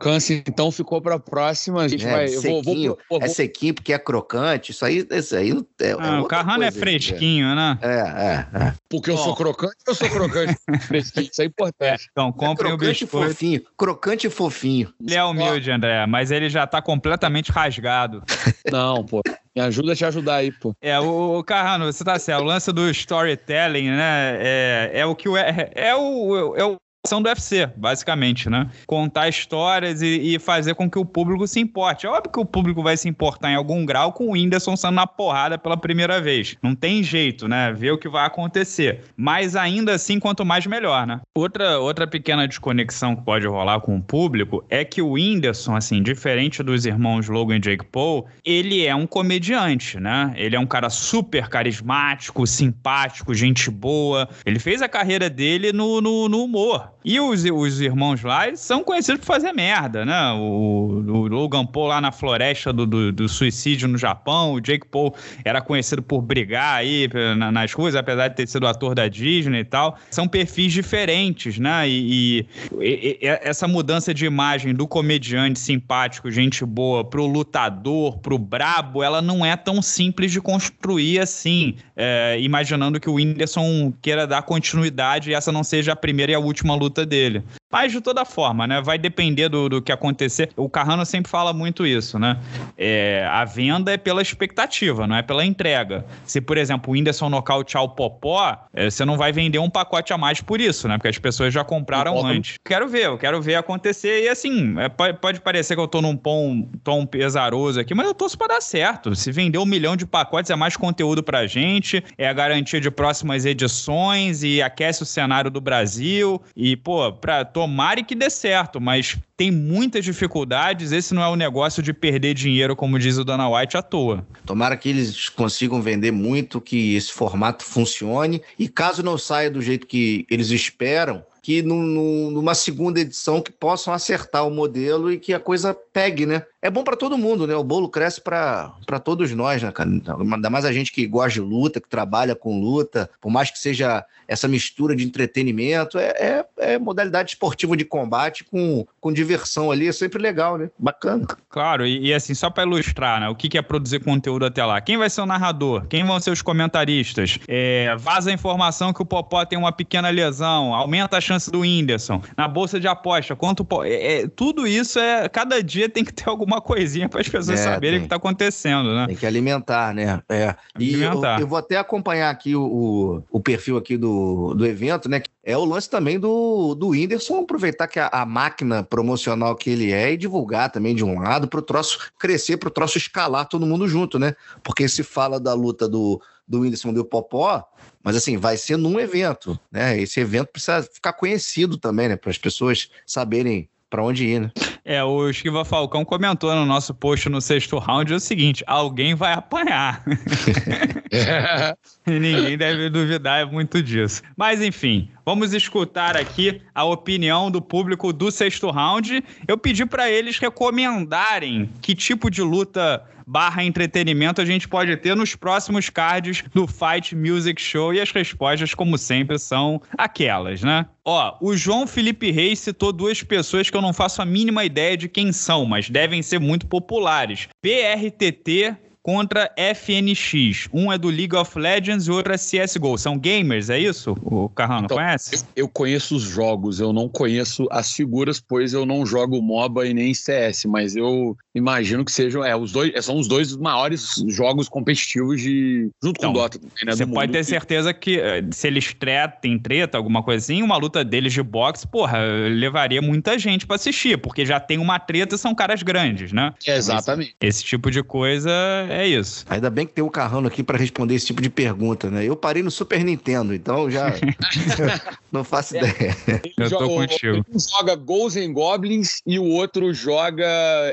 crocância 0.00 0.42
então 0.46 0.72
ficou 0.72 1.00
para 1.00 1.16
a 1.16 1.18
próxima. 1.18 1.82
A 1.82 1.88
gente 1.88 2.06
é, 2.06 2.10
vai. 2.10 2.28
Sequinho, 2.28 2.62
vou, 2.62 2.74
vou, 2.74 2.98
vou, 3.10 3.22
é 3.22 3.28
sequinho 3.28 3.74
porque 3.74 3.92
é 3.92 3.98
crocante. 3.98 4.72
Isso 4.72 4.84
aí, 4.84 5.06
isso 5.10 5.36
aí 5.36 5.50
é, 5.80 5.92
ah, 5.98 6.16
é 6.16 6.20
O 6.20 6.24
Carrano 6.24 6.64
é 6.64 6.70
fresquinho, 6.70 7.54
né? 7.54 7.78
É, 7.82 7.88
é, 7.88 8.64
é. 8.64 8.74
Porque 8.88 9.10
Bom. 9.10 9.18
eu 9.18 9.22
sou 9.22 9.36
crocante, 9.36 9.76
eu 9.86 9.94
sou 9.94 10.08
crocante 10.08 10.56
fresquinho. 10.86 11.28
Isso 11.30 11.42
é 11.42 11.44
importante. 11.44 12.08
Então, 12.10 12.32
comprem 12.32 12.70
é 12.70 12.74
o 12.74 12.78
biscoito. 12.78 13.28
Fofinho, 13.28 13.62
crocante 13.76 14.26
e 14.26 14.30
fofinho. 14.30 14.92
Ele 15.00 15.14
é 15.14 15.22
humilde, 15.22 15.70
André, 15.70 16.06
mas 16.06 16.30
ele 16.30 16.48
já 16.48 16.66
tá 16.66 16.80
completamente 16.80 17.52
rasgado. 17.52 18.22
Não, 18.72 19.04
pô. 19.04 19.20
Me 19.54 19.60
ajuda 19.60 19.92
a 19.92 19.96
te 19.96 20.04
ajudar 20.04 20.36
aí, 20.36 20.52
pô. 20.52 20.72
É, 20.80 20.98
o, 21.00 21.42
Carrano, 21.42 21.92
você 21.92 22.04
tá 22.04 22.18
certo. 22.18 22.42
O 22.42 22.44
lance 22.44 22.72
do 22.72 22.88
storytelling, 22.90 23.90
né? 23.90 24.38
É, 24.38 24.90
é 24.94 25.06
o 25.06 25.14
que 25.16 25.28
o, 25.28 25.36
é, 25.36 25.70
é 25.74 25.94
o, 25.94 26.56
é 26.56 26.64
o 26.64 26.76
do 27.08 27.28
UFC, 27.28 27.66
basicamente, 27.76 28.50
né? 28.50 28.68
Contar 28.86 29.28
histórias 29.28 30.02
e, 30.02 30.34
e, 30.34 30.38
fazer 30.38 30.74
com 30.74 30.88
que 30.88 30.98
o 30.98 31.04
público 31.04 31.46
se 31.46 31.58
importe. 31.58 32.06
É 32.06 32.10
óbvio 32.10 32.30
que 32.30 32.38
o 32.38 32.44
público 32.44 32.82
vai 32.82 32.96
se 32.96 33.08
importar 33.08 33.50
em 33.50 33.54
algum 33.54 33.86
grau 33.86 34.12
com 34.12 34.28
o 34.28 34.32
Whindersson 34.32 34.76
sendo 34.76 34.92
na 34.92 35.06
porrada 35.06 35.56
pela 35.56 35.78
primeira 35.78 36.20
vez. 36.20 36.56
Não 36.62 36.74
tem 36.74 37.02
jeito, 37.02 37.48
né? 37.48 37.72
Ver 37.72 37.92
o 37.92 37.98
que 37.98 38.08
vai 38.08 38.26
acontecer. 38.26 39.02
Mas 39.16 39.56
ainda 39.56 39.94
assim, 39.94 40.20
quanto 40.20 40.44
mais 40.44 40.66
melhor, 40.66 41.06
né? 41.06 41.20
Outra, 41.34 41.78
outra 41.78 42.06
pequena 42.06 42.46
desconexão 42.46 43.16
que 43.16 43.22
pode 43.22 43.46
rolar 43.46 43.80
com 43.80 43.96
o 43.96 44.02
público 44.02 44.62
é 44.68 44.84
que 44.84 45.00
o 45.00 45.12
Whindersson, 45.12 45.76
assim, 45.76 46.02
diferente 46.02 46.62
dos 46.62 46.84
irmãos 46.84 47.28
Logan 47.28 47.56
e 47.56 47.60
Jake 47.60 47.86
Paul, 47.86 48.26
ele 48.44 48.84
é 48.84 48.94
um 48.94 49.06
comediante, 49.06 49.98
né? 49.98 50.34
Ele 50.36 50.54
é 50.54 50.60
um 50.60 50.66
cara 50.66 50.90
super 50.90 51.48
carismático, 51.48 52.46
simpático, 52.46 53.32
gente 53.32 53.70
boa. 53.70 54.28
Ele 54.44 54.58
fez 54.58 54.82
a 54.82 54.88
carreira 54.88 55.30
dele 55.30 55.72
no, 55.72 56.02
no, 56.02 56.28
no 56.28 56.44
humor. 56.44 56.90
E 57.02 57.18
os, 57.18 57.44
os 57.44 57.80
irmãos 57.80 58.22
lá 58.22 58.54
são 58.54 58.84
conhecidos 58.84 59.20
por 59.20 59.26
fazer 59.26 59.52
merda, 59.52 60.04
né? 60.04 60.32
O, 60.32 61.02
o 61.06 61.28
Logan 61.28 61.64
Paul 61.64 61.86
lá 61.86 62.00
na 62.00 62.12
floresta 62.12 62.72
do, 62.72 62.86
do, 62.86 63.10
do, 63.10 63.28
suicídio 63.28 63.88
no 63.88 63.96
Japão, 63.96 64.52
o 64.52 64.60
Jake 64.60 64.86
Paul 64.86 65.14
era 65.42 65.62
conhecido 65.62 66.02
por 66.02 66.20
brigar 66.20 66.76
aí 66.76 67.08
na, 67.38 67.50
nas 67.50 67.72
ruas, 67.72 67.94
apesar 67.94 68.28
de 68.28 68.36
ter 68.36 68.46
sido 68.46 68.66
ator 68.66 68.94
da 68.94 69.08
Disney 69.08 69.60
e 69.60 69.64
tal. 69.64 69.96
São 70.10 70.28
perfis 70.28 70.72
diferentes, 70.72 71.58
né? 71.58 71.88
E, 71.88 72.46
e, 72.78 73.18
e 73.22 73.26
essa 73.26 73.66
mudança 73.66 74.12
de 74.12 74.26
imagem 74.26 74.74
do 74.74 74.86
comediante 74.86 75.58
simpático, 75.58 76.30
gente 76.30 76.66
boa, 76.66 77.02
pro 77.02 77.24
lutador, 77.24 78.18
pro 78.18 78.36
brabo, 78.36 79.02
ela 79.02 79.22
não 79.22 79.44
é 79.44 79.56
tão 79.56 79.80
simples 79.80 80.32
de 80.32 80.40
construir 80.40 81.18
assim, 81.18 81.76
é, 81.96 82.38
imaginando 82.40 83.00
que 83.00 83.08
o 83.08 83.14
Whindersson 83.14 83.92
queira 84.02 84.26
dar 84.26 84.42
continuidade 84.42 85.30
e 85.30 85.34
essa 85.34 85.50
não 85.50 85.64
seja 85.64 85.92
a 85.92 85.96
primeira 85.96 86.32
e 86.32 86.34
a 86.34 86.38
última 86.38 86.74
luta 86.74 86.89
dele. 86.92 87.42
Mas 87.70 87.92
de 87.92 88.00
toda 88.00 88.24
forma, 88.24 88.66
né? 88.66 88.80
Vai 88.80 88.98
depender 88.98 89.48
do, 89.48 89.68
do 89.68 89.82
que 89.82 89.92
acontecer. 89.92 90.50
O 90.56 90.68
Carrano 90.68 91.06
sempre 91.06 91.30
fala 91.30 91.52
muito 91.52 91.86
isso, 91.86 92.18
né? 92.18 92.38
É, 92.76 93.26
a 93.30 93.44
venda 93.44 93.92
é 93.92 93.96
pela 93.96 94.20
expectativa, 94.20 95.06
não 95.06 95.16
é 95.16 95.22
pela 95.22 95.44
entrega. 95.44 96.04
Se, 96.24 96.40
por 96.40 96.58
exemplo, 96.58 96.90
o 96.90 96.94
Whindersson 96.94 97.28
nocautear 97.28 97.84
o 97.84 97.88
Popó, 97.90 98.58
é, 98.74 98.90
você 98.90 99.04
não 99.04 99.16
vai 99.16 99.30
vender 99.30 99.58
um 99.58 99.70
pacote 99.70 100.12
a 100.12 100.18
mais 100.18 100.40
por 100.40 100.60
isso, 100.60 100.88
né? 100.88 100.96
Porque 100.96 101.08
as 101.08 101.18
pessoas 101.18 101.54
já 101.54 101.62
compraram 101.62 102.26
antes. 102.26 102.58
Quero 102.64 102.88
ver, 102.88 103.04
eu 103.04 103.18
quero 103.18 103.40
ver 103.40 103.54
acontecer. 103.54 104.24
E 104.24 104.28
assim, 104.28 104.78
é, 104.78 104.88
pode, 104.88 105.18
pode, 105.18 105.40
parecer 105.40 105.76
que 105.76 105.80
eu 105.80 105.88
tô 105.88 106.02
num 106.02 106.16
tom, 106.16 106.68
tom 106.82 107.06
pesaroso 107.06 107.78
aqui, 107.78 107.94
mas 107.94 108.06
eu 108.06 108.14
torço 108.14 108.36
pra 108.36 108.48
dar 108.48 108.60
certo. 108.60 109.14
Se 109.14 109.30
vender 109.30 109.58
um 109.58 109.66
milhão 109.66 109.96
de 109.96 110.04
pacotes, 110.04 110.50
é 110.50 110.56
mais 110.56 110.76
conteúdo 110.76 111.22
pra 111.22 111.46
gente, 111.46 112.02
é 112.18 112.28
a 112.28 112.32
garantia 112.32 112.80
de 112.80 112.90
próximas 112.90 113.44
edições 113.44 114.42
e 114.42 114.60
aquece 114.60 115.02
o 115.02 115.06
cenário 115.06 115.50
do 115.50 115.60
Brasil. 115.60 116.42
E, 116.56 116.76
pô, 116.76 117.12
pra 117.12 117.44
tomara 117.60 118.02
que 118.02 118.14
dê 118.14 118.30
certo, 118.30 118.80
mas 118.80 119.18
tem 119.36 119.50
muitas 119.50 120.02
dificuldades. 120.02 120.92
Esse 120.92 121.12
não 121.12 121.22
é 121.22 121.28
o 121.28 121.32
um 121.32 121.36
negócio 121.36 121.82
de 121.82 121.92
perder 121.92 122.32
dinheiro, 122.32 122.74
como 122.74 122.98
diz 122.98 123.18
o 123.18 123.24
Dana 123.24 123.50
White, 123.50 123.76
à 123.76 123.82
toa. 123.82 124.26
Tomara 124.46 124.78
que 124.78 124.88
eles 124.88 125.28
consigam 125.28 125.82
vender 125.82 126.10
muito, 126.10 126.58
que 126.58 126.94
esse 126.96 127.12
formato 127.12 127.62
funcione. 127.62 128.40
E 128.58 128.66
caso 128.66 129.02
não 129.02 129.18
saia 129.18 129.50
do 129.50 129.60
jeito 129.60 129.86
que 129.86 130.24
eles 130.30 130.50
esperam, 130.50 131.22
que 131.50 131.62
numa 131.62 132.54
segunda 132.54 133.00
edição 133.00 133.42
que 133.42 133.50
possam 133.50 133.92
acertar 133.92 134.46
o 134.46 134.52
modelo 134.52 135.10
e 135.10 135.18
que 135.18 135.34
a 135.34 135.40
coisa 135.40 135.74
pegue, 135.74 136.24
né? 136.24 136.44
É 136.62 136.70
bom 136.70 136.84
para 136.84 136.96
todo 136.96 137.18
mundo, 137.18 137.44
né? 137.44 137.56
O 137.56 137.64
bolo 137.64 137.88
cresce 137.88 138.20
para 138.20 139.00
todos 139.02 139.32
nós, 139.32 139.60
né, 139.60 139.72
cara? 139.72 139.90
Ainda 139.90 140.48
mais 140.48 140.64
a 140.64 140.72
gente 140.72 140.92
que 140.92 141.04
gosta 141.06 141.32
de 141.32 141.40
luta, 141.40 141.80
que 141.80 141.88
trabalha 141.88 142.36
com 142.36 142.60
luta, 142.60 143.10
por 143.20 143.30
mais 143.30 143.50
que 143.50 143.58
seja 143.58 144.04
essa 144.28 144.46
mistura 144.46 144.94
de 144.94 145.02
entretenimento, 145.02 145.98
é, 145.98 146.10
é, 146.10 146.46
é 146.58 146.78
modalidade 146.78 147.30
esportiva 147.30 147.76
de 147.76 147.84
combate 147.84 148.44
com, 148.44 148.86
com 149.00 149.12
diversão 149.12 149.72
ali, 149.72 149.88
é 149.88 149.92
sempre 149.92 150.22
legal, 150.22 150.56
né? 150.56 150.70
Bacana. 150.78 151.26
Claro, 151.48 151.84
e, 151.84 152.06
e 152.06 152.14
assim, 152.14 152.32
só 152.32 152.48
para 152.48 152.62
ilustrar, 152.62 153.20
né? 153.20 153.28
O 153.28 153.34
que, 153.34 153.48
que 153.48 153.58
é 153.58 153.62
produzir 153.62 153.98
conteúdo 154.04 154.44
até 154.44 154.64
lá? 154.64 154.80
Quem 154.80 154.96
vai 154.96 155.10
ser 155.10 155.22
o 155.22 155.26
narrador? 155.26 155.86
Quem 155.88 156.04
vão 156.04 156.20
ser 156.20 156.30
os 156.30 156.42
comentaristas? 156.42 157.40
É, 157.48 157.96
vaza 157.98 158.30
a 158.30 158.32
informação 158.32 158.92
que 158.92 159.02
o 159.02 159.04
Popó 159.04 159.44
tem 159.44 159.58
uma 159.58 159.72
pequena 159.72 160.10
lesão, 160.10 160.74
aumenta 160.74 161.16
a 161.16 161.20
chance 161.20 161.39
do 161.48 161.60
Whindersson. 161.60 162.20
Na 162.36 162.48
bolsa 162.48 162.80
de 162.80 162.88
aposta, 162.88 163.36
quanto. 163.36 163.66
É, 163.84 164.22
é, 164.22 164.26
tudo 164.26 164.66
isso 164.66 164.98
é. 164.98 165.28
Cada 165.28 165.62
dia 165.62 165.88
tem 165.88 166.04
que 166.04 166.12
ter 166.12 166.28
alguma 166.28 166.60
coisinha 166.60 167.08
para 167.08 167.20
as 167.20 167.28
pessoas 167.28 167.60
é, 167.60 167.62
saberem 167.62 167.98
o 167.98 168.00
que 168.00 168.06
está 168.06 168.16
acontecendo, 168.16 168.92
né? 168.92 169.06
Tem 169.06 169.16
que 169.16 169.26
alimentar, 169.26 169.94
né? 169.94 170.20
É. 170.28 170.54
E 170.78 170.94
alimentar. 170.94 171.36
Eu, 171.36 171.42
eu, 171.42 171.46
vou 171.46 171.58
até 171.58 171.76
acompanhar 171.76 172.30
aqui 172.30 172.56
o, 172.56 172.62
o, 172.62 173.22
o, 173.30 173.40
perfil 173.40 173.76
aqui 173.76 173.96
do, 173.96 174.54
do 174.54 174.66
evento, 174.66 175.08
né? 175.08 175.22
É 175.44 175.56
o 175.56 175.64
lance 175.64 175.88
também 175.88 176.18
do, 176.18 176.74
do 176.74 176.88
Whindersson 176.88 177.38
aproveitar 177.38 177.86
que 177.86 177.98
a, 177.98 178.08
a 178.12 178.26
máquina 178.26 178.82
promocional 178.82 179.54
que 179.54 179.70
ele 179.70 179.92
é 179.92 180.12
e 180.12 180.16
divulgar 180.16 180.70
também 180.70 180.94
de 180.94 181.04
um 181.04 181.20
lado 181.20 181.48
para 181.48 181.60
o 181.60 181.62
troço 181.62 182.10
crescer, 182.18 182.56
para 182.56 182.68
o 182.68 182.72
troço 182.72 182.98
escalar 182.98 183.46
todo 183.46 183.66
mundo 183.66 183.86
junto, 183.88 184.18
né? 184.18 184.34
Porque 184.62 184.88
se 184.88 185.02
fala 185.02 185.38
da 185.38 185.54
luta 185.54 185.88
do, 185.88 186.20
do 186.46 186.60
Whindersson 186.60 186.92
do 186.92 187.04
Popó, 187.04 187.64
mas 188.02 188.16
assim, 188.16 188.36
vai 188.36 188.56
ser 188.56 188.76
num 188.76 188.98
evento, 188.98 189.58
né? 189.70 190.00
Esse 190.00 190.20
evento 190.20 190.48
precisa 190.48 190.82
ficar 190.82 191.12
conhecido 191.12 191.76
também, 191.76 192.08
né? 192.08 192.16
Para 192.16 192.30
as 192.30 192.38
pessoas 192.38 192.88
saberem 193.06 193.68
para 193.90 194.04
onde 194.04 194.24
ir, 194.24 194.40
né? 194.40 194.50
É, 194.84 195.02
o 195.04 195.28
Esquiva 195.28 195.64
Falcão 195.64 196.04
comentou 196.04 196.54
no 196.54 196.64
nosso 196.64 196.94
post 196.94 197.28
no 197.28 197.40
sexto 197.40 197.78
round 197.78 198.14
o 198.14 198.20
seguinte: 198.20 198.64
alguém 198.66 199.14
vai 199.14 199.32
apanhar. 199.32 200.02
e 202.06 202.18
ninguém 202.18 202.56
deve 202.56 202.88
duvidar 202.88 203.46
muito 203.46 203.82
disso. 203.82 204.22
Mas 204.36 204.62
enfim, 204.62 205.10
vamos 205.24 205.52
escutar 205.52 206.16
aqui 206.16 206.62
a 206.74 206.84
opinião 206.84 207.50
do 207.50 207.60
público 207.60 208.12
do 208.12 208.30
sexto 208.30 208.70
round. 208.70 209.22
Eu 209.46 209.58
pedi 209.58 209.84
para 209.84 210.10
eles 210.10 210.38
recomendarem 210.38 211.70
que 211.82 211.94
tipo 211.94 212.30
de 212.30 212.40
luta 212.40 213.04
barra 213.30 213.62
entretenimento 213.62 214.40
a 214.40 214.44
gente 214.44 214.66
pode 214.66 214.96
ter 214.96 215.14
nos 215.14 215.36
próximos 215.36 215.88
cards 215.88 216.42
do 216.52 216.66
Fight 216.66 217.14
Music 217.14 217.62
Show 217.62 217.94
e 217.94 218.00
as 218.00 218.10
respostas, 218.10 218.74
como 218.74 218.98
sempre, 218.98 219.38
são 219.38 219.80
aquelas, 219.96 220.62
né? 220.62 220.86
Ó, 221.04 221.36
o 221.40 221.56
João 221.56 221.86
Felipe 221.86 222.32
Reis 222.32 222.58
citou 222.58 222.92
duas 222.92 223.22
pessoas 223.22 223.70
que 223.70 223.76
eu 223.76 223.80
não 223.80 223.92
faço 223.92 224.20
a 224.20 224.24
mínima 224.26 224.64
ideia 224.64 224.96
de 224.96 225.08
quem 225.08 225.32
são, 225.32 225.64
mas 225.64 225.88
devem 225.88 226.22
ser 226.22 226.40
muito 226.40 226.66
populares. 226.66 227.48
PRTT 227.62 228.76
contra 229.10 229.50
FNX. 229.56 230.68
Um 230.72 230.92
é 230.92 230.96
do 230.96 231.08
League 231.08 231.34
of 231.34 231.58
Legends 231.58 232.06
e 232.06 232.12
o 232.12 232.14
outro 232.14 232.32
é 232.32 232.36
CSGO. 232.36 232.96
São 232.96 233.18
gamers, 233.18 233.68
é 233.68 233.76
isso? 233.76 234.16
O 234.22 234.48
Carrano 234.48 234.84
então, 234.84 234.96
conhece? 234.96 235.34
Eu, 235.34 235.64
eu, 235.64 235.68
conheço 235.68 236.14
os 236.14 236.22
jogos, 236.22 236.78
eu 236.78 236.92
não 236.92 237.08
conheço 237.08 237.66
as 237.72 237.90
figuras, 237.90 238.38
pois 238.38 238.72
eu 238.72 238.86
não 238.86 239.04
jogo 239.04 239.42
MOBA 239.42 239.88
e 239.88 239.94
nem 239.94 240.14
CS, 240.14 240.64
mas 240.66 240.94
eu 240.94 241.36
imagino 241.52 242.04
que 242.04 242.12
sejam 242.12 242.44
é, 242.44 242.54
os 242.54 242.70
dois, 242.70 243.04
são 243.04 243.18
os 243.18 243.26
dois 243.26 243.56
maiores 243.56 244.14
jogos 244.28 244.68
competitivos 244.68 245.40
de. 245.40 245.90
junto 246.00 246.18
então, 246.18 246.32
com 246.32 246.38
o 246.38 246.42
Dota. 246.42 246.60
Né, 246.84 246.92
você 246.92 247.04
pode 247.04 247.32
ter 247.32 247.44
certeza 247.44 247.92
que 247.92 248.20
eh, 248.20 248.44
se 248.52 248.68
eles 248.68 248.94
tretem, 248.94 249.58
treta, 249.58 249.98
alguma 249.98 250.22
coisa 250.22 250.44
assim, 250.44 250.62
uma 250.62 250.76
luta 250.76 251.04
deles 251.04 251.32
de 251.32 251.42
boxe, 251.42 251.84
porra, 251.84 252.18
levaria 252.48 253.02
muita 253.02 253.36
gente 253.36 253.66
para 253.66 253.74
assistir, 253.74 254.18
porque 254.18 254.46
já 254.46 254.60
tem 254.60 254.78
uma 254.78 255.00
treta 255.00 255.34
e 255.34 255.38
são 255.38 255.52
caras 255.52 255.82
grandes, 255.82 256.32
né? 256.32 256.54
Exatamente. 256.64 257.34
Esse, 257.40 257.60
esse, 257.60 257.64
tipo 257.64 257.90
de 257.90 258.04
coisa 258.04 258.50
é 258.88 258.99
isso. 259.06 259.44
Ainda 259.48 259.70
bem 259.70 259.86
que 259.86 259.92
tem 259.92 260.04
o 260.04 260.10
Carrano 260.10 260.48
aqui 260.48 260.62
para 260.62 260.78
responder 260.78 261.14
esse 261.14 261.26
tipo 261.26 261.42
de 261.42 261.50
pergunta, 261.50 262.10
né? 262.10 262.24
Eu 262.24 262.36
parei 262.36 262.62
no 262.62 262.70
Super 262.70 263.04
Nintendo, 263.04 263.54
então 263.54 263.90
já 263.90 264.12
não 265.30 265.44
faço 265.44 265.76
é, 265.76 265.78
ideia. 265.78 266.16
Eu 266.56 266.70
tô 266.70 266.88
contigo. 266.88 267.44
Um 267.52 267.58
joga 267.58 267.94
Ghosts 267.94 268.42
and 268.42 268.52
Goblins 268.52 269.20
e 269.26 269.38
o 269.38 269.44
outro 269.44 269.92
joga 269.92 270.46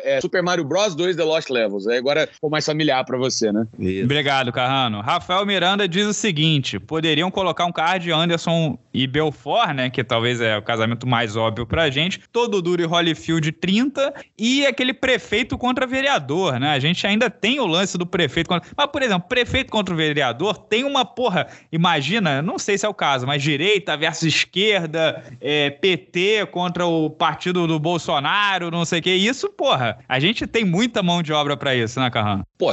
é, 0.04 0.20
Super 0.22 0.44
Mario 0.44 0.64
Bros 0.64 0.96
2 0.96 1.16
The 1.16 1.24
Lost 1.24 1.50
Levels. 1.50 1.88
Aí 1.88 1.98
agora 1.98 2.28
ficou 2.28 2.50
mais 2.50 2.66
familiar 2.66 3.04
para 3.06 3.18
você, 3.18 3.52
né? 3.52 3.66
Isso. 3.80 4.06
Obrigado, 4.06 4.52
Carrano. 4.52 5.02
Rafael 5.02 5.46
Miranda 5.46 5.88
diz 5.88 6.06
o 6.06 6.14
seguinte: 6.14 6.80
poderiam 6.80 7.32
colocar 7.32 7.66
um 7.66 7.72
card 7.72 8.12
Anderson 8.12 8.78
e 8.94 9.08
Belfort, 9.08 9.74
né? 9.74 9.90
Que 9.90 10.04
talvez 10.04 10.42
é 10.42 10.58
o 10.58 10.62
casamento 10.62 11.08
mais 11.08 11.36
óbvio 11.36 11.66
pra 11.66 11.90
gente. 11.90 12.20
Todo 12.32 12.62
duro 12.62 12.82
e 12.82 12.86
Holyfield 12.86 13.52
30 13.52 14.14
e 14.38 14.66
aquele 14.66 14.94
prefeito 14.94 15.58
contra 15.58 15.86
vereador, 15.86 16.60
né? 16.60 16.72
A 16.72 16.80
gente 16.80 17.06
ainda 17.06 17.30
tem 17.30 17.60
o 17.60 17.68
lance 17.68 17.87
do 17.96 18.08
prefeito 18.08 18.48
contra. 18.48 18.68
Mas, 18.76 18.88
por 18.88 19.04
exemplo, 19.04 19.30
prefeito 19.30 19.70
contra 19.70 19.94
o 19.94 19.98
vereador 19.98 20.58
tem 20.58 20.84
uma 20.84 21.06
porra. 21.06 21.46
Imagina, 21.72 22.42
não 22.42 22.58
sei 22.58 22.76
se 22.76 22.88
é 22.88 22.90
o 22.90 22.94
caso, 22.94 23.28
mas 23.28 23.44
direita 23.44 23.96
versus 23.96 24.24
esquerda, 24.24 25.24
é, 25.40 25.70
PT 25.70 26.48
contra 26.52 26.88
o 26.88 27.12
partido 27.12 27.68
do 27.68 27.80
Bolsonaro, 27.80 28.72
não 28.72 28.84
sei 28.84 29.00
o 29.00 29.02
que. 29.04 29.14
Isso, 29.14 29.50
porra, 29.50 30.00
a 30.10 30.20
gente 30.20 30.48
tem 30.48 30.66
muita 30.66 31.04
mão 31.04 31.22
de 31.22 31.32
obra 31.32 31.56
para 31.56 31.76
isso, 31.76 32.00
né, 32.00 32.10
Carrão? 32.10 32.44
Pô, 32.58 32.70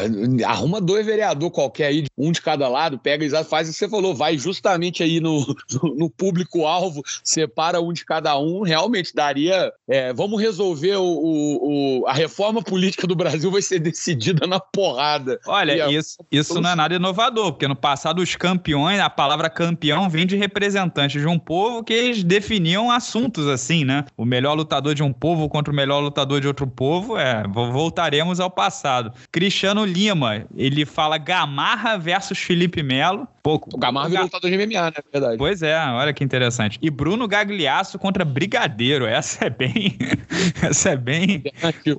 arruma 0.47 0.81
dois 0.81 1.05
vereador 1.05 1.51
qualquer 1.51 1.87
aí, 1.89 2.07
um 2.17 2.33
de 2.33 2.41
cada 2.41 2.69
lado, 2.69 2.99
pega 2.99 3.25
e 3.25 3.45
faz 3.45 3.69
o 3.69 3.73
que 3.73 3.79
você 3.79 3.89
falou, 3.89 4.15
vai 4.15 4.39
justamente 4.39 5.03
aí 5.03 5.21
no, 5.21 5.45
no, 5.97 6.09
público-alvo, 6.09 7.03
separa 7.23 7.81
um 7.81 7.93
de 7.93 8.05
cada 8.05 8.39
um, 8.39 8.63
realmente 8.63 9.15
daria. 9.15 9.73
É, 9.89 10.13
vamos 10.13 10.41
resolver 10.41 10.97
o, 10.97 11.05
o, 11.05 12.01
o, 12.01 12.07
a 12.07 12.13
reforma 12.13 12.63
política 12.63 13.07
do 13.07 13.17
Brasil 13.17 13.51
vai 13.51 13.63
ser 13.63 13.79
decidida 13.81 14.47
na 14.47 14.61
porrada. 14.61 15.04
Olha, 15.47 15.91
isso, 15.91 16.19
isso 16.31 16.61
não 16.61 16.71
é 16.71 16.75
nada 16.75 16.95
inovador, 16.95 17.53
porque 17.53 17.69
no 17.69 17.77
passado 17.77 18.21
os 18.21 18.35
campeões, 18.37 19.01
a 19.01 19.11
palavra 19.11 19.51
campeão 19.51 20.09
vem 20.09 20.27
de 20.27 20.37
representantes 20.37 21.21
de 21.21 21.27
um 21.27 21.39
povo 21.39 21.85
que 21.85 21.93
eles 21.93 22.23
definiam 22.23 22.91
assuntos 22.91 23.47
assim, 23.47 23.85
né? 23.85 24.05
O 24.17 24.25
melhor 24.25 24.55
lutador 24.55 24.95
de 24.95 25.03
um 25.03 25.13
povo 25.13 25.49
contra 25.49 25.73
o 25.73 25.77
melhor 25.77 26.01
lutador 26.01 26.41
de 26.41 26.47
outro 26.47 26.67
povo, 26.67 27.17
é, 27.19 27.45
voltaremos 27.47 28.41
ao 28.41 28.51
passado. 28.51 29.13
Cristiano 29.31 29.85
Lima, 29.85 30.45
ele 30.57 30.85
fala 30.85 31.19
Gamarra 31.19 31.97
versus 31.99 32.39
Felipe 32.39 32.83
Melo. 32.83 33.29
Pouco. 33.43 33.69
O 33.75 33.79
Gamarra 33.79 34.09
virou 34.09 34.25
lutador 34.25 34.51
de 34.51 34.57
MMA, 34.57 34.91
né? 34.91 34.93
É 34.97 35.03
verdade. 35.13 35.37
Pois 35.37 35.63
é, 35.63 35.79
olha 35.79 36.15
que 36.15 36.25
interessante. 36.25 36.79
E 36.81 36.89
Bruno 36.89 37.29
Gagliasso 37.29 37.99
contra 37.99 38.25
Brigadeiro. 38.25 39.05
Essa 39.05 39.47
é 39.47 39.51
bem. 39.51 39.99
Essa 40.63 40.91
é 40.91 40.97
bem. 40.97 41.43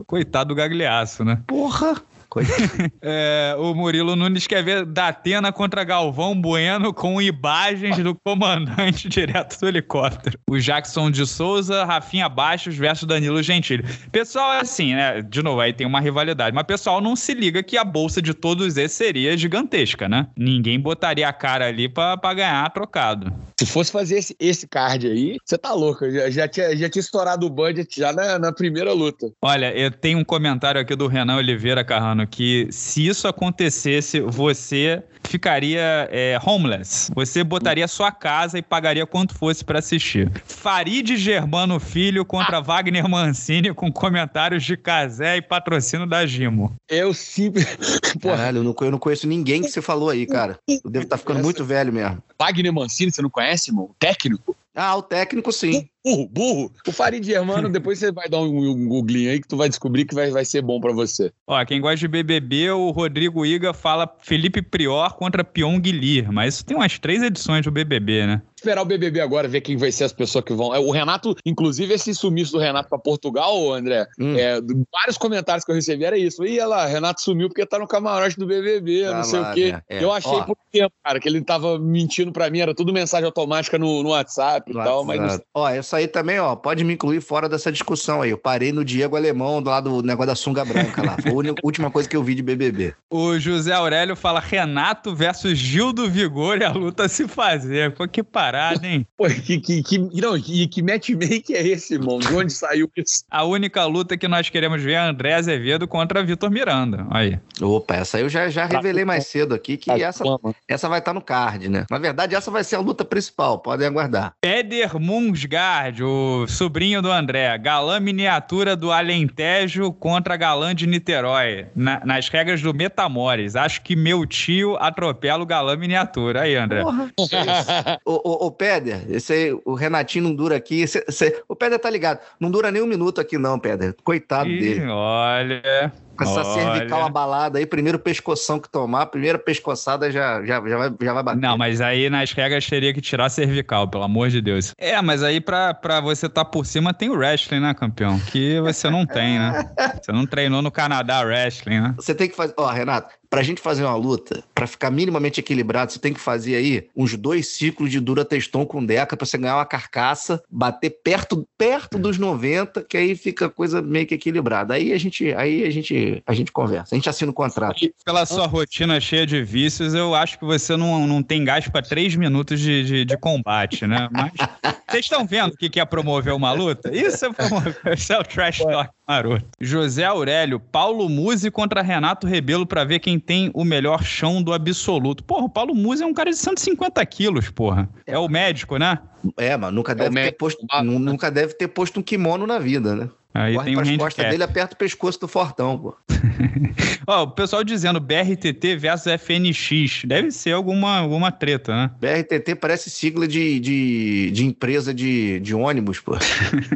Coitado 0.07 0.49
do 0.49 0.55
Gagliasso, 0.55 1.23
né? 1.23 1.39
Porra! 1.45 2.01
é, 3.01 3.55
o 3.57 3.73
Murilo 3.73 4.15
Nunes 4.15 4.47
quer 4.47 4.63
ver 4.63 4.85
Datena 4.85 5.51
contra 5.51 5.83
Galvão 5.83 6.39
Bueno 6.39 6.93
com 6.93 7.21
imagens 7.21 7.97
do 7.99 8.15
comandante 8.15 9.07
direto 9.09 9.59
do 9.59 9.67
helicóptero. 9.67 10.39
O 10.49 10.57
Jackson 10.59 11.09
de 11.11 11.25
Souza, 11.25 11.85
Rafinha 11.85 12.27
Baixos 12.27 12.75
versus 12.75 13.07
Danilo 13.07 13.41
Gentili. 13.41 13.83
Pessoal, 14.11 14.53
é 14.53 14.61
assim, 14.61 14.93
né? 14.95 15.21
De 15.21 15.41
novo, 15.41 15.61
aí 15.61 15.73
tem 15.73 15.87
uma 15.87 15.99
rivalidade. 15.99 16.55
Mas 16.55 16.65
pessoal 16.65 17.01
não 17.01 17.15
se 17.15 17.33
liga 17.33 17.63
que 17.63 17.77
a 17.77 17.83
bolsa 17.83 18.21
de 18.21 18.33
todos 18.33 18.77
esses 18.77 18.95
seria 18.95 19.37
gigantesca, 19.37 20.09
né? 20.09 20.27
Ninguém 20.37 20.79
botaria 20.79 21.27
a 21.27 21.33
cara 21.33 21.67
ali 21.67 21.87
pra, 21.87 22.17
pra 22.17 22.33
ganhar 22.33 22.69
trocado. 22.71 23.31
Se 23.59 23.65
fosse 23.65 23.91
fazer 23.91 24.17
esse, 24.17 24.35
esse 24.39 24.67
card 24.67 25.07
aí, 25.07 25.37
você 25.45 25.57
tá 25.57 25.73
louco. 25.73 26.09
Já, 26.09 26.29
já, 26.29 26.47
tinha, 26.47 26.75
já 26.75 26.89
tinha 26.89 27.01
estourado 27.01 27.45
o 27.45 27.49
budget 27.49 27.99
já 27.99 28.11
na, 28.11 28.39
na 28.39 28.51
primeira 28.51 28.91
luta. 28.93 29.31
Olha, 29.41 29.75
eu 29.77 29.91
tenho 29.91 30.19
um 30.19 30.23
comentário 30.23 30.79
aqui 30.81 30.95
do 30.95 31.07
Renan 31.07 31.37
Oliveira 31.37 31.83
Carrano 31.83 32.24
que 32.25 32.67
se 32.71 33.07
isso 33.07 33.27
acontecesse, 33.27 34.19
você 34.19 35.03
ficaria 35.27 36.07
é, 36.11 36.39
homeless. 36.45 37.11
Você 37.13 37.43
botaria 37.43 37.87
sua 37.87 38.11
casa 38.11 38.57
e 38.57 38.61
pagaria 38.61 39.05
quanto 39.05 39.33
fosse 39.33 39.63
para 39.63 39.79
assistir. 39.79 40.31
Farid 40.45 41.17
Germano 41.17 41.79
Filho 41.79 42.23
contra 42.25 42.61
Wagner 42.61 43.07
Mancini 43.09 43.73
com 43.73 43.91
comentários 43.91 44.63
de 44.63 44.77
Casé 44.77 45.37
e 45.37 45.41
patrocínio 45.41 46.07
da 46.07 46.25
Gimo. 46.25 46.73
Eu 46.89 47.13
sempre. 47.13 47.65
Caralho, 48.21 48.59
eu 48.59 48.63
não, 48.63 48.75
eu 48.79 48.91
não 48.91 48.99
conheço 48.99 49.27
ninguém 49.27 49.61
que 49.61 49.69
você 49.69 49.81
falou 49.81 50.09
aí, 50.09 50.25
cara. 50.25 50.57
Eu 50.67 50.89
devo 50.89 51.05
estar 51.05 51.15
tá 51.15 51.17
ficando 51.17 51.43
muito 51.43 51.63
velho 51.65 51.91
mesmo. 51.91 52.21
Wagner 52.39 52.73
Mancini, 52.73 53.11
você 53.11 53.21
não 53.21 53.29
conhece, 53.29 53.71
irmão? 53.71 53.89
Técnico? 53.99 54.55
Ah, 54.75 54.95
o 54.97 55.01
técnico 55.01 55.51
sim. 55.53 55.87
Burro, 56.03 56.27
burro. 56.27 56.71
O 56.85 56.91
Farid 56.91 57.25
Germano, 57.25 57.69
depois 57.71 57.97
você 57.97 58.11
vai 58.11 58.27
dar 58.27 58.39
um, 58.41 58.71
um 58.71 58.87
googlinho 58.87 59.31
aí 59.31 59.39
que 59.39 59.47
tu 59.47 59.55
vai 59.55 59.69
descobrir 59.69 60.05
que 60.05 60.13
vai, 60.13 60.29
vai 60.29 60.43
ser 60.43 60.61
bom 60.61 60.79
para 60.81 60.91
você. 60.91 61.31
Ó, 61.47 61.63
quem 61.65 61.79
gosta 61.79 61.97
de 61.97 62.07
BBB, 62.07 62.71
o 62.71 62.91
Rodrigo 62.91 63.45
Iga 63.45 63.73
fala 63.73 64.13
Felipe 64.19 64.61
Prior 64.61 65.15
contra 65.15 65.43
Pyong 65.43 65.81
Lee, 65.81 66.23
mas 66.23 66.55
isso 66.55 66.65
tem 66.65 66.75
umas 66.75 66.99
três 66.99 67.23
edições 67.23 67.63
do 67.63 67.71
BBB, 67.71 68.27
né? 68.27 68.41
Esperar 68.65 68.81
o 68.81 68.85
BBB 68.85 69.21
agora, 69.21 69.47
ver 69.47 69.61
quem 69.61 69.77
vai 69.77 69.91
ser 69.91 70.05
as 70.05 70.11
pessoas 70.11 70.43
que 70.43 70.53
vão. 70.53 70.73
É, 70.73 70.79
o 70.79 70.89
Renato, 70.89 71.35
inclusive, 71.45 71.93
esse 71.93 72.13
sumiço 72.15 72.53
do 72.53 72.57
Renato 72.57 72.89
para 72.89 72.97
Portugal, 72.97 73.71
André, 73.71 74.07
hum. 74.19 74.35
é, 74.35 74.59
vários 74.91 75.17
comentários 75.17 75.63
que 75.63 75.71
eu 75.71 75.75
recebi 75.75 76.03
era 76.03 76.17
isso. 76.17 76.43
E 76.43 76.59
lá, 76.59 76.85
Renato 76.85 77.21
sumiu 77.21 77.47
porque 77.47 77.65
tá 77.65 77.77
no 77.77 77.87
camarote 77.87 78.37
do 78.37 78.47
BBB, 78.47 79.05
tá 79.05 79.17
não 79.17 79.23
sei 79.23 79.39
lá, 79.39 79.51
o 79.51 79.53
quê. 79.53 79.71
Né? 79.71 79.81
É. 79.87 80.03
Eu 80.03 80.11
achei 80.11 80.31
Ó. 80.31 80.43
por 80.43 80.57
tempo, 80.71 80.93
cara, 81.03 81.19
que 81.19 81.29
ele 81.29 81.41
tava 81.41 81.77
mentindo 81.77 82.31
para 82.31 82.49
mim, 82.49 82.59
era 82.59 82.73
tudo 82.73 82.91
mensagem 82.91 83.25
automática 83.25 83.77
no, 83.77 84.01
no 84.01 84.09
WhatsApp 84.09 84.73
no 84.73 84.81
e 84.81 84.83
tal, 84.83 85.05
WhatsApp. 85.05 85.19
mas. 85.19 85.41
Ó, 85.53 85.69
essa 85.69 85.97
aí 85.97 86.07
também, 86.07 86.39
ó, 86.39 86.55
pode 86.55 86.83
me 86.83 86.93
incluir 86.93 87.21
fora 87.21 87.47
dessa 87.47 87.71
discussão 87.71 88.21
aí. 88.21 88.31
Eu 88.31 88.37
parei 88.37 88.71
no 88.71 88.83
Diego 88.83 89.15
Alemão, 89.15 89.61
do 89.61 89.69
lado 89.69 89.89
do 89.89 90.07
negócio 90.07 90.27
da 90.27 90.35
sunga 90.35 90.65
branca 90.65 91.03
lá. 91.03 91.17
Foi 91.21 91.49
a 91.49 91.53
última 91.63 91.91
coisa 91.91 92.09
que 92.09 92.17
eu 92.17 92.23
vi 92.23 92.33
de 92.33 92.41
BBB. 92.41 92.95
O 93.11 93.37
José 93.37 93.73
Aurélio 93.73 94.15
fala 94.15 94.39
Renato 94.39 95.13
versus 95.15 95.57
Gil 95.57 95.93
do 95.93 96.09
Vigor 96.09 96.57
e 96.57 96.63
a 96.63 96.71
luta 96.71 97.07
se 97.07 97.27
fazer. 97.27 97.93
Pô, 97.93 98.07
que 98.07 98.23
parada, 98.23 98.54
hein? 98.83 99.05
Pô, 99.17 99.27
que, 99.27 99.59
que, 99.59 99.83
que, 99.83 99.97
não, 99.97 100.39
que, 100.39 100.67
que 100.67 100.81
matchmake 100.81 101.53
é 101.53 101.67
esse, 101.67 101.95
irmão? 101.95 102.19
De 102.19 102.33
onde 102.33 102.53
saiu 102.53 102.89
isso? 102.95 103.23
A 103.29 103.43
única 103.43 103.85
luta 103.85 104.17
que 104.17 104.27
nós 104.27 104.49
queremos 104.49 104.81
ver 104.81 104.93
é 104.93 104.97
André 104.97 105.33
Azevedo 105.33 105.87
contra 105.87 106.23
Vitor 106.23 106.49
Miranda. 106.49 107.05
Aí. 107.09 107.39
Opa, 107.61 107.95
essa 107.95 108.17
aí 108.17 108.23
eu 108.23 108.29
já, 108.29 108.49
já 108.49 108.67
tá 108.67 108.77
revelei 108.77 109.05
mais 109.05 109.27
cedo 109.27 109.53
aqui 109.53 109.77
que 109.77 109.87
tá 109.87 109.97
essa, 109.97 110.23
essa 110.67 110.89
vai 110.89 110.99
estar 110.99 111.11
tá 111.11 111.13
no 111.13 111.21
card, 111.21 111.69
né? 111.69 111.85
Na 111.89 111.97
verdade, 111.97 112.35
essa 112.35 112.51
vai 112.51 112.63
ser 112.63 112.75
a 112.75 112.79
luta 112.79 113.03
principal, 113.03 113.59
podem 113.59 113.87
aguardar. 113.87 114.33
Peder 114.41 114.99
Munsgard, 114.99 116.03
o 116.03 116.47
sobrinho 116.47 117.01
do 117.01 117.11
André, 117.11 117.57
galã 117.57 117.99
miniatura 117.99 118.75
do 118.75 118.91
Alentejo 118.91 119.91
contra 119.93 120.37
galã 120.37 120.73
de 120.73 120.87
Niterói, 120.87 121.67
na, 121.75 122.01
nas 122.05 122.29
regras 122.29 122.61
do 122.61 122.73
Metamores. 122.73 123.55
Acho 123.55 123.81
que 123.81 123.95
meu 123.95 124.25
tio 124.25 124.75
atropela 124.77 125.43
o 125.43 125.45
galã 125.45 125.75
miniatura. 125.75 126.41
Aí, 126.41 126.55
André. 126.55 126.81
Porra. 126.81 127.11
ô, 128.05 128.44
ô, 128.45 128.51
Peder, 128.51 129.05
esse 129.09 129.33
aí, 129.33 129.59
o 129.65 129.73
Renatinho 129.73 130.25
não 130.25 130.35
dura 130.35 130.55
aqui. 130.55 130.87
Cê, 130.87 131.03
cê, 131.09 131.43
o 131.47 131.55
Pedro 131.55 131.79
tá 131.79 131.89
ligado. 131.89 132.19
Não 132.39 132.51
dura 132.51 132.71
nem 132.71 132.81
um 132.81 132.87
minuto 132.87 133.19
aqui, 133.19 133.37
não, 133.37 133.59
Pedro. 133.59 133.95
Coitado 134.03 134.49
Ih, 134.49 134.59
dele. 134.59 134.87
Olha. 134.87 135.93
Com 136.17 136.23
essa 136.23 136.43
olha. 136.43 136.73
cervical 136.73 137.03
abalada 137.03 137.59
aí, 137.59 137.65
primeiro 137.65 137.99
pescoção 137.99 138.57
que 138.57 138.69
tomar, 138.69 139.07
primeira 139.07 139.37
pescoçada 139.37 140.09
já, 140.09 140.41
já, 140.45 140.65
já, 140.65 140.77
vai, 140.77 140.93
já 141.01 141.13
vai 141.13 141.23
bater. 141.23 141.41
Não, 141.41 141.57
mas 141.57 141.81
aí 141.81 142.09
nas 142.09 142.31
regras 142.31 142.65
teria 142.65 142.93
que 142.93 143.01
tirar 143.01 143.25
a 143.25 143.29
cervical, 143.29 143.87
pelo 143.89 144.03
amor 144.03 144.29
de 144.29 144.41
Deus. 144.41 144.73
É, 144.77 145.01
mas 145.01 145.23
aí 145.23 145.41
pra, 145.41 145.73
pra 145.73 145.99
você 145.99 146.27
estar 146.27 146.45
tá 146.45 146.49
por 146.49 146.65
cima 146.65 146.93
tem 146.93 147.09
o 147.09 147.17
wrestling, 147.17 147.59
né, 147.59 147.73
campeão? 147.73 148.17
Que 148.31 148.61
você 148.61 148.89
não 148.89 149.05
tem, 149.05 149.37
né? 149.39 149.69
Você 150.01 150.11
não 150.11 150.25
treinou 150.25 150.61
no 150.61 150.71
Canadá 150.71 151.21
wrestling, 151.21 151.79
né? 151.79 151.93
Você 151.97 152.13
tem 152.13 152.29
que 152.29 152.35
fazer. 152.35 152.53
Ó, 152.57 152.69
Renato, 152.69 153.13
Pra 153.29 153.43
gente 153.43 153.61
fazer 153.61 153.83
uma 153.83 153.95
luta, 153.95 154.43
para 154.53 154.67
ficar 154.67 154.91
minimamente 154.91 155.39
equilibrado, 155.39 155.91
você 155.91 155.99
tem 155.99 156.13
que 156.13 156.19
fazer 156.19 156.55
aí 156.55 156.87
uns 156.95 157.15
dois 157.15 157.47
ciclos 157.47 157.91
de 157.91 157.99
dura 157.99 158.25
teston 158.25 158.65
com 158.65 158.85
deca 158.85 159.17
pra 159.17 159.25
você 159.25 159.37
ganhar 159.37 159.57
uma 159.57 159.65
carcaça, 159.65 160.41
bater 160.49 160.89
perto, 161.03 161.47
perto 161.57 161.97
dos 161.97 162.17
90, 162.17 162.83
que 162.83 162.97
aí 162.97 163.15
fica 163.15 163.47
a 163.47 163.49
coisa 163.49 163.81
meio 163.81 164.05
que 164.05 164.15
equilibrada. 164.15 164.73
Aí 164.73 164.93
a 164.93 164.97
gente, 164.97 165.33
aí 165.33 165.63
a 165.63 165.69
gente 165.69 166.23
a 166.25 166.33
gente 166.33 166.51
conversa. 166.51 166.93
A 166.93 166.97
gente 166.97 167.09
assina 167.09 167.31
o 167.31 167.33
contrato. 167.33 167.83
E 167.83 167.93
pela 168.03 168.25
sua 168.25 168.47
rotina 168.47 168.99
cheia 168.99 169.25
de 169.25 169.43
vícios, 169.43 169.93
eu 169.93 170.15
acho 170.15 170.39
que 170.39 170.45
você 170.45 170.75
não, 170.75 171.07
não 171.07 171.21
tem 171.21 171.43
gás 171.43 171.67
para 171.67 171.81
três 171.81 172.15
minutos 172.15 172.59
de, 172.59 172.83
de, 172.83 173.05
de, 173.05 173.17
combate, 173.17 173.87
né? 173.87 174.07
Mas 174.11 174.31
vocês 174.89 175.05
estão 175.05 175.25
vendo 175.25 175.53
o 175.53 175.57
que, 175.57 175.69
que 175.69 175.79
é 175.79 175.85
promover 175.85 176.33
uma 176.33 176.51
luta? 176.51 176.95
Isso 176.95 177.25
é 177.25 177.33
promover. 177.33 177.75
Isso 177.95 178.13
é 178.13 178.19
o 178.19 178.23
trash 178.23 178.59
talk 178.59 178.89
maroto. 179.07 179.45
José 179.59 180.03
Aurélio, 180.03 180.59
Paulo 180.59 181.07
Musi 181.07 181.51
contra 181.51 181.81
Renato 181.81 182.27
Rebelo 182.27 182.65
para 182.65 182.83
ver 182.83 182.99
quem 182.99 183.14
tem 183.19 183.51
o 183.53 183.63
melhor 183.63 184.03
chão 184.03 184.41
do 184.41 184.53
absoluto. 184.53 185.23
Porra, 185.23 185.45
o 185.45 185.49
Paulo 185.49 185.75
Musi 185.75 186.03
é 186.03 186.05
um 186.05 186.13
cara 186.13 186.29
de 186.29 186.37
150 186.37 187.05
quilos, 187.05 187.49
porra. 187.49 187.89
É 188.05 188.17
o 188.17 188.27
médico, 188.27 188.77
né? 188.77 188.99
É, 189.37 189.55
mas 189.57 189.73
nunca 189.73 189.91
é 189.91 189.95
deve, 189.95 190.15
ter 190.15 190.31
posto, 190.33 190.65
nunca 190.83 191.31
deve 191.31 191.53
ter 191.53 191.67
posto 191.67 191.99
um 191.99 192.03
kimono 192.03 192.45
na 192.45 192.59
vida, 192.59 192.95
né? 192.95 193.09
Aí 193.35 193.53
Corre 193.55 193.65
tem 193.65 193.95
um 193.95 193.97
costas 193.97 194.29
dele, 194.29 194.43
aperta 194.43 194.75
o 194.75 194.77
pescoço 194.77 195.19
do 195.19 195.27
Fortão, 195.27 195.77
pô. 195.77 195.97
Ó, 197.05 197.23
o 197.23 197.27
pessoal 197.31 197.65
dizendo 197.65 197.99
BRTT 197.99 198.77
versus 198.77 199.11
FNX. 199.21 200.03
Deve 200.05 200.31
ser 200.31 200.53
alguma, 200.53 200.99
alguma 200.99 201.29
treta, 201.33 201.75
né? 201.75 201.91
BRTT 201.99 202.55
parece 202.55 202.89
sigla 202.89 203.27
de, 203.27 203.59
de, 203.59 204.31
de 204.31 204.45
empresa 204.45 204.93
de, 204.93 205.41
de 205.41 205.53
ônibus, 205.53 205.99
pô. 205.99 206.13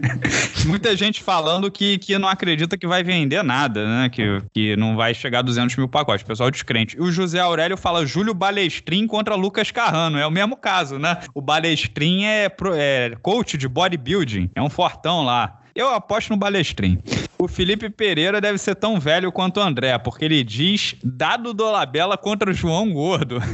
Muita 0.67 0.97
gente 0.97 1.23
falando 1.23 1.71
que, 1.71 1.97
que 1.97 2.17
não 2.17 2.27
acredita 2.27 2.77
que 2.77 2.85
vai 2.85 3.03
vender 3.05 3.41
nada, 3.41 3.87
né? 3.87 4.09
Que, 4.09 4.43
que 4.53 4.75
não 4.75 4.97
vai 4.97 5.13
chegar 5.13 5.39
a 5.39 5.43
200 5.43 5.77
mil 5.77 5.87
pacotes. 5.87 6.25
Pessoal 6.25 6.51
descrente. 6.51 6.97
E 6.97 7.01
o 7.01 7.09
José 7.09 7.39
Aurélio 7.39 7.77
fala 7.77 8.05
Júlio 8.05 8.33
Balestrin 8.33 9.07
contra 9.07 9.33
Lucas 9.33 9.71
Carrano. 9.71 10.19
É 10.19 10.27
o 10.27 10.31
mesmo 10.31 10.57
caso, 10.57 10.99
né? 10.99 11.19
O 11.33 11.41
Balestrin 11.41 12.25
é, 12.25 12.51
é 12.75 13.15
coach 13.21 13.57
de 13.57 13.67
bodybuilding. 13.69 14.51
É 14.53 14.61
um 14.61 14.69
fortão 14.69 15.23
lá. 15.23 15.59
Eu 15.79 15.87
aposto 15.87 16.31
no 16.31 16.35
Balestrin. 16.35 17.01
O 17.37 17.47
Felipe 17.47 17.89
Pereira 17.89 18.41
deve 18.41 18.57
ser 18.57 18.75
tão 18.75 18.99
velho 18.99 19.31
quanto 19.31 19.61
o 19.61 19.63
André, 19.63 19.97
porque 19.97 20.25
ele 20.25 20.43
diz 20.43 20.93
dado 21.01 21.53
do 21.53 21.71
Labela 21.71 22.17
contra 22.17 22.51
o 22.51 22.53
João 22.53 22.91
Gordo. 22.91 23.39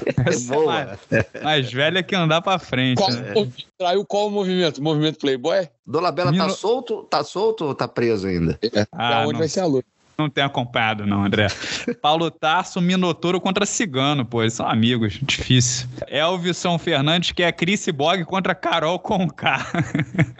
É 0.00 0.38
boa. 0.48 0.98
Mais, 1.10 1.42
mais 1.42 1.72
velha 1.72 2.02
que 2.02 2.16
andar 2.16 2.42
pra 2.42 2.58
frente. 2.58 2.96
Qual, 2.96 3.10
né? 3.10 3.32
Traiu 3.78 4.04
qual 4.04 4.26
o 4.26 4.30
movimento? 4.30 4.82
movimento 4.82 5.18
Playboy? 5.18 5.68
Dolabella 5.86 6.32
Mino... 6.32 6.46
tá 6.46 6.50
solto, 6.50 7.04
tá 7.04 7.22
solto 7.22 7.66
ou 7.66 7.74
tá 7.74 7.86
preso 7.86 8.26
ainda? 8.26 8.58
É, 8.62 8.86
ah, 8.92 9.22
onde 9.22 9.34
não... 9.34 9.38
vai 9.38 9.48
ser 9.48 9.60
a 9.60 9.66
luta? 9.66 9.86
Não 10.20 10.28
tenho 10.28 10.46
acompanhado, 10.46 11.06
não, 11.06 11.24
André. 11.24 11.46
Paulo 12.02 12.30
Tarso, 12.30 12.78
Minotouro 12.80 13.40
contra 13.40 13.64
Cigano, 13.64 14.24
pô. 14.24 14.42
Eles 14.42 14.52
são 14.52 14.68
amigos. 14.68 15.18
Difícil. 15.22 15.88
Elvison 16.08 16.78
Fernandes, 16.78 17.32
que 17.32 17.42
é 17.42 17.50
Chris 17.50 17.88
Bog 17.88 18.24
contra 18.26 18.54
Carol 18.54 18.98
Conká. 18.98 19.66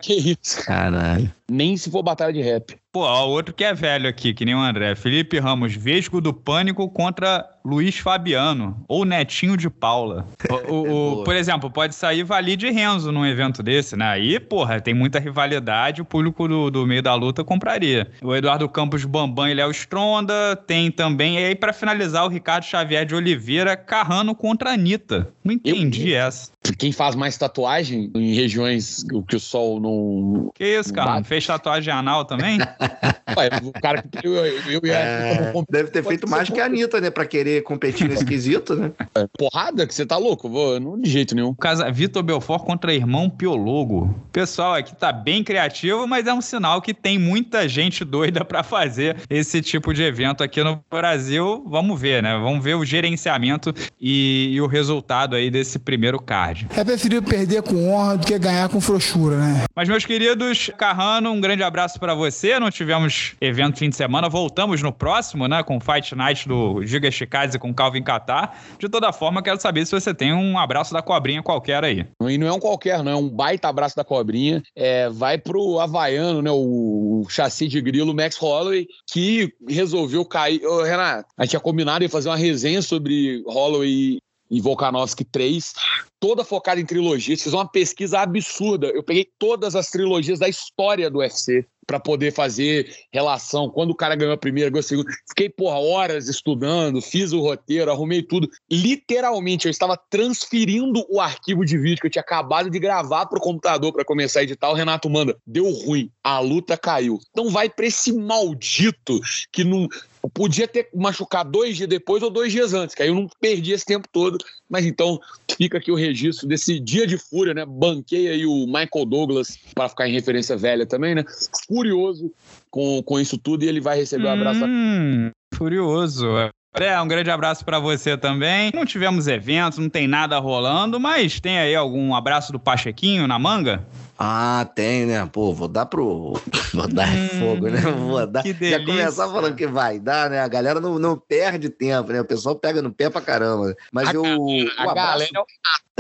Que 0.02 0.36
isso? 0.40 0.64
Caralho. 0.64 1.30
Nem 1.50 1.76
se 1.76 1.90
for 1.90 2.02
batalha 2.02 2.32
de 2.32 2.40
rap. 2.40 2.76
Pô, 2.92 3.02
ó, 3.02 3.24
outro 3.28 3.54
que 3.54 3.62
é 3.62 3.72
velho 3.72 4.08
aqui, 4.08 4.34
que 4.34 4.44
nem 4.44 4.54
o 4.54 4.58
André. 4.58 4.96
Felipe 4.96 5.38
Ramos, 5.38 5.76
Vesgo 5.76 6.20
do 6.20 6.34
Pânico 6.34 6.88
contra 6.88 7.48
Luiz 7.64 7.98
Fabiano. 7.98 8.84
Ou 8.88 9.04
Netinho 9.04 9.56
de 9.56 9.70
Paula. 9.70 10.26
O, 10.68 10.74
o, 10.74 11.20
o, 11.20 11.24
por 11.24 11.34
exemplo, 11.34 11.70
pode 11.70 11.94
sair 11.94 12.22
Valide 12.22 12.66
e 12.66 12.70
Renzo 12.70 13.10
num 13.10 13.24
evento 13.24 13.62
desse, 13.62 13.96
né? 13.96 14.06
Aí, 14.06 14.38
porra, 14.38 14.80
tem 14.80 14.92
muita 14.92 15.18
rivalidade, 15.18 16.00
o 16.00 16.04
público 16.04 16.46
do, 16.46 16.70
do 16.70 16.86
meio 16.86 17.02
da 17.02 17.14
luta 17.14 17.44
compraria. 17.44 18.10
O 18.22 18.34
Eduardo 18.34 18.68
Campos 18.68 19.04
Bambam 19.04 19.48
e 19.48 19.54
Léo 19.54 19.70
Stronda. 19.70 20.56
Tem 20.66 20.90
também, 20.90 21.38
e 21.38 21.44
aí 21.44 21.54
para 21.54 21.72
finalizar, 21.72 22.24
o 22.24 22.28
Ricardo 22.28 22.64
Xavier 22.64 23.04
de 23.04 23.14
Oliveira, 23.14 23.76
Carrano 23.76 24.34
contra 24.34 24.72
Anitta. 24.72 25.32
Não 25.44 25.54
entendi 25.54 26.10
eu, 26.10 26.20
essa. 26.20 26.50
Quem 26.78 26.92
faz 26.92 27.14
mais 27.14 27.38
tatuagem 27.38 28.10
em 28.14 28.34
regiões 28.34 29.04
que 29.26 29.36
o 29.36 29.40
sol 29.40 29.80
não. 29.80 30.50
Que 30.54 30.78
isso, 30.78 30.92
cara? 30.92 31.22
Fez 31.24 31.46
tatuagem 31.46 31.92
anal 31.92 32.24
também? 32.24 32.58
Ué, 33.36 33.48
o 33.62 33.72
cara 33.72 34.02
que 34.02 34.26
eu, 34.26 34.34
eu, 34.34 34.72
eu 34.72 34.80
ia. 34.84 34.94
É, 34.94 35.52
deve 35.70 35.90
ter 35.90 36.04
feito 36.04 36.28
mais 36.28 36.50
que 36.50 36.60
a 36.60 36.66
Anitta, 36.66 37.00
né? 37.00 37.10
Pra 37.10 37.24
querer 37.24 37.62
competir 37.62 38.08
nesse 38.08 38.24
quesito, 38.26 38.74
né? 38.74 38.92
É, 39.14 39.26
porrada 39.38 39.86
que 39.86 39.94
você 39.94 40.04
tá 40.04 40.16
louco? 40.16 40.48
Vou, 40.48 40.78
não, 40.78 41.00
de 41.00 41.08
jeito 41.08 41.34
nenhum. 41.34 41.54
Casa 41.54 41.90
Vitor 41.90 42.22
Belfort 42.22 42.64
contra 42.64 42.92
irmão 42.92 43.30
Piologo. 43.30 44.14
Pessoal 44.30 44.74
aqui 44.74 44.94
tá 44.94 45.12
bem 45.12 45.42
criativo, 45.42 46.06
mas 46.06 46.26
é 46.26 46.34
um 46.34 46.40
sinal 46.40 46.82
que 46.82 46.92
tem 46.92 47.18
muita 47.18 47.68
gente 47.68 48.04
doida 48.04 48.44
para 48.44 48.62
fazer 48.62 49.16
esse 49.30 49.62
tipo 49.62 49.94
de 49.94 50.02
evento 50.02 50.42
aqui 50.42 50.62
no 50.62 50.82
Brasil. 50.90 51.64
Vamos 51.66 51.98
ver, 52.00 52.22
né? 52.22 52.36
Vamos 52.38 52.62
ver 52.62 52.74
o 52.74 52.84
gerenciamento 52.84 53.72
e, 54.00 54.50
e 54.52 54.60
o 54.60 54.66
resultado 54.66 55.36
aí 55.36 55.50
desse 55.50 55.78
primeiro 55.78 56.20
card. 56.50 56.66
É 56.76 56.84
preferível 56.84 57.22
perder 57.22 57.62
com 57.62 57.90
honra 57.90 58.18
do 58.18 58.26
que 58.26 58.38
ganhar 58.38 58.68
com 58.68 58.80
frouxura, 58.80 59.36
né? 59.36 59.64
Mas, 59.74 59.88
meus 59.88 60.04
queridos, 60.04 60.70
Carrano, 60.76 61.30
um 61.30 61.40
grande 61.40 61.62
abraço 61.62 61.98
para 61.98 62.14
você. 62.14 62.58
Não 62.58 62.70
tivemos 62.70 63.34
evento 63.40 63.78
fim 63.78 63.88
de 63.88 63.96
semana, 63.96 64.28
voltamos 64.28 64.82
no 64.82 64.92
próximo, 64.92 65.46
né? 65.46 65.62
Com 65.62 65.76
o 65.76 65.80
Fight 65.80 66.14
Night 66.14 66.48
do 66.48 66.84
Giga 66.84 67.10
Chicaz 67.10 67.54
e 67.54 67.58
com 67.58 67.72
Calvin 67.72 68.02
Catar. 68.02 68.58
De 68.78 68.88
toda 68.88 69.12
forma, 69.12 69.42
quero 69.42 69.60
saber 69.60 69.86
se 69.86 69.92
você 69.92 70.12
tem 70.12 70.32
um 70.32 70.58
abraço 70.58 70.92
da 70.92 71.02
cobrinha 71.02 71.42
qualquer 71.42 71.84
aí. 71.84 72.06
E 72.22 72.38
não 72.38 72.46
é 72.46 72.52
um 72.52 72.60
qualquer, 72.60 73.02
não, 73.02 73.12
é 73.12 73.16
um 73.16 73.28
baita 73.28 73.68
abraço 73.68 73.96
da 73.96 74.04
cobrinha. 74.04 74.62
É, 74.76 75.08
vai 75.08 75.38
pro 75.38 75.78
Havaiano, 75.78 76.42
né? 76.42 76.50
O, 76.50 77.22
o 77.24 77.28
chassi 77.28 77.68
de 77.68 77.80
grilo 77.80 78.14
Max 78.14 78.36
Holloway, 78.36 78.86
que 79.10 79.52
resolveu 79.68 80.24
cair. 80.24 80.64
Ô, 80.64 80.82
Renato, 80.82 81.26
a 81.38 81.42
gente 81.42 81.50
tinha 81.50 81.60
combinado 81.60 82.04
em 82.04 82.08
fazer 82.08 82.28
uma 82.28 82.36
resenha 82.36 82.82
sobre 82.82 83.42
Holloway 83.46 84.18
e 84.50 84.60
Volkanovski 84.60 85.24
3 85.24 85.72
toda 86.20 86.44
focada 86.44 86.78
em 86.80 86.84
trilogias. 86.84 87.42
Fiz 87.42 87.52
uma 87.52 87.66
pesquisa 87.66 88.20
absurda. 88.20 88.88
Eu 88.88 89.02
peguei 89.02 89.26
todas 89.38 89.74
as 89.74 89.90
trilogias 89.90 90.38
da 90.38 90.48
história 90.48 91.10
do 91.10 91.18
UFC 91.18 91.66
para 91.86 91.98
poder 91.98 92.32
fazer 92.32 92.94
relação. 93.12 93.68
Quando 93.68 93.90
o 93.90 93.96
cara 93.96 94.14
ganhou 94.14 94.34
a 94.34 94.38
primeira, 94.38 94.70
ganhou 94.70 94.80
a 94.80 94.82
segunda. 94.84 95.10
Fiquei, 95.28 95.48
porra, 95.48 95.80
horas 95.80 96.28
estudando, 96.28 97.02
fiz 97.02 97.32
o 97.32 97.40
roteiro, 97.40 97.90
arrumei 97.90 98.22
tudo. 98.22 98.48
Literalmente, 98.70 99.66
eu 99.66 99.70
estava 99.70 99.96
transferindo 100.08 101.04
o 101.08 101.20
arquivo 101.20 101.64
de 101.64 101.76
vídeo 101.76 102.00
que 102.00 102.06
eu 102.06 102.10
tinha 102.10 102.22
acabado 102.22 102.70
de 102.70 102.78
gravar 102.78 103.26
pro 103.26 103.40
computador 103.40 103.92
para 103.92 104.04
começar 104.04 104.40
a 104.40 104.42
editar. 104.44 104.70
O 104.70 104.74
Renato 104.74 105.10
manda, 105.10 105.36
deu 105.44 105.68
ruim, 105.68 106.12
a 106.22 106.38
luta 106.38 106.76
caiu. 106.76 107.18
Então 107.30 107.50
vai 107.50 107.68
para 107.68 107.86
esse 107.86 108.12
maldito 108.12 109.18
que 109.50 109.64
não. 109.64 109.88
Podia 110.34 110.68
ter 110.68 110.88
machucado 110.94 111.50
dois 111.50 111.76
dias 111.76 111.88
depois 111.88 112.22
ou 112.22 112.30
dois 112.30 112.52
dias 112.52 112.74
antes, 112.74 112.94
que 112.94 113.02
aí 113.02 113.08
eu 113.08 113.14
não 113.14 113.28
perdi 113.40 113.72
esse 113.72 113.84
tempo 113.84 114.06
todo. 114.12 114.38
Mas 114.68 114.84
então 114.84 115.18
fica 115.56 115.78
aqui 115.78 115.90
o 115.90 115.96
registro 115.96 116.46
desse 116.46 116.78
dia 116.78 117.06
de 117.06 117.16
fúria, 117.16 117.54
né? 117.54 117.64
Banquei 117.66 118.28
aí 118.28 118.46
o 118.46 118.66
Michael 118.66 119.06
Douglas 119.06 119.58
para 119.74 119.88
ficar 119.88 120.08
em 120.08 120.12
referência 120.12 120.56
velha 120.56 120.86
também, 120.86 121.14
né? 121.14 121.24
Furioso 121.66 122.32
com, 122.70 123.02
com 123.02 123.18
isso 123.18 123.38
tudo 123.38 123.64
e 123.64 123.68
ele 123.68 123.80
vai 123.80 123.96
receber 123.96 124.26
o 124.26 124.28
um 124.28 124.32
abraço. 124.32 124.64
Hum, 124.64 125.30
furioso. 125.54 126.26
É, 126.74 127.00
um 127.00 127.08
grande 127.08 127.30
abraço 127.30 127.64
para 127.64 127.80
você 127.80 128.16
também. 128.16 128.70
Não 128.72 128.86
tivemos 128.86 129.26
eventos, 129.26 129.78
não 129.78 129.88
tem 129.88 130.06
nada 130.06 130.38
rolando, 130.38 131.00
mas 131.00 131.40
tem 131.40 131.58
aí 131.58 131.74
algum 131.74 132.14
abraço 132.14 132.52
do 132.52 132.60
Pachequinho 132.60 133.26
na 133.26 133.38
manga? 133.38 133.86
Ah, 134.22 134.68
tem, 134.74 135.06
né? 135.06 135.26
Pô, 135.32 135.54
vou 135.54 135.66
dar 135.66 135.86
pro. 135.86 136.34
Vou 136.74 136.86
dar 136.86 137.08
hum, 137.08 137.28
fogo, 137.40 137.68
né? 137.68 137.80
Vou 137.80 138.26
dar. 138.26 138.42
Que 138.42 138.52
delícia. 138.52 138.78
Já 138.78 138.84
começar 138.84 139.28
falando 139.28 139.56
que 139.56 139.66
vai 139.66 139.98
dar, 139.98 140.28
né? 140.28 140.40
A 140.40 140.46
galera 140.46 140.78
não, 140.78 140.98
não 140.98 141.16
perde 141.16 141.70
tempo, 141.70 142.12
né? 142.12 142.20
O 142.20 142.24
pessoal 142.24 142.54
pega 142.54 142.82
no 142.82 142.92
pé 142.92 143.08
pra 143.08 143.22
caramba. 143.22 143.74
Mas 143.90 144.08
a 144.08 144.12
eu. 144.12 144.24
A 144.24 144.86
o 144.86 144.90
abraço... 144.90 144.94
galera 144.94 145.30
é 145.34 145.40
o 145.40 145.44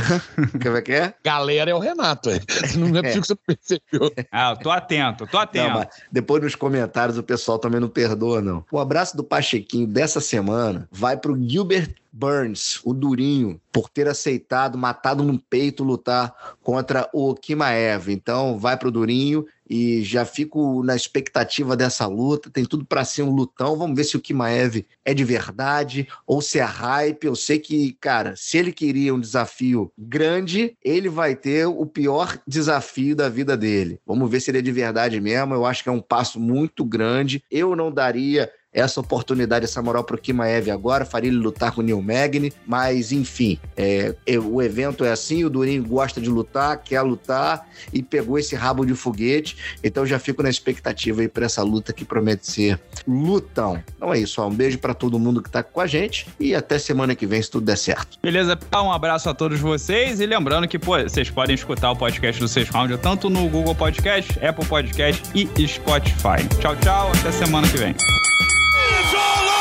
Como 0.62 0.76
é 0.76 0.82
que 0.82 0.92
é? 0.92 1.14
Galera 1.24 1.70
é 1.70 1.74
o 1.74 1.78
Renato. 1.78 2.30
É. 2.30 2.40
Não 2.76 2.98
é 2.98 3.02
possível 3.02 3.22
que 3.22 3.26
você 3.26 3.34
não 3.34 3.40
percebeu. 3.46 4.26
Ah, 4.30 4.54
tô 4.54 4.70
atento, 4.70 5.26
tô 5.26 5.38
atento. 5.38 5.78
Não, 5.78 5.86
depois 6.12 6.42
nos 6.42 6.54
comentários 6.54 7.18
o 7.18 7.22
pessoal 7.22 7.58
também 7.58 7.80
não 7.80 7.88
perdoa, 7.88 8.40
não. 8.40 8.64
O 8.70 8.78
abraço 8.78 9.16
do 9.16 9.24
Pachequinho 9.24 9.86
dessa 9.86 10.20
semana 10.20 10.88
vai 10.92 11.16
pro 11.16 11.36
Gilbert 11.36 11.94
Burns, 12.12 12.80
o 12.84 12.92
Durinho, 12.92 13.60
por 13.72 13.88
ter 13.88 14.08
aceitado, 14.08 14.76
matado 14.76 15.22
no 15.22 15.38
peito, 15.38 15.84
lutar 15.84 16.56
contra 16.62 17.08
o 17.12 17.34
Kimaev. 17.34 18.08
Então, 18.08 18.58
vai 18.58 18.76
pro 18.76 18.90
Durinho 18.90 19.46
e 19.68 20.02
já 20.02 20.24
fico 20.24 20.82
na 20.82 20.96
expectativa 20.96 21.76
dessa 21.76 22.04
luta. 22.06 22.50
Tem 22.50 22.64
tudo 22.64 22.84
para 22.84 23.04
ser 23.04 23.22
um 23.22 23.30
lutão. 23.30 23.76
Vamos 23.76 23.96
ver 23.96 24.02
se 24.02 24.16
o 24.16 24.20
Kimaev 24.20 24.84
é 25.04 25.14
de 25.14 25.22
verdade 25.22 26.08
ou 26.26 26.42
se 26.42 26.58
é 26.58 26.64
hype. 26.64 27.24
Eu 27.24 27.36
sei 27.36 27.60
que, 27.60 27.92
cara, 28.00 28.34
se 28.36 28.58
ele 28.58 28.72
queria 28.72 29.14
um 29.14 29.20
desafio 29.20 29.92
grande, 29.96 30.76
ele 30.84 31.08
vai 31.08 31.36
ter 31.36 31.66
o 31.66 31.86
pior 31.86 32.36
desafio 32.46 33.14
da 33.14 33.28
vida 33.28 33.56
dele. 33.56 34.00
Vamos 34.04 34.28
ver 34.28 34.40
se 34.40 34.50
ele 34.50 34.58
é 34.58 34.62
de 34.62 34.72
verdade 34.72 35.20
mesmo. 35.20 35.54
Eu 35.54 35.64
acho 35.64 35.84
que 35.84 35.88
é 35.88 35.92
um 35.92 36.02
passo 36.02 36.40
muito 36.40 36.84
grande. 36.84 37.44
Eu 37.48 37.76
não 37.76 37.92
daria 37.92 38.50
essa 38.72 39.00
oportunidade, 39.00 39.64
essa 39.64 39.82
moral 39.82 40.04
pro 40.04 40.18
Kimaev 40.18 40.70
agora, 40.70 41.04
faria 41.04 41.28
ele 41.28 41.38
lutar 41.38 41.72
com 41.72 41.80
o 41.80 41.84
Neil 41.84 42.00
Magny, 42.00 42.52
mas 42.66 43.12
enfim, 43.12 43.58
é, 43.76 44.14
o 44.38 44.62
evento 44.62 45.04
é 45.04 45.10
assim, 45.10 45.44
o 45.44 45.50
Durinho 45.50 45.84
gosta 45.84 46.20
de 46.20 46.28
lutar, 46.28 46.78
quer 46.78 47.00
lutar 47.02 47.68
e 47.92 48.02
pegou 48.02 48.38
esse 48.38 48.54
rabo 48.54 48.84
de 48.84 48.94
foguete, 48.94 49.56
então 49.82 50.06
já 50.06 50.18
fico 50.18 50.42
na 50.42 50.50
expectativa 50.50 51.20
aí 51.20 51.28
para 51.28 51.46
essa 51.46 51.62
luta 51.62 51.92
que 51.92 52.04
promete 52.04 52.50
ser 52.50 52.80
lutão. 53.06 53.82
Então 53.96 54.14
é 54.14 54.18
isso, 54.18 54.40
ó, 54.40 54.46
um 54.46 54.54
beijo 54.54 54.78
para 54.78 54.94
todo 54.94 55.18
mundo 55.18 55.42
que 55.42 55.50
tá 55.50 55.62
com 55.62 55.80
a 55.80 55.86
gente 55.86 56.28
e 56.38 56.54
até 56.54 56.78
semana 56.78 57.14
que 57.14 57.26
vem 57.26 57.42
se 57.42 57.50
tudo 57.50 57.66
der 57.66 57.76
certo. 57.76 58.18
Beleza, 58.22 58.58
um 58.74 58.92
abraço 58.92 59.28
a 59.28 59.34
todos 59.34 59.58
vocês 59.58 60.20
e 60.20 60.26
lembrando 60.26 60.68
que 60.68 60.78
pô, 60.78 61.00
vocês 61.02 61.28
podem 61.30 61.54
escutar 61.54 61.90
o 61.90 61.96
podcast 61.96 62.40
do 62.40 62.48
Seis 62.48 62.68
Round 62.68 62.96
tanto 62.98 63.28
no 63.28 63.48
Google 63.48 63.74
Podcast, 63.74 64.32
Apple 64.44 64.66
Podcast 64.66 65.22
e 65.34 65.46
Spotify. 65.66 66.46
Tchau, 66.60 66.76
tchau, 66.76 67.10
até 67.12 67.32
semana 67.32 67.68
que 67.68 67.76
vem. 67.76 67.94
and 68.90 69.04
it's 69.04 69.14
all 69.14 69.48
over. 69.48 69.59